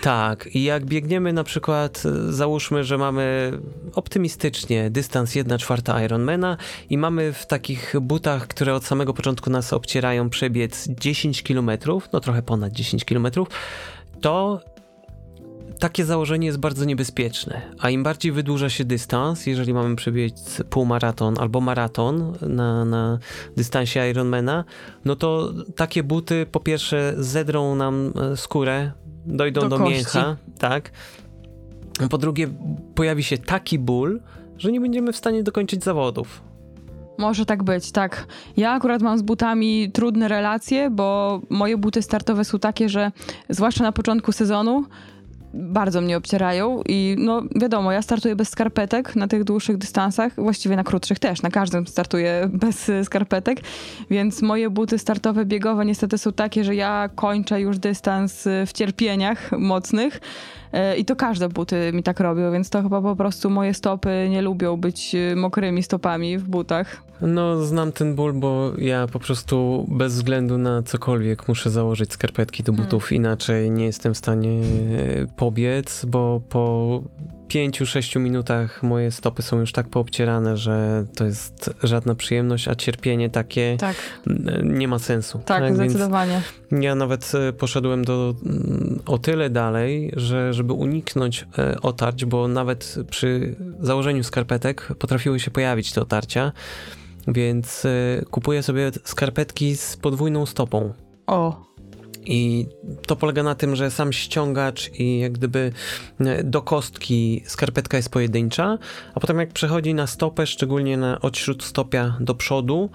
Tak, 0.00 0.48
i 0.54 0.64
jak 0.64 0.84
biegniemy 0.84 1.32
na 1.32 1.44
przykład, 1.44 2.02
załóżmy, 2.28 2.84
że 2.84 2.98
mamy 2.98 3.52
optymistycznie 3.94 4.90
dystans 4.90 5.34
1 5.34 5.58
czwarta 5.58 6.04
Ironmana 6.04 6.56
i 6.90 6.98
mamy 6.98 7.32
w 7.32 7.46
takich 7.46 7.94
butach, 8.00 8.46
które 8.46 8.74
od 8.74 8.84
samego 8.84 9.14
początku 9.14 9.50
nas 9.50 9.72
obcierają, 9.72 10.30
przebiec 10.30 10.88
10 10.88 11.42
km, 11.42 11.70
no 12.12 12.20
trochę 12.20 12.42
ponad 12.42 12.72
10 12.72 13.04
km, 13.04 13.26
to 14.20 14.60
takie 15.78 16.04
założenie 16.04 16.46
jest 16.46 16.58
bardzo 16.58 16.84
niebezpieczne, 16.84 17.60
a 17.80 17.90
im 17.90 18.02
bardziej 18.02 18.32
wydłuża 18.32 18.68
się 18.70 18.84
dystans, 18.84 19.46
jeżeli 19.46 19.74
mamy 19.74 19.96
przebiec 19.96 20.62
półmaraton 20.70 21.34
albo 21.38 21.60
maraton 21.60 22.32
na, 22.42 22.84
na 22.84 23.18
dystansie 23.56 24.10
Ironmana, 24.10 24.64
no 25.04 25.16
to 25.16 25.52
takie 25.76 26.02
buty 26.02 26.46
po 26.52 26.60
pierwsze 26.60 27.14
zedrą 27.18 27.74
nam 27.74 28.12
e, 28.32 28.36
skórę, 28.36 28.92
dojdą 29.26 29.60
do, 29.60 29.68
Do 29.68 29.78
do 29.78 29.84
kości. 29.84 29.96
mięcha, 29.96 30.36
tak. 30.58 30.90
Po 32.10 32.18
drugie, 32.18 32.48
pojawi 32.94 33.22
się 33.22 33.38
taki 33.38 33.78
ból, 33.78 34.20
że 34.58 34.72
nie 34.72 34.80
będziemy 34.80 35.12
w 35.12 35.16
stanie 35.16 35.42
dokończyć 35.42 35.84
zawodów. 35.84 36.42
Może 37.18 37.46
tak 37.46 37.62
być, 37.62 37.92
tak. 37.92 38.26
Ja 38.56 38.72
akurat 38.72 39.02
mam 39.02 39.18
z 39.18 39.22
butami 39.22 39.90
trudne 39.92 40.28
relacje, 40.28 40.90
bo 40.90 41.40
moje 41.50 41.76
buty 41.76 42.02
startowe 42.02 42.44
są 42.44 42.58
takie, 42.58 42.88
że 42.88 43.12
zwłaszcza 43.48 43.84
na 43.84 43.92
początku 43.92 44.32
sezonu 44.32 44.84
bardzo 45.56 46.00
mnie 46.00 46.16
obcierają 46.16 46.82
i 46.88 47.16
no 47.18 47.42
wiadomo, 47.54 47.92
ja 47.92 48.02
startuję 48.02 48.36
bez 48.36 48.48
skarpetek 48.48 49.16
na 49.16 49.28
tych 49.28 49.44
dłuższych 49.44 49.76
dystansach, 49.78 50.32
właściwie 50.36 50.76
na 50.76 50.84
krótszych 50.84 51.18
też, 51.18 51.42
na 51.42 51.50
każdym 51.50 51.86
startuję 51.86 52.48
bez 52.64 52.90
skarpetek, 53.04 53.60
więc 54.10 54.42
moje 54.42 54.70
buty 54.70 54.98
startowe 54.98 55.44
biegowe 55.44 55.84
niestety 55.84 56.18
są 56.18 56.32
takie, 56.32 56.64
że 56.64 56.74
ja 56.74 57.08
kończę 57.14 57.60
już 57.60 57.78
dystans 57.78 58.48
w 58.66 58.72
cierpieniach 58.72 59.52
mocnych 59.52 60.20
i 60.98 61.04
to 61.04 61.16
każde 61.16 61.48
buty 61.48 61.90
mi 61.92 62.02
tak 62.02 62.20
robią, 62.20 62.52
więc 62.52 62.70
to 62.70 62.82
chyba 62.82 63.02
po 63.02 63.16
prostu 63.16 63.50
moje 63.50 63.74
stopy 63.74 64.26
nie 64.30 64.42
lubią 64.42 64.76
być 64.76 65.14
y, 65.14 65.36
mokrymi 65.36 65.82
stopami 65.82 66.38
w 66.38 66.48
butach. 66.48 67.02
No, 67.20 67.62
znam 67.62 67.92
ten 67.92 68.14
ból, 68.14 68.32
bo 68.32 68.72
ja 68.78 69.06
po 69.06 69.18
prostu 69.18 69.86
bez 69.88 70.14
względu 70.14 70.58
na 70.58 70.82
cokolwiek 70.82 71.48
muszę 71.48 71.70
założyć 71.70 72.12
skarpetki 72.12 72.62
do 72.62 72.72
butów, 72.72 73.12
inaczej 73.12 73.70
nie 73.70 73.84
jestem 73.84 74.14
w 74.14 74.18
stanie 74.18 74.50
e, 74.50 75.26
pobiec, 75.36 76.04
bo 76.04 76.40
po 76.48 77.02
5-6 77.48 78.20
minutach 78.20 78.82
moje 78.82 79.10
stopy 79.10 79.42
są 79.42 79.60
już 79.60 79.72
tak 79.72 79.88
poobcierane, 79.88 80.56
że 80.56 81.04
to 81.16 81.24
jest 81.24 81.70
żadna 81.82 82.14
przyjemność, 82.14 82.68
a 82.68 82.74
cierpienie 82.74 83.30
takie 83.30 83.76
Tak, 83.80 83.96
n- 84.26 84.78
nie 84.78 84.88
ma 84.88 84.98
sensu. 84.98 85.40
tak, 85.44 85.62
Więc 85.62 85.76
zdecydowanie. 85.76 86.42
ja 86.72 86.94
nawet 86.94 87.32
e, 87.34 87.52
poszedłem 87.52 88.04
do, 88.04 88.34
mm, 88.46 89.00
o 89.06 89.18
tyle 89.18 89.50
dalej, 89.50 90.12
że 90.16 90.52
żeby 90.54 90.72
uniknąć 90.72 91.46
e, 91.58 91.80
otarć, 91.80 92.24
bo 92.24 92.48
nawet 92.48 92.94
przy 93.10 93.56
założeniu 93.80 94.24
skarpetek 94.24 94.88
potrafiły 94.98 95.40
się 95.40 95.50
pojawić 95.50 95.92
te 95.92 96.00
otarcia, 96.00 96.52
więc 97.28 97.84
e, 97.84 98.24
kupuję 98.30 98.62
sobie 98.62 98.90
skarpetki 99.04 99.76
z 99.76 99.96
podwójną 99.96 100.46
stopą. 100.46 100.92
O, 101.26 101.66
I 102.26 102.66
to 103.06 103.16
polega 103.16 103.42
na 103.42 103.54
tym, 103.54 103.76
że 103.76 103.90
sam 103.90 104.12
ściągacz 104.12 104.90
i 104.94 105.18
jak 105.18 105.32
gdyby 105.32 105.72
e, 106.20 106.44
do 106.44 106.62
kostki 106.62 107.42
skarpetka 107.46 107.96
jest 107.96 108.08
pojedyncza, 108.08 108.78
a 109.14 109.20
potem 109.20 109.38
jak 109.38 109.52
przechodzi 109.52 109.94
na 109.94 110.06
stopę, 110.06 110.46
szczególnie 110.46 110.96
na 110.96 111.20
od 111.20 111.38
śródstopia 111.38 112.16
do 112.20 112.34
przodu, 112.34 112.90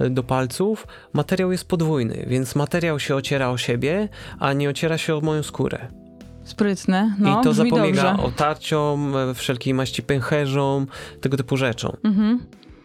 e, 0.00 0.10
do 0.10 0.22
palców, 0.22 0.86
materiał 1.12 1.52
jest 1.52 1.68
podwójny, 1.68 2.24
więc 2.28 2.54
materiał 2.54 3.00
się 3.00 3.14
ociera 3.16 3.50
o 3.50 3.58
siebie, 3.58 4.08
a 4.38 4.52
nie 4.52 4.70
ociera 4.70 4.98
się 4.98 5.16
o 5.16 5.20
moją 5.20 5.42
skórę. 5.42 5.88
sprytne. 6.44 7.16
No, 7.18 7.40
I 7.40 7.44
to 7.44 7.54
zapobiega 7.54 8.02
dobrze. 8.02 8.22
otarciom, 8.24 9.16
e, 9.16 9.34
wszelkiej 9.34 9.74
maści 9.74 10.02
pęcherzom, 10.02 10.86
tego 11.20 11.36
typu 11.36 11.56
rzeczom. 11.56 11.96
Mhm. 12.04 12.40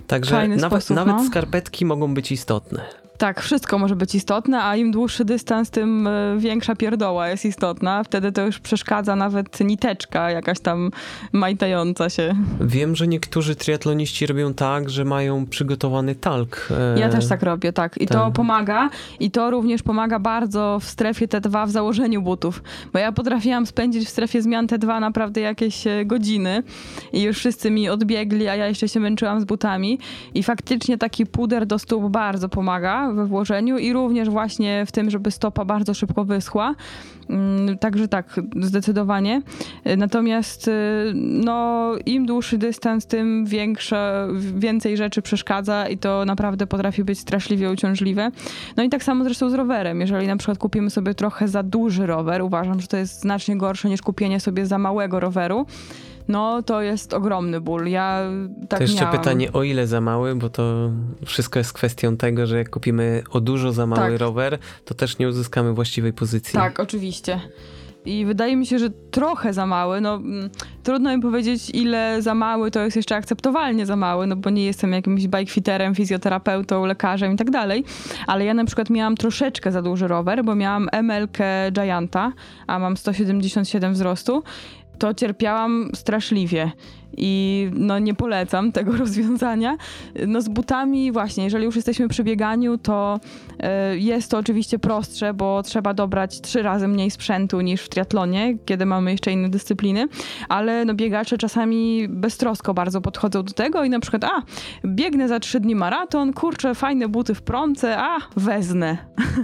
Także 0.07 0.31
Fajny 0.31 0.55
nawet, 0.57 0.83
sposób, 0.83 0.95
nawet 0.95 1.15
no. 1.15 1.25
skarpetki 1.27 1.85
mogą 1.85 2.13
być 2.13 2.31
istotne. 2.31 3.00
Tak, 3.21 3.41
wszystko 3.41 3.77
może 3.79 3.95
być 3.95 4.15
istotne, 4.15 4.63
a 4.63 4.75
im 4.75 4.91
dłuższy 4.91 5.25
dystans, 5.25 5.69
tym 5.69 6.07
e, 6.07 6.37
większa 6.37 6.75
pierdoła 6.75 7.29
jest 7.29 7.45
istotna. 7.45 8.03
Wtedy 8.03 8.31
to 8.31 8.45
już 8.45 8.59
przeszkadza 8.59 9.15
nawet 9.15 9.59
niteczka 9.59 10.31
jakaś 10.31 10.59
tam 10.59 10.91
majtająca 11.31 12.09
się. 12.09 12.35
Wiem, 12.61 12.95
że 12.95 13.07
niektórzy 13.07 13.55
triatloniści 13.55 14.25
robią 14.25 14.53
tak, 14.53 14.89
że 14.89 15.05
mają 15.05 15.45
przygotowany 15.45 16.15
talk. 16.15 16.67
e, 16.95 16.99
Ja 16.99 17.09
też 17.09 17.27
tak 17.27 17.43
robię, 17.43 17.73
tak. 17.73 18.01
I 18.01 18.07
to 18.07 18.31
pomaga. 18.31 18.89
I 19.19 19.31
to 19.31 19.51
również 19.51 19.83
pomaga 19.83 20.19
bardzo 20.19 20.77
w 20.81 20.85
strefie 20.85 21.27
T2 21.27 21.67
w 21.67 21.71
założeniu 21.71 22.21
butów. 22.21 22.63
Bo 22.93 22.99
ja 22.99 23.11
potrafiłam 23.11 23.65
spędzić 23.65 24.07
w 24.07 24.09
strefie 24.09 24.41
zmian 24.41 24.67
T2 24.67 24.99
naprawdę 24.99 25.41
jakieś 25.41 25.87
e, 25.87 26.05
godziny 26.05 26.63
i 27.13 27.21
już 27.21 27.37
wszyscy 27.37 27.71
mi 27.71 27.89
odbiegli, 27.89 28.47
a 28.47 28.55
ja 28.55 28.67
jeszcze 28.67 28.89
się 28.89 28.99
męczyłam 28.99 29.41
z 29.41 29.45
butami. 29.45 29.99
I 30.33 30.43
faktycznie 30.43 30.97
taki 30.97 31.25
puder 31.25 31.65
do 31.65 31.79
stóp 31.79 32.09
bardzo 32.09 32.49
pomaga 32.49 33.10
we 33.13 33.25
włożeniu 33.25 33.77
i 33.77 33.93
również 33.93 34.29
właśnie 34.29 34.85
w 34.85 34.91
tym, 34.91 35.09
żeby 35.09 35.31
stopa 35.31 35.65
bardzo 35.65 35.93
szybko 35.93 36.25
wyschła. 36.25 36.75
Mm, 37.29 37.77
Także 37.77 38.07
tak, 38.07 38.39
zdecydowanie. 38.61 39.41
Natomiast 39.97 40.67
y, 40.67 40.71
no, 41.15 41.91
im 42.05 42.25
dłuższy 42.25 42.57
dystans, 42.57 43.05
tym 43.05 43.45
większe, 43.45 44.27
więcej 44.57 44.97
rzeczy 44.97 45.21
przeszkadza 45.21 45.87
i 45.89 45.97
to 45.97 46.25
naprawdę 46.25 46.67
potrafi 46.67 47.03
być 47.03 47.19
straszliwie 47.19 47.71
uciążliwe. 47.71 48.31
No 48.77 48.83
i 48.83 48.89
tak 48.89 49.03
samo 49.03 49.23
zresztą 49.23 49.49
z 49.49 49.53
rowerem. 49.53 50.01
Jeżeli 50.01 50.27
na 50.27 50.37
przykład 50.37 50.57
kupimy 50.57 50.89
sobie 50.89 51.13
trochę 51.13 51.47
za 51.47 51.63
duży 51.63 52.05
rower, 52.05 52.41
uważam, 52.41 52.79
że 52.79 52.87
to 52.87 52.97
jest 52.97 53.21
znacznie 53.21 53.57
gorsze 53.57 53.89
niż 53.89 54.01
kupienie 54.01 54.39
sobie 54.39 54.65
za 54.65 54.77
małego 54.77 55.19
roweru, 55.19 55.65
no 56.31 56.63
to 56.63 56.81
jest 56.81 57.13
ogromny 57.13 57.61
ból. 57.61 57.87
Ja 57.87 58.21
tak 58.69 58.79
to 58.79 58.83
jeszcze 58.83 59.01
miałam. 59.05 59.17
pytanie, 59.17 59.51
o 59.53 59.63
ile 59.63 59.87
za 59.87 60.01
mały, 60.01 60.35
bo 60.35 60.49
to 60.49 60.91
wszystko 61.25 61.59
jest 61.59 61.73
kwestią 61.73 62.17
tego, 62.17 62.47
że 62.47 62.57
jak 62.57 62.69
kupimy 62.69 63.23
o 63.31 63.41
dużo 63.41 63.71
za 63.71 63.85
mały 63.85 64.11
Tak. 64.11 64.19
rower, 64.19 64.57
to 64.85 64.93
też 64.93 65.17
nie 65.17 65.27
uzyskamy 65.27 65.73
właściwej 65.73 66.13
pozycji. 66.13 66.53
Tak, 66.53 66.79
oczywiście. 66.79 67.39
I 68.05 68.25
wydaje 68.25 68.55
mi 68.55 68.65
się, 68.65 68.79
że 68.79 68.89
trochę 68.89 69.53
za 69.53 69.65
mały. 69.65 70.01
No, 70.01 70.15
mm, 70.15 70.49
trudno 70.83 71.15
mi 71.17 71.21
powiedzieć, 71.21 71.69
ile 71.69 72.21
za 72.21 72.33
mały 72.35 72.71
to 72.71 72.79
jest 72.79 72.95
jeszcze 72.97 73.15
akceptowalnie 73.15 73.85
za 73.85 73.95
mały, 73.95 74.27
no 74.27 74.35
bo 74.35 74.49
nie 74.49 74.65
jestem 74.65 74.91
jakimś 74.93 75.27
bikefiterem, 75.27 75.95
fizjoterapeutą, 75.95 76.85
lekarzem 76.85 77.33
i 77.33 77.35
tak 77.35 77.51
dalej. 77.51 77.83
Ale 78.27 78.45
ja 78.45 78.53
na 78.53 78.65
przykład 78.65 78.89
miałam 78.89 79.15
troszeczkę 79.15 79.71
za 79.71 79.81
duży 79.81 80.07
rower, 80.07 80.43
bo 80.45 80.55
miałam 80.55 80.89
MLK 81.03 81.37
Gianta, 81.71 82.31
a 82.67 82.79
mam 82.79 82.97
177 82.97 83.93
wzrostu. 83.93 84.43
To 85.01 85.13
cierpiałam 85.13 85.89
straszliwie. 85.95 86.71
I 87.17 87.69
no 87.73 87.99
nie 87.99 88.13
polecam 88.13 88.71
tego 88.71 88.97
rozwiązania. 89.03 89.77
No 90.27 90.41
z 90.41 90.49
butami 90.49 91.11
właśnie, 91.11 91.43
jeżeli 91.43 91.65
już 91.65 91.75
jesteśmy 91.75 92.07
przy 92.07 92.23
bieganiu, 92.23 92.77
to 92.77 93.19
e, 93.59 93.97
jest 93.97 94.31
to 94.31 94.37
oczywiście 94.37 94.79
prostsze, 94.79 95.33
bo 95.33 95.63
trzeba 95.63 95.93
dobrać 95.93 96.41
trzy 96.41 96.61
razy 96.61 96.87
mniej 96.87 97.11
sprzętu 97.11 97.61
niż 97.61 97.81
w 97.81 97.89
triatlonie, 97.89 98.57
kiedy 98.65 98.85
mamy 98.85 99.11
jeszcze 99.11 99.31
inne 99.31 99.49
dyscypliny, 99.49 100.07
ale 100.49 100.85
no 100.85 100.93
biegacze 100.93 101.37
czasami 101.37 102.07
beztrosko 102.09 102.73
bardzo 102.73 103.01
podchodzą 103.01 103.43
do 103.43 103.53
tego 103.53 103.83
i 103.83 103.89
na 103.89 103.99
przykład, 103.99 104.23
a, 104.23 104.41
biegnę 104.85 105.27
za 105.27 105.39
trzy 105.39 105.59
dni 105.59 105.75
maraton, 105.75 106.33
kurczę, 106.33 106.75
fajne 106.75 107.07
buty 107.07 107.35
w 107.35 107.41
promce, 107.41 107.97
a, 107.97 108.17
wezmę. 108.35 108.97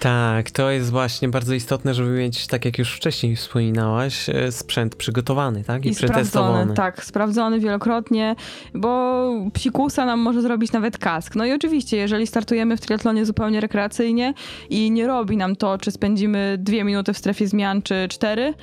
Tak, 0.00 0.50
to 0.50 0.70
jest 0.70 0.90
właśnie 0.90 1.28
bardzo 1.28 1.54
istotne, 1.54 1.94
żeby 1.94 2.10
mieć, 2.10 2.46
tak 2.46 2.64
jak 2.64 2.78
już 2.78 2.96
wcześniej 2.96 3.36
wspominałaś, 3.36 4.28
e, 4.28 4.52
sprzęt 4.52 4.96
przygotowany, 4.96 5.64
tak? 5.64 5.86
I, 5.86 5.88
I 5.88 5.94
przetestowany. 5.94 6.74
tak, 6.74 7.04
sprawdzony 7.08 7.60
wielokrotnie, 7.60 8.36
bo 8.74 9.30
psikusa 9.52 10.06
nam 10.06 10.20
może 10.20 10.42
zrobić 10.42 10.72
nawet 10.72 10.98
kask. 10.98 11.34
No 11.34 11.46
i 11.46 11.52
oczywiście, 11.52 11.96
jeżeli 11.96 12.26
startujemy 12.26 12.76
w 12.76 12.80
triatlonie 12.80 13.26
zupełnie 13.26 13.60
rekreacyjnie 13.60 14.34
i 14.70 14.90
nie 14.90 15.06
robi 15.06 15.36
nam 15.36 15.56
to, 15.56 15.78
czy 15.78 15.90
spędzimy 15.90 16.56
dwie 16.58 16.84
minuty 16.84 17.12
w 17.12 17.18
strefie 17.18 17.48
zmian, 17.48 17.82
czy 17.82 18.08
cztery, 18.08 18.54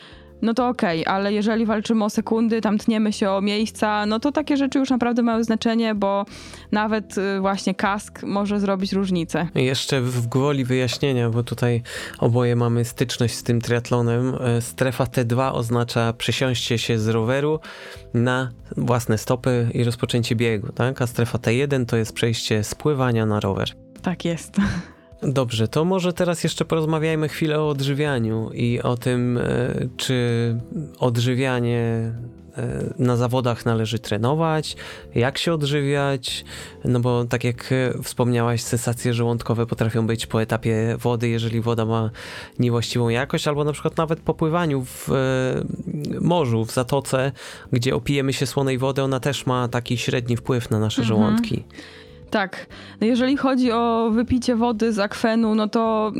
no 0.41 0.53
to 0.53 0.67
okej, 0.67 1.05
ale 1.05 1.33
jeżeli 1.33 1.65
walczymy 1.65 2.05
o 2.05 2.09
sekundy, 2.09 2.61
tam 2.61 2.77
tniemy 2.77 3.13
się 3.13 3.29
o 3.29 3.41
miejsca, 3.41 4.05
no 4.05 4.19
to 4.19 4.31
takie 4.31 4.57
rzeczy 4.57 4.79
już 4.79 4.89
naprawdę 4.89 5.21
mają 5.21 5.43
znaczenie, 5.43 5.95
bo 5.95 6.25
nawet 6.71 7.17
y, 7.17 7.39
właśnie 7.39 7.75
kask 7.75 8.23
może 8.23 8.59
zrobić 8.59 8.93
różnicę. 8.93 9.47
Jeszcze 9.55 10.01
w 10.01 10.25
w 10.25 10.27
gwoli 10.27 10.65
wyjaśnienia, 10.65 11.29
bo 11.29 11.43
tutaj 11.43 11.81
oboje 12.19 12.55
mamy 12.55 12.85
styczność 12.85 13.35
z 13.35 13.43
tym 13.43 13.61
triatlonem. 13.61 14.35
E, 14.39 14.61
Strefa 14.61 15.03
T2 15.03 15.51
oznacza 15.53 16.13
przesiąście 16.13 16.77
się 16.77 16.99
z 16.99 17.07
roweru 17.07 17.59
na 18.13 18.51
własne 18.77 19.17
stopy 19.17 19.69
i 19.73 19.83
rozpoczęcie 19.83 20.35
biegu, 20.35 20.71
tak? 20.71 21.01
A 21.01 21.07
strefa 21.07 21.37
T1 21.37 21.85
to 21.85 21.97
jest 21.97 22.13
przejście 22.13 22.63
z 22.63 22.75
pływania 22.75 23.25
na 23.25 23.39
rower. 23.39 23.67
Tak 24.01 24.25
jest. 24.25 24.57
Dobrze, 25.21 25.67
to 25.67 25.85
może 25.85 26.13
teraz 26.13 26.43
jeszcze 26.43 26.65
porozmawiajmy 26.65 27.29
chwilę 27.29 27.59
o 27.59 27.69
odżywianiu 27.69 28.49
i 28.53 28.81
o 28.81 28.97
tym, 28.97 29.37
e, 29.37 29.41
czy 29.97 30.57
odżywianie 30.99 32.13
e, 32.57 32.93
na 32.99 33.17
zawodach 33.17 33.65
należy 33.65 33.99
trenować, 33.99 34.75
jak 35.15 35.37
się 35.37 35.53
odżywiać, 35.53 36.45
no 36.85 36.99
bo 36.99 37.25
tak 37.25 37.43
jak 37.43 37.73
wspomniałaś, 38.03 38.61
sensacje 38.61 39.13
żołądkowe 39.13 39.65
potrafią 39.65 40.07
być 40.07 40.25
po 40.25 40.41
etapie 40.41 40.95
wody, 40.99 41.29
jeżeli 41.29 41.61
woda 41.61 41.85
ma 41.85 42.09
niewłaściwą 42.59 43.09
jakość, 43.09 43.47
albo 43.47 43.63
na 43.63 43.71
przykład 43.71 43.97
nawet 43.97 44.19
po 44.19 44.33
pływaniu 44.33 44.85
w 44.85 45.09
e, 45.09 45.15
morzu, 46.21 46.65
w 46.65 46.71
zatoce, 46.73 47.31
gdzie 47.71 47.95
opijemy 47.95 48.33
się 48.33 48.45
słonej 48.45 48.77
wody, 48.77 49.03
ona 49.03 49.19
też 49.19 49.45
ma 49.45 49.67
taki 49.67 49.97
średni 49.97 50.37
wpływ 50.37 50.69
na 50.69 50.79
nasze 50.79 51.01
Mhm. 51.01 51.07
żołądki. 51.17 51.63
Tak. 52.35 52.65
Jeżeli 53.01 53.37
chodzi 53.37 53.71
o 53.71 54.09
wypicie 54.13 54.55
wody 54.55 54.93
z 54.93 54.99
akwenu, 54.99 55.55
no 55.55 55.67
to 55.67 56.11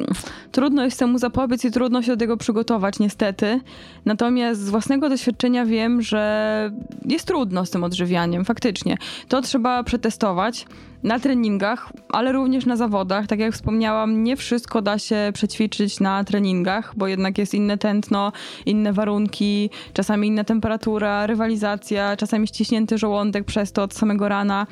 trudno 0.51 0.83
jest 0.83 0.99
temu 0.99 1.17
zapobiec 1.17 1.65
i 1.65 1.71
trudno 1.71 2.01
się 2.01 2.11
do 2.11 2.17
tego 2.17 2.37
przygotować, 2.37 2.99
niestety. 2.99 3.59
Natomiast 4.05 4.61
z 4.61 4.69
własnego 4.69 5.09
doświadczenia 5.09 5.65
wiem, 5.65 6.01
że 6.01 6.71
jest 7.05 7.27
trudno 7.27 7.65
z 7.65 7.69
tym 7.69 7.83
odżywianiem, 7.83 8.45
faktycznie. 8.45 8.97
To 9.27 9.41
trzeba 9.41 9.83
przetestować 9.83 10.65
na 11.05 11.19
treningach, 11.19 11.91
ale 12.09 12.31
również 12.31 12.65
na 12.65 12.75
zawodach. 12.75 13.27
Tak 13.27 13.39
jak 13.39 13.53
wspomniałam, 13.53 14.23
nie 14.23 14.35
wszystko 14.35 14.81
da 14.81 14.99
się 14.99 15.31
przećwiczyć 15.33 15.99
na 15.99 16.23
treningach, 16.23 16.93
bo 16.97 17.07
jednak 17.07 17.37
jest 17.37 17.53
inne 17.53 17.77
tętno, 17.77 18.31
inne 18.65 18.93
warunki, 18.93 19.69
czasami 19.93 20.27
inna 20.27 20.43
temperatura, 20.43 21.27
rywalizacja, 21.27 22.17
czasami 22.17 22.47
ściśnięty 22.47 22.97
żołądek 22.97 23.45
przez 23.45 23.71
to 23.71 23.83
od 23.83 23.93
samego 23.93 24.29
rana, 24.29 24.67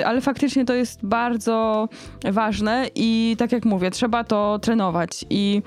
y, 0.00 0.06
ale 0.06 0.20
faktycznie 0.20 0.64
to 0.64 0.74
jest 0.74 1.06
bardzo 1.06 1.88
ważne 2.32 2.86
i 2.94 3.36
tak 3.38 3.52
jak 3.52 3.64
mówię, 3.64 3.90
trzeba 3.90 4.24
to 4.24 4.58
trenować 4.58 5.24
i 5.30 5.62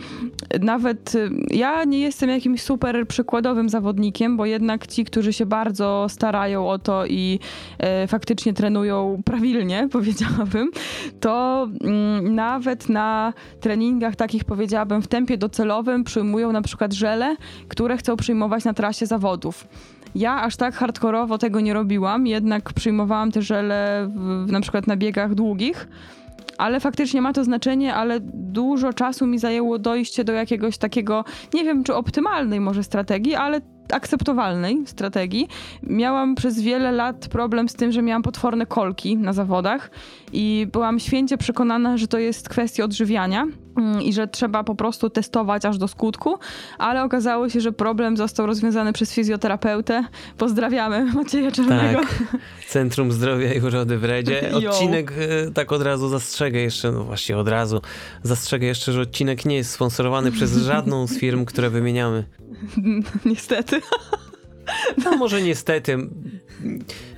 nawet 0.62 1.16
y, 1.16 1.30
ja 1.52 1.84
nie 1.84 2.00
jestem 2.00 2.30
jakimś 2.30 2.62
super 2.62 3.08
przykładowym 3.08 3.70
zawodnikiem, 3.70 4.38
bo 4.38 4.46
jednak 4.46 4.88
ci, 4.88 5.06
którzy 5.06 5.34
się 5.34 5.46
bardzo 5.46 6.06
starają 6.10 6.70
o 6.70 6.80
to 6.80 7.06
i 7.06 7.40
y, 8.04 8.08
faktycznie 8.08 8.54
trenują 8.54 9.22
prawilnie, 9.26 9.89
powiedziałabym, 9.90 10.72
to 11.20 11.68
mm, 11.84 12.36
nawet 12.36 12.90
na 12.90 13.34
treningach 13.60 14.16
takich, 14.16 14.44
powiedziałabym, 14.44 15.02
w 15.02 15.08
tempie 15.08 15.38
docelowym 15.38 16.04
przyjmują 16.04 16.52
na 16.52 16.62
przykład 16.62 16.94
żele, 16.94 17.36
które 17.68 17.98
chcą 17.98 18.18
przyjmować 18.18 18.64
na 18.64 18.74
trasie 18.74 19.06
zawodów. 19.06 19.68
Ja 20.16 20.42
aż 20.42 20.56
tak 20.56 20.76
hardkorowo 20.76 21.38
tego 21.38 21.60
nie 21.60 21.74
robiłam, 21.74 22.28
jednak 22.28 22.74
przyjmowałam 22.74 23.32
te 23.32 23.42
żele 23.42 24.10
w, 24.16 24.52
na 24.52 24.62
przykład 24.62 24.88
na 24.88 24.98
biegach 24.98 25.36
długich, 25.36 25.88
ale 26.58 26.80
faktycznie 26.80 27.22
ma 27.22 27.34
to 27.34 27.44
znaczenie, 27.44 27.96
ale 27.96 28.20
dużo 28.34 28.94
czasu 28.94 29.28
mi 29.28 29.40
zajęło 29.40 29.80
dojście 29.80 30.24
do 30.24 30.34
jakiegoś 30.34 30.78
takiego, 30.78 31.26
nie 31.54 31.64
wiem 31.64 31.84
czy 31.84 31.96
optymalnej 31.96 32.60
może 32.60 32.84
strategii, 32.84 33.36
ale 33.36 33.62
akceptowalnej 33.94 34.84
strategii. 34.86 35.48
Miałam 35.84 36.36
przez 36.36 36.62
wiele 36.62 36.92
lat 36.92 37.28
problem 37.28 37.70
z 37.70 37.74
tym, 37.74 37.92
że 37.92 38.02
miałam 38.02 38.22
potworne 38.22 38.66
kolki 38.66 39.18
na 39.18 39.34
zawodach 39.34 39.92
i 40.34 40.68
byłam 40.72 41.00
święcie 41.00 41.38
przekonana, 41.38 41.98
że 41.98 42.08
to 42.08 42.18
jest 42.18 42.50
kwestia 42.50 42.84
odżywiania 42.84 43.46
i 44.02 44.14
że 44.14 44.28
trzeba 44.28 44.64
po 44.64 44.76
prostu 44.76 45.10
testować 45.10 45.66
aż 45.66 45.78
do 45.78 45.88
skutku, 45.88 46.40
ale 46.78 47.04
okazało 47.04 47.50
się, 47.50 47.62
że 47.62 47.72
problem 47.72 48.18
został 48.18 48.46
rozwiązany 48.46 48.94
przez 48.94 49.14
fizjoterapeutę. 49.14 50.04
Pozdrawiamy 50.38 51.06
Macieja 51.14 51.52
Czarnego. 51.52 52.00
Tak. 52.00 52.38
Centrum 52.68 53.12
Zdrowia 53.12 53.54
i 53.54 53.62
Urody 53.62 53.98
w 53.98 54.04
Redzie. 54.04 54.52
Odcinek, 54.70 55.12
e, 55.12 55.52
tak 55.52 55.72
od 55.72 55.82
razu 55.82 56.10
zastrzegę 56.10 56.60
jeszcze, 56.60 56.92
no 56.92 57.04
właśnie 57.04 57.38
od 57.38 57.48
razu, 57.48 57.82
zastrzegę 58.24 58.68
jeszcze, 58.68 58.92
że 58.92 59.02
odcinek 59.02 59.46
nie 59.46 59.56
jest 59.56 59.72
sponsorowany 59.72 60.32
przez 60.32 60.58
żadną 60.72 61.08
z 61.08 61.18
firm, 61.18 61.46
które 61.46 61.70
wymieniamy. 61.70 62.24
Niestety. 63.26 63.82
No 65.06 65.18
może 65.18 65.42
niestety. 65.42 65.98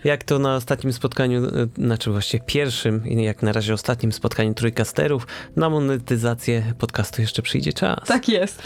Jak 0.03 0.23
to 0.23 0.39
na 0.39 0.55
ostatnim 0.55 0.93
spotkaniu, 0.93 1.45
e, 1.45 1.67
znaczy 1.77 2.11
właściwie 2.11 2.43
pierwszym 2.45 3.05
jak 3.05 3.43
na 3.43 3.51
razie 3.51 3.73
ostatnim 3.73 4.11
spotkaniu 4.11 4.53
trójkasterów, 4.53 5.27
na 5.55 5.69
monetyzację 5.69 6.63
podcastu 6.79 7.21
jeszcze 7.21 7.41
przyjdzie 7.41 7.73
czas. 7.73 8.07
Tak 8.07 8.29
jest. 8.29 8.63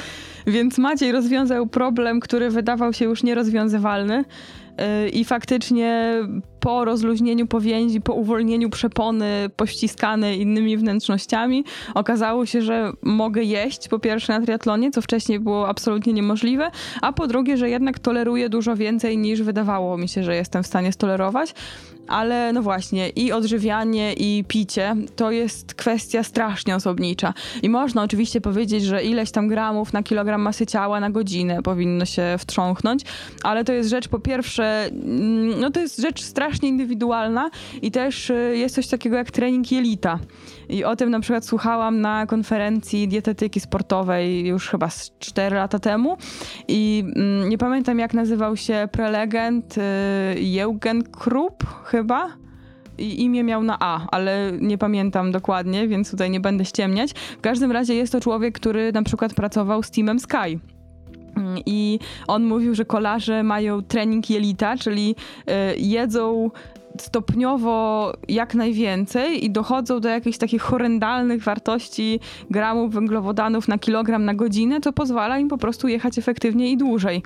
Więc 0.48 0.78
Maciej 0.78 1.12
rozwiązał 1.12 1.68
problem, 1.68 2.20
który 2.20 2.50
wydawał 2.50 2.94
się 2.94 3.06
już 3.06 3.24
nierozwiązywalny. 3.24 4.26
I 5.14 5.26
faktycznie 5.26 6.14
po 6.60 6.86
rozluźnieniu 6.86 7.48
powięzi, 7.48 8.02
po 8.02 8.14
uwolnieniu 8.14 8.70
przepony 8.70 9.50
pościskanej 9.56 10.42
innymi 10.42 10.78
wnętrznościami, 10.78 11.64
okazało 11.94 12.46
się, 12.46 12.62
że 12.62 12.92
mogę 13.02 13.44
jeść 13.44 13.88
po 13.88 14.00
pierwsze 14.00 14.40
na 14.40 14.46
triatlonie, 14.46 14.92
co 14.92 15.02
wcześniej 15.02 15.40
było 15.40 15.68
absolutnie 15.68 16.14
niemożliwe, 16.14 16.72
a 17.02 17.14
po 17.14 17.28
drugie, 17.28 17.58
że 17.58 17.70
jednak 17.70 18.00
toleruję 18.00 18.50
dużo 18.50 18.76
więcej 18.76 19.18
niż 19.18 19.42
wydawało 19.42 19.98
mi 19.98 20.10
się, 20.10 20.24
że 20.24 20.36
jestem 20.36 20.64
w 20.64 20.68
stanie 20.68 20.92
stolerować. 20.92 21.54
Ale 22.08 22.54
no 22.54 22.62
właśnie, 22.62 23.10
i 23.10 23.32
odżywianie, 23.32 24.14
i 24.14 24.44
picie 24.48 24.96
to 25.16 25.32
jest 25.32 25.74
kwestia 25.74 26.24
strasznie 26.24 26.76
osobnicza. 26.76 27.34
I 27.64 27.70
można 27.70 28.04
oczywiście 28.04 28.42
powiedzieć, 28.42 28.84
że 28.84 29.04
ileś 29.04 29.32
tam 29.32 29.48
gramów 29.48 29.94
na 29.94 30.04
kilogram 30.04 30.42
masy 30.42 30.66
ciała 30.66 31.00
na 31.00 31.10
godzinę 31.10 31.62
powinno 31.64 32.06
się 32.06 32.36
wtrząchnąć, 32.40 33.02
ale 33.44 33.64
to 33.64 33.74
jest 33.74 33.90
rzecz 33.90 34.08
po 34.08 34.20
pierwsze, 34.20 34.65
mm, 34.66 35.60
no 35.60 35.72
to 35.72 35.80
jest 35.80 35.98
rzecz 35.98 36.22
strasznie 36.22 36.70
indywidualna 36.70 37.50
i 37.82 37.92
też 37.92 38.30
y, 38.30 38.54
jest 38.58 38.76
coś 38.76 38.88
takiego 38.88 39.16
jak 39.16 39.32
trening 39.32 39.72
jelita. 39.72 40.20
I 40.70 40.84
o 40.84 40.96
tym 40.96 41.10
na 41.10 41.20
przykład 41.20 41.46
słuchałam 41.46 42.02
na 42.02 42.26
konferencji 42.26 43.08
dietetyki 43.08 43.60
sportowej 43.60 44.48
już 44.48 44.70
chyba 44.70 44.90
z 44.90 45.12
4 45.20 45.56
lata 45.56 45.80
temu 45.80 46.18
i 46.68 47.04
mm, 47.16 47.50
nie 47.50 47.58
pamiętam 47.58 48.00
jak 48.00 48.14
nazywał 48.14 48.58
się 48.58 48.88
prelegent 48.92 49.78
y, 49.78 49.82
Jeugen 50.42 51.04
Krupp 51.04 51.64
chyba 51.86 52.46
i 52.98 53.22
imię 53.24 53.44
miał 53.44 53.64
na 53.64 53.78
A, 53.80 54.08
ale 54.12 54.52
nie 54.62 54.78
pamiętam 54.78 55.32
dokładnie, 55.32 55.88
więc 55.88 56.12
tutaj 56.12 56.30
nie 56.30 56.40
będę 56.40 56.66
ściemniać. 56.66 57.12
W 57.38 57.42
każdym 57.42 57.72
razie 57.72 57.96
jest 57.96 58.12
to 58.12 58.22
człowiek, 58.22 58.56
który 58.56 58.92
na 58.92 59.04
przykład 59.04 59.34
pracował 59.34 59.84
z 59.84 59.92
Teamem 59.92 60.20
Sky. 60.20 60.60
Mm, 61.36 61.58
I 61.66 62.00
on 62.28 62.44
mówił, 62.44 62.76
że 62.76 62.86
kolarze 62.86 63.44
mają 63.44 63.82
trening 63.82 64.30
jelita, 64.30 64.78
czyli 64.78 65.16
y, 65.50 65.54
jedzą 65.78 66.52
stopniowo 67.02 68.14
jak 68.28 68.56
najwięcej 68.56 69.46
i 69.46 69.52
dochodzą 69.52 70.00
do 70.00 70.10
jakichś 70.10 70.38
takich 70.38 70.62
horrendalnych 70.62 71.44
wartości 71.44 72.20
gramów 72.50 72.94
węglowodanów 72.94 73.68
na 73.68 73.78
kilogram 73.78 74.26
na 74.26 74.34
godzinę, 74.34 74.82
to 74.82 74.94
pozwala 74.94 75.40
im 75.40 75.48
po 75.48 75.58
prostu 75.58 75.88
jechać 75.88 76.18
efektywniej 76.18 76.72
i 76.72 76.78
dłużej. 76.78 77.24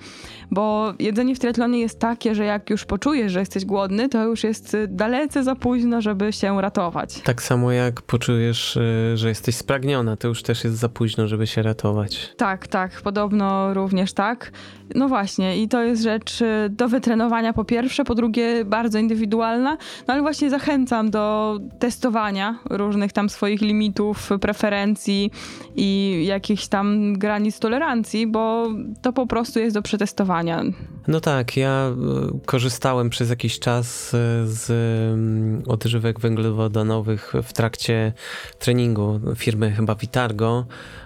Bo 0.51 0.93
jedzenie 0.99 1.35
w 1.35 1.39
triatlonie 1.39 1.79
jest 1.79 1.99
takie, 1.99 2.35
że 2.35 2.45
jak 2.45 2.69
już 2.69 2.85
poczujesz, 2.85 3.31
że 3.31 3.39
jesteś 3.39 3.65
głodny, 3.65 4.09
to 4.09 4.23
już 4.23 4.43
jest 4.43 4.77
dalece 4.87 5.43
za 5.43 5.55
późno, 5.55 6.01
żeby 6.01 6.33
się 6.33 6.61
ratować. 6.61 7.21
Tak 7.21 7.41
samo 7.41 7.71
jak 7.71 8.01
poczujesz, 8.01 8.77
y, 8.77 9.17
że 9.17 9.29
jesteś 9.29 9.55
spragniona, 9.55 10.17
to 10.17 10.27
już 10.27 10.43
też 10.43 10.63
jest 10.63 10.77
za 10.77 10.89
późno, 10.89 11.27
żeby 11.27 11.47
się 11.47 11.63
ratować. 11.63 12.33
Tak, 12.37 12.67
tak, 12.67 13.01
podobno 13.01 13.73
również 13.73 14.13
tak. 14.13 14.51
No 14.95 15.07
właśnie, 15.07 15.61
i 15.63 15.67
to 15.67 15.83
jest 15.83 16.03
rzecz 16.03 16.41
y, 16.41 16.69
do 16.69 16.87
wytrenowania 16.87 17.53
po 17.53 17.65
pierwsze, 17.65 18.03
po 18.03 18.15
drugie 18.15 18.65
bardzo 18.65 18.99
indywidualna, 18.99 19.58
no 20.07 20.13
ale 20.13 20.21
właśnie 20.21 20.49
zachęcam 20.49 21.11
do 21.11 21.59
testowania 21.79 22.59
różnych 22.69 23.13
tam 23.13 23.29
swoich 23.29 23.61
limitów, 23.61 24.29
preferencji 24.41 25.31
i 25.75 26.21
jakichś 26.27 26.67
tam 26.67 27.13
granic 27.13 27.59
tolerancji, 27.59 28.27
bo 28.27 28.67
to 29.01 29.13
po 29.13 29.27
prostu 29.27 29.59
jest 29.59 29.75
do 29.75 29.81
przetestowania. 29.81 30.63
No 31.07 31.19
tak, 31.19 31.57
ja 31.57 31.89
y, 32.35 32.45
korzystałem 32.45 33.09
przez 33.09 33.29
jakiś 33.29 33.59
czas 33.59 34.13
y, 34.13 34.17
z 34.43 34.69
mm, 35.13 35.63
odżywek 35.67 36.19
węglowodanowych 36.19 37.33
w 37.43 37.53
trakcie 37.53 38.13
treningu 38.59 39.19
firmy 39.35 39.71
chyba 39.71 39.95
Vitargo 39.95 40.65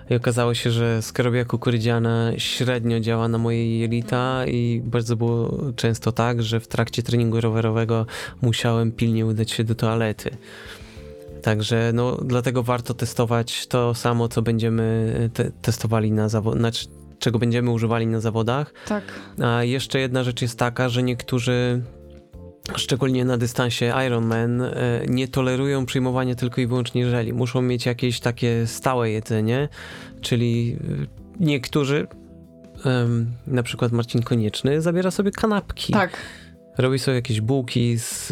i 0.10 0.16
okazało 0.16 0.54
się, 0.54 0.72
że 0.72 1.02
skrobia 1.02 1.46
kukurydziana 1.46 2.32
średnio 2.38 3.00
działa 3.00 3.28
na 3.28 3.38
moje 3.38 3.80
jelita 3.80 4.46
i 4.46 4.82
bardzo 4.86 5.16
było 5.16 5.58
często 5.76 6.12
tak, 6.12 6.44
że 6.44 6.60
w 6.60 6.68
trakcie 6.68 7.04
treningu 7.04 7.42
rowerowego 7.42 8.06
musiałem 8.42 8.92
pilnie 8.92 9.26
udać 9.26 9.52
się 9.52 9.64
do 9.64 9.76
toalety. 9.76 10.38
Także 11.42 11.92
no, 11.94 12.18
dlatego 12.26 12.64
warto 12.64 12.94
testować 12.94 13.68
to 13.68 13.94
samo, 13.94 14.28
co 14.28 14.42
będziemy 14.42 15.30
te 15.34 15.52
testowali 15.52 16.12
na 16.12 16.30
zawodach, 16.30 16.60
znaczy, 16.60 16.88
czego 17.24 17.40
będziemy 17.40 17.72
używali 17.72 18.08
na 18.08 18.20
zawodach. 18.20 18.74
Tak. 18.88 19.04
A 19.44 19.64
jeszcze 19.64 20.00
jedna 20.00 20.24
rzecz 20.24 20.42
jest 20.42 20.60
taka, 20.60 20.90
że 20.90 21.04
niektórzy 21.04 21.82
szczególnie 22.76 23.26
na 23.26 23.38
dystansie 23.38 23.94
Ironman, 24.08 24.62
e, 24.62 24.72
nie 25.08 25.28
tolerują 25.28 25.86
przyjmowania 25.86 26.36
tylko 26.36 26.62
i 26.62 26.68
wyłącznie 26.68 27.10
żeli. 27.10 27.34
Muszą 27.34 27.62
mieć 27.62 27.86
jakieś 27.86 28.20
takie 28.20 28.68
stałe 28.68 29.12
jedzenie, 29.12 29.70
czyli 30.22 30.78
e, 30.82 31.06
niektórzy, 31.40 32.08
na 33.48 33.64
przykład 33.64 33.92
Marcin 33.92 34.24
Konieczny, 34.24 34.82
zabiera 34.82 35.12
sobie 35.12 35.32
kanapki. 35.32 35.94
Tak 35.94 36.18
robi 36.78 37.00
sobie 37.00 37.16
jakieś 37.16 37.42
bułki 37.42 37.98
z, 37.98 38.28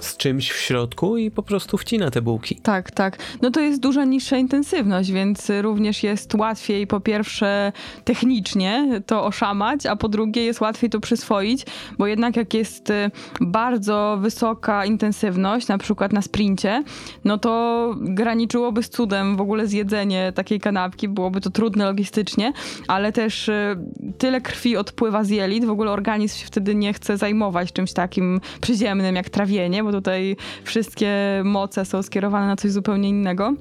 z 0.00 0.16
czymś 0.16 0.50
w 0.50 0.56
środku 0.56 1.16
i 1.16 1.30
po 1.30 1.42
prostu 1.42 1.78
wcina 1.78 2.10
te 2.10 2.22
bułki. 2.22 2.56
Tak, 2.56 2.90
tak. 2.90 3.18
No 3.42 3.50
to 3.50 3.60
jest 3.60 3.80
duża 3.80 4.04
niższa 4.04 4.36
intensywność, 4.36 5.12
więc 5.12 5.50
również 5.60 6.02
jest 6.02 6.34
łatwiej 6.34 6.86
po 6.86 7.00
pierwsze 7.00 7.72
technicznie 8.04 9.00
to 9.06 9.24
oszamać, 9.24 9.86
a 9.86 9.96
po 9.96 10.08
drugie 10.08 10.44
jest 10.44 10.60
łatwiej 10.60 10.90
to 10.90 11.00
przyswoić, 11.00 11.66
bo 11.98 12.06
jednak 12.06 12.36
jak 12.36 12.54
jest 12.54 12.90
y, 12.90 13.10
bardzo 13.40 14.18
wysoka 14.20 14.84
intensywność, 14.84 15.68
na 15.68 15.78
przykład 15.78 16.12
na 16.12 16.22
sprincie, 16.22 16.84
no 17.24 17.38
to 17.38 17.94
graniczyłoby 18.00 18.82
z 18.82 18.90
cudem 18.90 19.36
w 19.36 19.40
ogóle 19.40 19.66
zjedzenie 19.66 20.32
takiej 20.34 20.60
kanapki, 20.60 21.08
byłoby 21.08 21.40
to 21.40 21.50
trudne 21.50 21.84
logistycznie, 21.84 22.52
ale 22.88 23.12
też 23.12 23.48
y, 23.48 23.76
tyle 24.18 24.40
krwi 24.40 24.76
odpływa 24.76 25.24
z 25.24 25.30
jelit, 25.30 25.64
w 25.64 25.70
ogóle 25.70 25.90
organizm 25.90 26.38
się 26.38 26.46
wtedy 26.46 26.74
nie 26.74 26.92
chce 26.92 27.16
zajmować 27.16 27.63
zajmować 27.64 27.72
czymś 27.72 27.92
takim 27.92 28.40
przyziemnym 28.60 29.16
jak 29.16 29.30
trawienie, 29.30 29.84
bo 29.84 29.92
tutaj 29.92 30.36
wszystkie 30.64 31.42
moce 31.44 31.84
są 31.84 32.02
skierowane 32.02 32.46
na 32.46 32.56
coś 32.56 32.70
zupełnie 32.70 33.08
innego. 33.08 33.54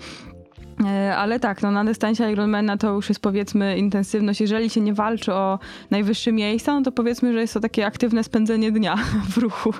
E, 0.85 1.15
ale 1.15 1.39
tak, 1.39 1.61
no 1.61 1.71
na 1.71 1.83
dystansie 1.85 2.31
Ironmana 2.31 2.77
to 2.77 2.93
już 2.93 3.09
jest 3.09 3.21
powiedzmy 3.21 3.77
intensywność. 3.77 4.41
Jeżeli 4.41 4.69
się 4.69 4.81
nie 4.81 4.93
walczy 4.93 5.33
o 5.33 5.59
najwyższe 5.91 6.31
miejsca, 6.31 6.73
no 6.73 6.81
to 6.81 6.91
powiedzmy, 6.91 7.33
że 7.33 7.41
jest 7.41 7.53
to 7.53 7.59
takie 7.59 7.85
aktywne 7.85 8.23
spędzenie 8.23 8.71
dnia 8.71 8.95
w 9.33 9.37
ruchu. 9.37 9.73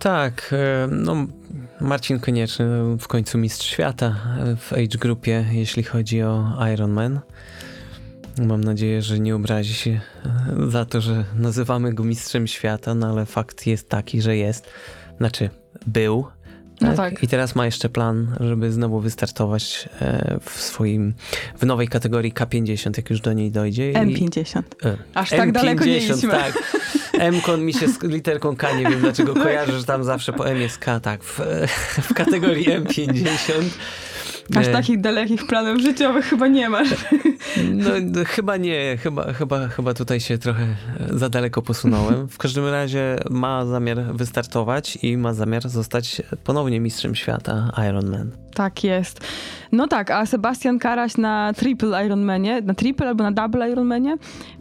Tak, 0.00 0.50
e, 0.52 0.88
no 0.90 1.26
Marcin 1.80 2.20
Konieczny 2.20 2.66
w 3.00 3.08
końcu 3.08 3.38
mistrz 3.38 3.66
świata 3.66 4.14
w 4.56 4.72
age 4.72 4.98
grupie, 4.98 5.44
jeśli 5.52 5.82
chodzi 5.82 6.22
o 6.22 6.52
Ironman. 6.74 7.20
Mam 8.46 8.64
nadzieję, 8.64 9.02
że 9.02 9.20
nie 9.20 9.36
obrazi 9.36 9.74
się 9.74 9.90
e, 9.90 10.70
za 10.70 10.84
to, 10.84 11.00
że 11.00 11.24
nazywamy 11.34 11.94
go 11.94 12.04
mistrzem 12.04 12.46
świata, 12.46 12.94
no 12.94 13.06
ale 13.06 13.26
fakt 13.26 13.66
jest 13.66 13.88
taki, 13.88 14.22
że 14.22 14.36
jest. 14.36 14.66
Znaczy, 15.18 15.50
był 15.86 16.26
no 16.80 16.88
tak? 16.88 16.96
No 16.96 16.96
tak. 16.96 17.22
I 17.22 17.28
teraz 17.28 17.54
ma 17.54 17.66
jeszcze 17.66 17.88
plan, 17.88 18.36
żeby 18.40 18.72
znowu 18.72 19.00
wystartować 19.00 19.88
e, 20.00 20.38
w 20.44 20.50
swoim, 20.50 21.14
w 21.58 21.66
nowej 21.66 21.88
kategorii 21.88 22.32
K50, 22.32 22.92
jak 22.96 23.10
już 23.10 23.20
do 23.20 23.32
niej 23.32 23.50
dojdzie. 23.50 23.92
M50. 23.92 24.62
I, 24.84 24.86
e, 24.86 24.96
Aż 25.14 25.30
M50, 25.30 25.36
tak 25.36 25.52
daleko 25.52 25.84
nie 25.84 25.98
idźmy. 25.98 26.30
tak. 26.30 26.52
M-kon 27.18 27.64
mi 27.64 27.74
się 27.74 27.88
z 27.88 28.02
literką 28.02 28.56
K, 28.56 28.72
nie 28.72 28.86
wiem 28.86 29.00
dlaczego 29.00 29.34
kojarzy, 29.44 29.78
że 29.78 29.84
tam 29.84 30.04
zawsze 30.04 30.32
po 30.32 30.48
M 30.48 30.60
jest 30.60 30.78
K, 30.78 31.00
tak. 31.00 31.24
W, 31.24 31.40
w 32.10 32.14
kategorii 32.14 32.66
M50 32.66 33.62
Aż 34.56 34.68
takich 34.68 35.00
dalekich 35.00 35.46
planów 35.46 35.80
życiowych 35.80 36.24
chyba 36.24 36.46
nie 36.48 36.70
masz. 36.70 36.88
No, 37.72 37.90
no, 38.02 38.20
chyba 38.26 38.56
nie, 38.56 38.96
chyba, 38.96 39.32
chyba, 39.32 39.68
chyba 39.68 39.94
tutaj 39.94 40.20
się 40.20 40.38
trochę 40.38 40.66
za 41.10 41.28
daleko 41.28 41.62
posunąłem. 41.62 42.28
W 42.28 42.38
każdym 42.38 42.68
razie 42.68 43.16
ma 43.30 43.66
zamiar 43.66 43.98
wystartować 44.14 44.98
i 45.02 45.16
ma 45.16 45.34
zamiar 45.34 45.68
zostać 45.68 46.22
ponownie 46.44 46.80
mistrzem 46.80 47.14
świata 47.14 47.72
Ironman. 47.88 48.30
Tak 48.54 48.84
jest. 48.84 49.20
No 49.72 49.88
tak, 49.88 50.10
a 50.10 50.26
Sebastian 50.26 50.78
Karaś 50.78 51.16
na 51.16 51.52
triple 51.52 52.06
Ironmanie, 52.06 52.60
na 52.62 52.74
triple 52.74 53.08
albo 53.08 53.24
na 53.24 53.32
double 53.32 53.70
Ironmanie, 53.70 54.16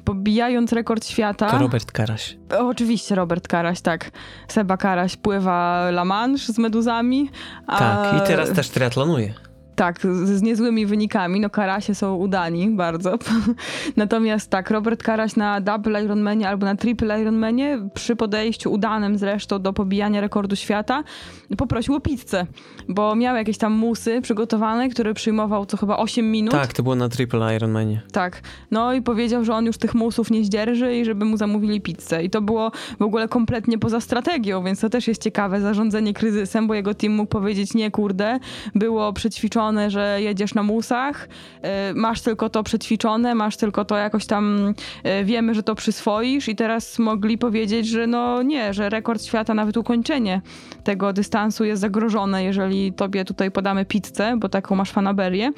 pobijając 0.06 0.74
rekord 0.74 1.06
świata. 1.06 1.50
To 1.50 1.58
Robert 1.58 1.92
Karaś. 1.92 2.38
O, 2.60 2.68
oczywiście 2.68 3.16
Robert 3.16 3.48
Karaś, 3.48 3.82
tak. 3.82 4.12
Seba 4.48 4.78
Karaś 4.78 5.18
pływa 5.18 5.88
La 5.92 6.06
Manche 6.06 6.54
z 6.54 6.58
meduzami. 6.58 7.30
A... 7.68 7.80
Tak, 7.80 8.24
i 8.24 8.28
teraz 8.28 8.52
też 8.52 8.70
triatlonuje. 8.70 9.49
Tak, 9.80 10.00
z 10.24 10.42
niezłymi 10.42 10.86
wynikami. 10.86 11.40
No 11.40 11.50
Karasie 11.50 11.96
są 11.96 12.16
udani 12.16 12.70
bardzo. 12.70 13.18
Natomiast 13.98 14.50
tak, 14.50 14.70
Robert 14.70 15.04
Karaś 15.04 15.36
na 15.36 15.62
double 15.62 16.04
Ironmanie 16.04 16.50
albo 16.50 16.66
na 16.66 16.76
triple 16.76 17.22
Ironmanie 17.22 17.80
przy 17.94 18.16
podejściu 18.16 18.72
udanym 18.72 19.18
zresztą 19.18 19.62
do 19.62 19.74
pobijania 19.74 20.22
rekordu 20.22 20.56
świata 20.56 21.04
poprosił 21.58 21.96
o 21.96 22.00
pizzę, 22.00 22.46
bo 22.90 23.16
miał 23.16 23.36
jakieś 23.36 23.58
tam 23.58 23.74
musy 23.74 24.22
przygotowane, 24.22 24.90
które 24.90 25.14
przyjmował 25.14 25.66
co 25.66 25.78
chyba 25.78 25.98
8 25.98 26.32
minut. 26.32 26.52
Tak, 26.52 26.74
to 26.74 26.84
było 26.84 26.96
na 26.96 27.10
triple 27.10 27.56
Ironmanie. 27.56 28.02
Tak. 28.12 28.42
No 28.72 28.94
i 28.94 29.02
powiedział, 29.02 29.46
że 29.46 29.54
on 29.54 29.66
już 29.66 29.78
tych 29.78 29.96
musów 29.96 30.32
nie 30.32 30.44
zdzierży 30.44 30.96
i 30.96 31.06
żeby 31.06 31.26
mu 31.26 31.38
zamówili 31.38 31.82
pizzę. 31.82 32.24
I 32.24 32.30
to 32.30 32.42
było 32.42 32.72
w 33.00 33.02
ogóle 33.02 33.28
kompletnie 33.28 33.78
poza 33.78 34.00
strategią, 34.00 34.64
więc 34.64 34.80
to 34.80 34.90
też 34.90 35.08
jest 35.08 35.24
ciekawe 35.24 35.62
zarządzanie 35.62 36.14
kryzysem, 36.14 36.68
bo 36.68 36.74
jego 36.74 36.94
team 36.94 37.14
mógł 37.14 37.30
powiedzieć 37.30 37.74
nie 37.74 37.92
kurde, 37.92 38.40
było 38.76 39.14
przećwiczone 39.14 39.69
że 39.88 40.22
jedziesz 40.22 40.54
na 40.54 40.64
musach, 40.64 41.30
y, 41.92 41.94
masz 41.94 42.22
tylko 42.22 42.50
to 42.50 42.64
przećwiczone, 42.64 43.36
masz 43.36 43.58
tylko 43.58 43.86
to 43.86 43.98
jakoś 43.98 44.26
tam, 44.26 44.74
y, 45.22 45.26
wiemy, 45.26 45.54
że 45.54 45.64
to 45.64 45.76
przyswoisz 45.76 46.48
i 46.48 46.56
teraz 46.56 47.00
mogli 47.00 47.38
powiedzieć, 47.38 47.88
że 47.88 48.08
no 48.08 48.42
nie, 48.42 48.74
że 48.74 48.90
rekord 48.90 49.24
świata, 49.24 49.54
nawet 49.54 49.78
ukończenie 49.78 50.42
tego 50.84 51.14
dystansu 51.14 51.66
jest 51.66 51.82
zagrożone, 51.82 52.44
jeżeli 52.44 52.94
tobie 52.94 53.26
tutaj 53.26 53.52
podamy 53.52 53.86
pizzę, 53.86 54.38
bo 54.38 54.50
taką 54.50 54.76
masz 54.76 54.92
fanaberię. 54.92 55.52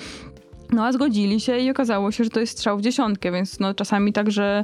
No 0.71 0.85
a 0.85 0.91
zgodzili 0.91 1.39
się 1.39 1.57
i 1.57 1.71
okazało 1.71 2.11
się, 2.11 2.23
że 2.23 2.29
to 2.29 2.39
jest 2.39 2.51
strzał 2.51 2.77
w 2.77 2.81
dziesiątkę, 2.81 3.31
więc 3.31 3.59
no 3.59 3.73
czasami 3.73 4.13
także 4.13 4.63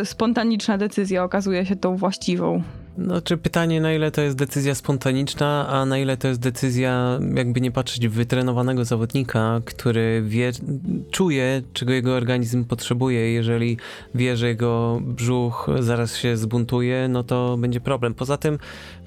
y, 0.00 0.04
spontaniczna 0.04 0.78
decyzja 0.78 1.24
okazuje 1.24 1.66
się 1.66 1.76
tą 1.76 1.96
właściwą. 1.96 2.62
No, 2.98 3.22
czy 3.22 3.36
pytanie, 3.36 3.80
na 3.80 3.92
ile 3.92 4.10
to 4.10 4.20
jest 4.20 4.36
decyzja 4.36 4.74
spontaniczna, 4.74 5.68
a 5.68 5.84
na 5.84 5.98
ile 5.98 6.16
to 6.16 6.28
jest 6.28 6.40
decyzja, 6.40 7.18
jakby 7.34 7.60
nie 7.60 7.70
patrzeć, 7.70 8.08
wytrenowanego 8.08 8.84
zawodnika, 8.84 9.60
który 9.64 10.22
wie, 10.26 10.52
czuje, 11.10 11.62
czego 11.72 11.92
jego 11.92 12.14
organizm 12.14 12.64
potrzebuje. 12.64 13.32
Jeżeli 13.32 13.76
wie, 14.14 14.36
że 14.36 14.48
jego 14.48 15.00
brzuch 15.02 15.68
zaraz 15.80 16.16
się 16.16 16.36
zbuntuje, 16.36 17.08
no 17.08 17.24
to 17.24 17.56
będzie 17.56 17.80
problem. 17.80 18.14
Poza 18.14 18.36
tym, 18.36 18.58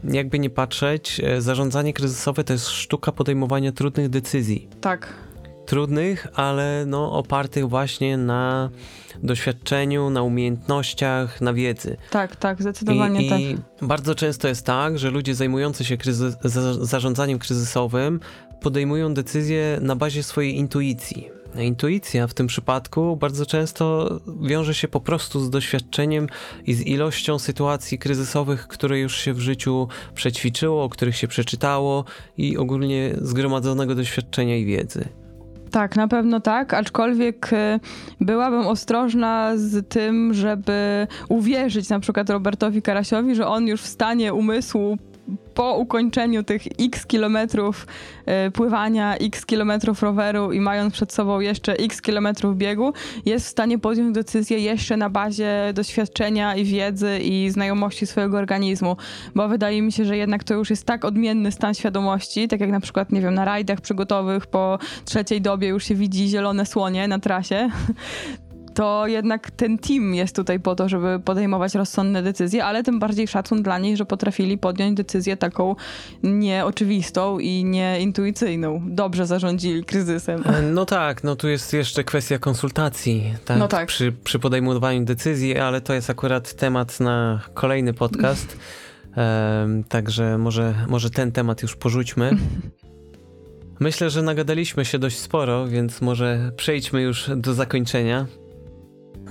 jakby 0.04 0.40
nie 0.40 0.50
patrzeć, 0.50 1.22
e, 1.24 1.42
zarządzanie 1.42 1.94
kryzysowe 1.94 2.44
to 2.44 2.54
jest 2.54 2.68
sztuka 2.68 3.12
podejmowania 3.12 3.72
trudnych 3.72 4.10
decyzji. 4.10 4.68
Tak 4.82 5.14
trudnych, 5.66 6.28
ale 6.34 6.84
no, 6.88 7.12
opartych 7.12 7.70
właśnie 7.70 8.18
na 8.18 8.70
doświadczeniu, 9.24 10.10
na 10.10 10.24
umiejętnościach, 10.24 11.42
na 11.42 11.54
wiedzy. 11.54 11.98
Tak, 12.10 12.36
tak, 12.36 12.62
zdecydowanie 12.62 13.26
I, 13.26 13.30
tak. 13.30 13.40
I 13.40 13.58
bardzo 13.82 14.16
często 14.16 14.48
jest 14.48 14.66
tak, 14.66 15.00
że 15.00 15.10
ludzie 15.10 15.36
zajmujący 15.36 15.86
się 15.86 15.98
kryzys, 15.98 16.36
zarządzaniem 16.82 17.40
kryzysowym 17.40 18.20
podejmują 18.62 19.14
decyzje 19.14 19.80
na 19.82 19.96
bazie 19.96 20.24
swojej 20.24 20.58
intuicji. 20.58 21.30
Intuicja 21.56 22.28
w 22.28 22.34
tym 22.34 22.48
przypadku 22.48 23.18
bardzo 23.18 23.46
często 23.46 24.10
wiąże 24.42 24.74
się 24.74 24.88
po 24.88 25.02
prostu 25.02 25.40
z 25.40 25.50
doświadczeniem 25.50 26.28
i 26.66 26.74
z 26.74 26.82
ilością 26.82 27.40
sytuacji 27.40 28.00
kryzysowych, 28.00 28.68
które 28.68 29.00
już 29.00 29.18
się 29.18 29.34
w 29.34 29.40
życiu 29.40 29.88
przećwiczyło, 30.16 30.84
o 30.84 30.90
których 30.90 31.16
się 31.16 31.28
przeczytało 31.28 32.06
i 32.38 32.58
ogólnie 32.58 33.16
zgromadzonego 33.22 33.96
doświadczenia 33.96 34.58
i 34.58 34.66
wiedzy. 34.66 35.21
Tak, 35.72 35.96
na 35.96 36.08
pewno 36.08 36.40
tak, 36.40 36.74
aczkolwiek 36.74 37.54
y, 37.54 37.80
byłabym 38.22 38.68
ostrożna 38.68 39.52
z 39.56 39.90
tym, 39.90 40.34
żeby 40.34 41.08
uwierzyć 41.30 41.90
na 41.90 42.00
przykład 42.00 42.30
Robertowi 42.30 42.82
Karasiowi, 42.82 43.36
że 43.36 43.48
on 43.48 43.68
już 43.68 43.82
w 43.82 43.88
stanie 43.88 44.34
umysłu 44.34 44.98
po 45.54 45.76
ukończeniu 45.76 46.44
tych 46.44 46.62
x 46.80 47.06
kilometrów 47.06 47.88
y, 48.48 48.52
pływania, 48.52 49.16
x 49.16 49.46
kilometrów 49.46 50.02
roweru 50.02 50.52
i 50.52 50.60
mając 50.60 50.94
przed 50.94 51.14
sobą 51.14 51.40
jeszcze 51.40 51.74
x 51.74 52.02
kilometrów 52.02 52.58
biegu, 52.58 52.94
jest 53.26 53.46
w 53.46 53.50
stanie 53.50 53.80
podjąć 53.80 54.16
decyzję 54.16 54.60
jeszcze 54.60 54.98
na 54.98 55.10
bazie 55.10 55.72
doświadczenia 55.74 56.56
i 56.56 56.66
wiedzy 56.66 57.20
i 57.20 57.50
znajomości 57.50 58.08
swojego 58.08 58.38
organizmu, 58.38 58.98
bo 59.36 59.48
wydaje 59.48 59.82
mi 59.82 59.92
się, 59.92 60.06
że 60.06 60.18
jednak 60.18 60.44
to 60.44 60.54
już 60.54 60.70
jest 60.70 60.86
tak 60.86 61.06
odmienny 61.06 61.52
stan 61.52 61.74
świadomości, 61.74 62.48
tak 62.48 62.60
jak 62.60 62.70
na 62.70 62.80
przykład, 62.80 63.12
nie 63.12 63.22
wiem, 63.22 63.34
na 63.34 63.46
rajdach 63.46 63.82
przygotowych 63.82 64.48
po 64.48 64.80
trzeciej 65.06 65.42
dobie 65.42 65.68
już 65.68 65.84
się 65.84 65.96
widzi 65.96 66.28
zielone 66.28 66.66
słonie 66.66 67.08
na 67.08 67.20
trasie, 67.20 67.70
to 68.74 69.08
jednak 69.08 69.52
ten 69.52 69.78
team 69.78 70.16
jest 70.16 70.36
tutaj 70.36 70.60
po 70.60 70.76
to, 70.76 70.90
żeby 70.90 71.20
podejmować 71.26 71.76
rozsądne 71.76 72.24
decyzje, 72.24 72.66
ale 72.66 72.84
tym 72.84 73.00
bardziej 73.00 73.28
szacun 73.28 73.64
dla 73.64 73.80
nich, 73.80 73.98
że 73.98 74.06
potrafili 74.06 74.58
podjąć 74.58 74.98
decyzję 74.98 75.38
taką 75.38 75.76
nieoczywistą 76.24 77.40
i 77.40 77.64
nieintuicyjną. 77.64 78.82
Dobrze 78.86 79.26
zarządzili 79.26 79.84
kryzysem. 79.84 80.44
E, 80.46 80.62
no 80.62 80.86
tak, 80.86 81.24
no 81.24 81.36
tu 81.36 81.50
jest 81.50 81.74
jeszcze 81.74 82.04
kwestia 82.04 82.40
konsultacji 82.40 83.02
tak? 83.46 83.58
No 83.58 83.68
tak. 83.68 83.88
Przy, 83.88 84.12
przy 84.12 84.40
podejmowaniu 84.40 85.06
decyzji, 85.06 85.58
ale 85.58 85.82
to 85.82 85.94
jest 85.94 86.10
akurat 86.10 86.54
temat 86.54 87.00
na 87.00 87.42
kolejny 87.54 87.94
podcast. 87.94 88.58
Um, 89.18 89.84
także 89.84 90.38
może, 90.38 90.74
może 90.88 91.10
ten 91.10 91.32
temat 91.32 91.62
już 91.62 91.76
porzućmy. 91.76 92.32
Myślę, 93.80 94.10
że 94.10 94.22
nagadaliśmy 94.22 94.86
się 94.86 95.00
dość 95.00 95.18
sporo, 95.18 95.68
więc 95.68 96.02
może 96.02 96.52
przejdźmy 96.56 97.02
już 97.02 97.30
do 97.36 97.54
zakończenia. 97.54 98.26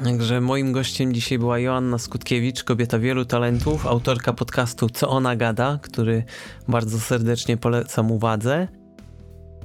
Także 0.05 0.41
moim 0.41 0.73
gościem 0.73 1.15
dzisiaj 1.15 1.39
była 1.39 1.59
Joanna 1.59 1.99
Skutkiewicz, 1.99 2.65
kobieta 2.65 2.99
wielu 2.99 3.25
talentów, 3.25 3.87
autorka 3.87 4.33
podcastu 4.33 4.89
Co 4.89 5.09
ona 5.09 5.37
gada, 5.37 5.79
który 5.83 6.25
bardzo 6.69 7.01
serdecznie 7.01 7.57
polecam 7.57 8.11
uwadze. 8.11 8.69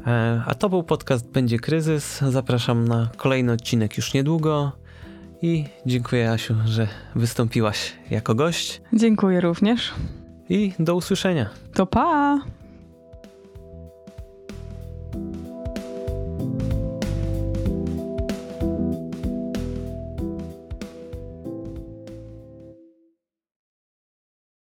E, 0.07 0.41
a 0.45 0.55
to 0.55 0.69
był 0.69 0.83
podcast 0.83 1.31
Będzie 1.31 1.59
Kryzys. 1.59 2.19
Zapraszam 2.29 2.87
na 2.87 3.09
kolejny 3.17 3.51
odcinek 3.51 3.97
już 3.97 4.13
niedługo. 4.13 4.71
I 5.41 5.65
dziękuję 5.85 6.31
Asiu, 6.31 6.55
że 6.65 6.87
wystąpiłaś 7.15 7.93
jako 8.09 8.35
gość. 8.35 8.81
Dziękuję 8.93 9.41
również. 9.41 9.93
I 10.49 10.73
do 10.79 10.95
usłyszenia. 10.95 11.49
To 11.73 11.85
pa! 11.85 12.39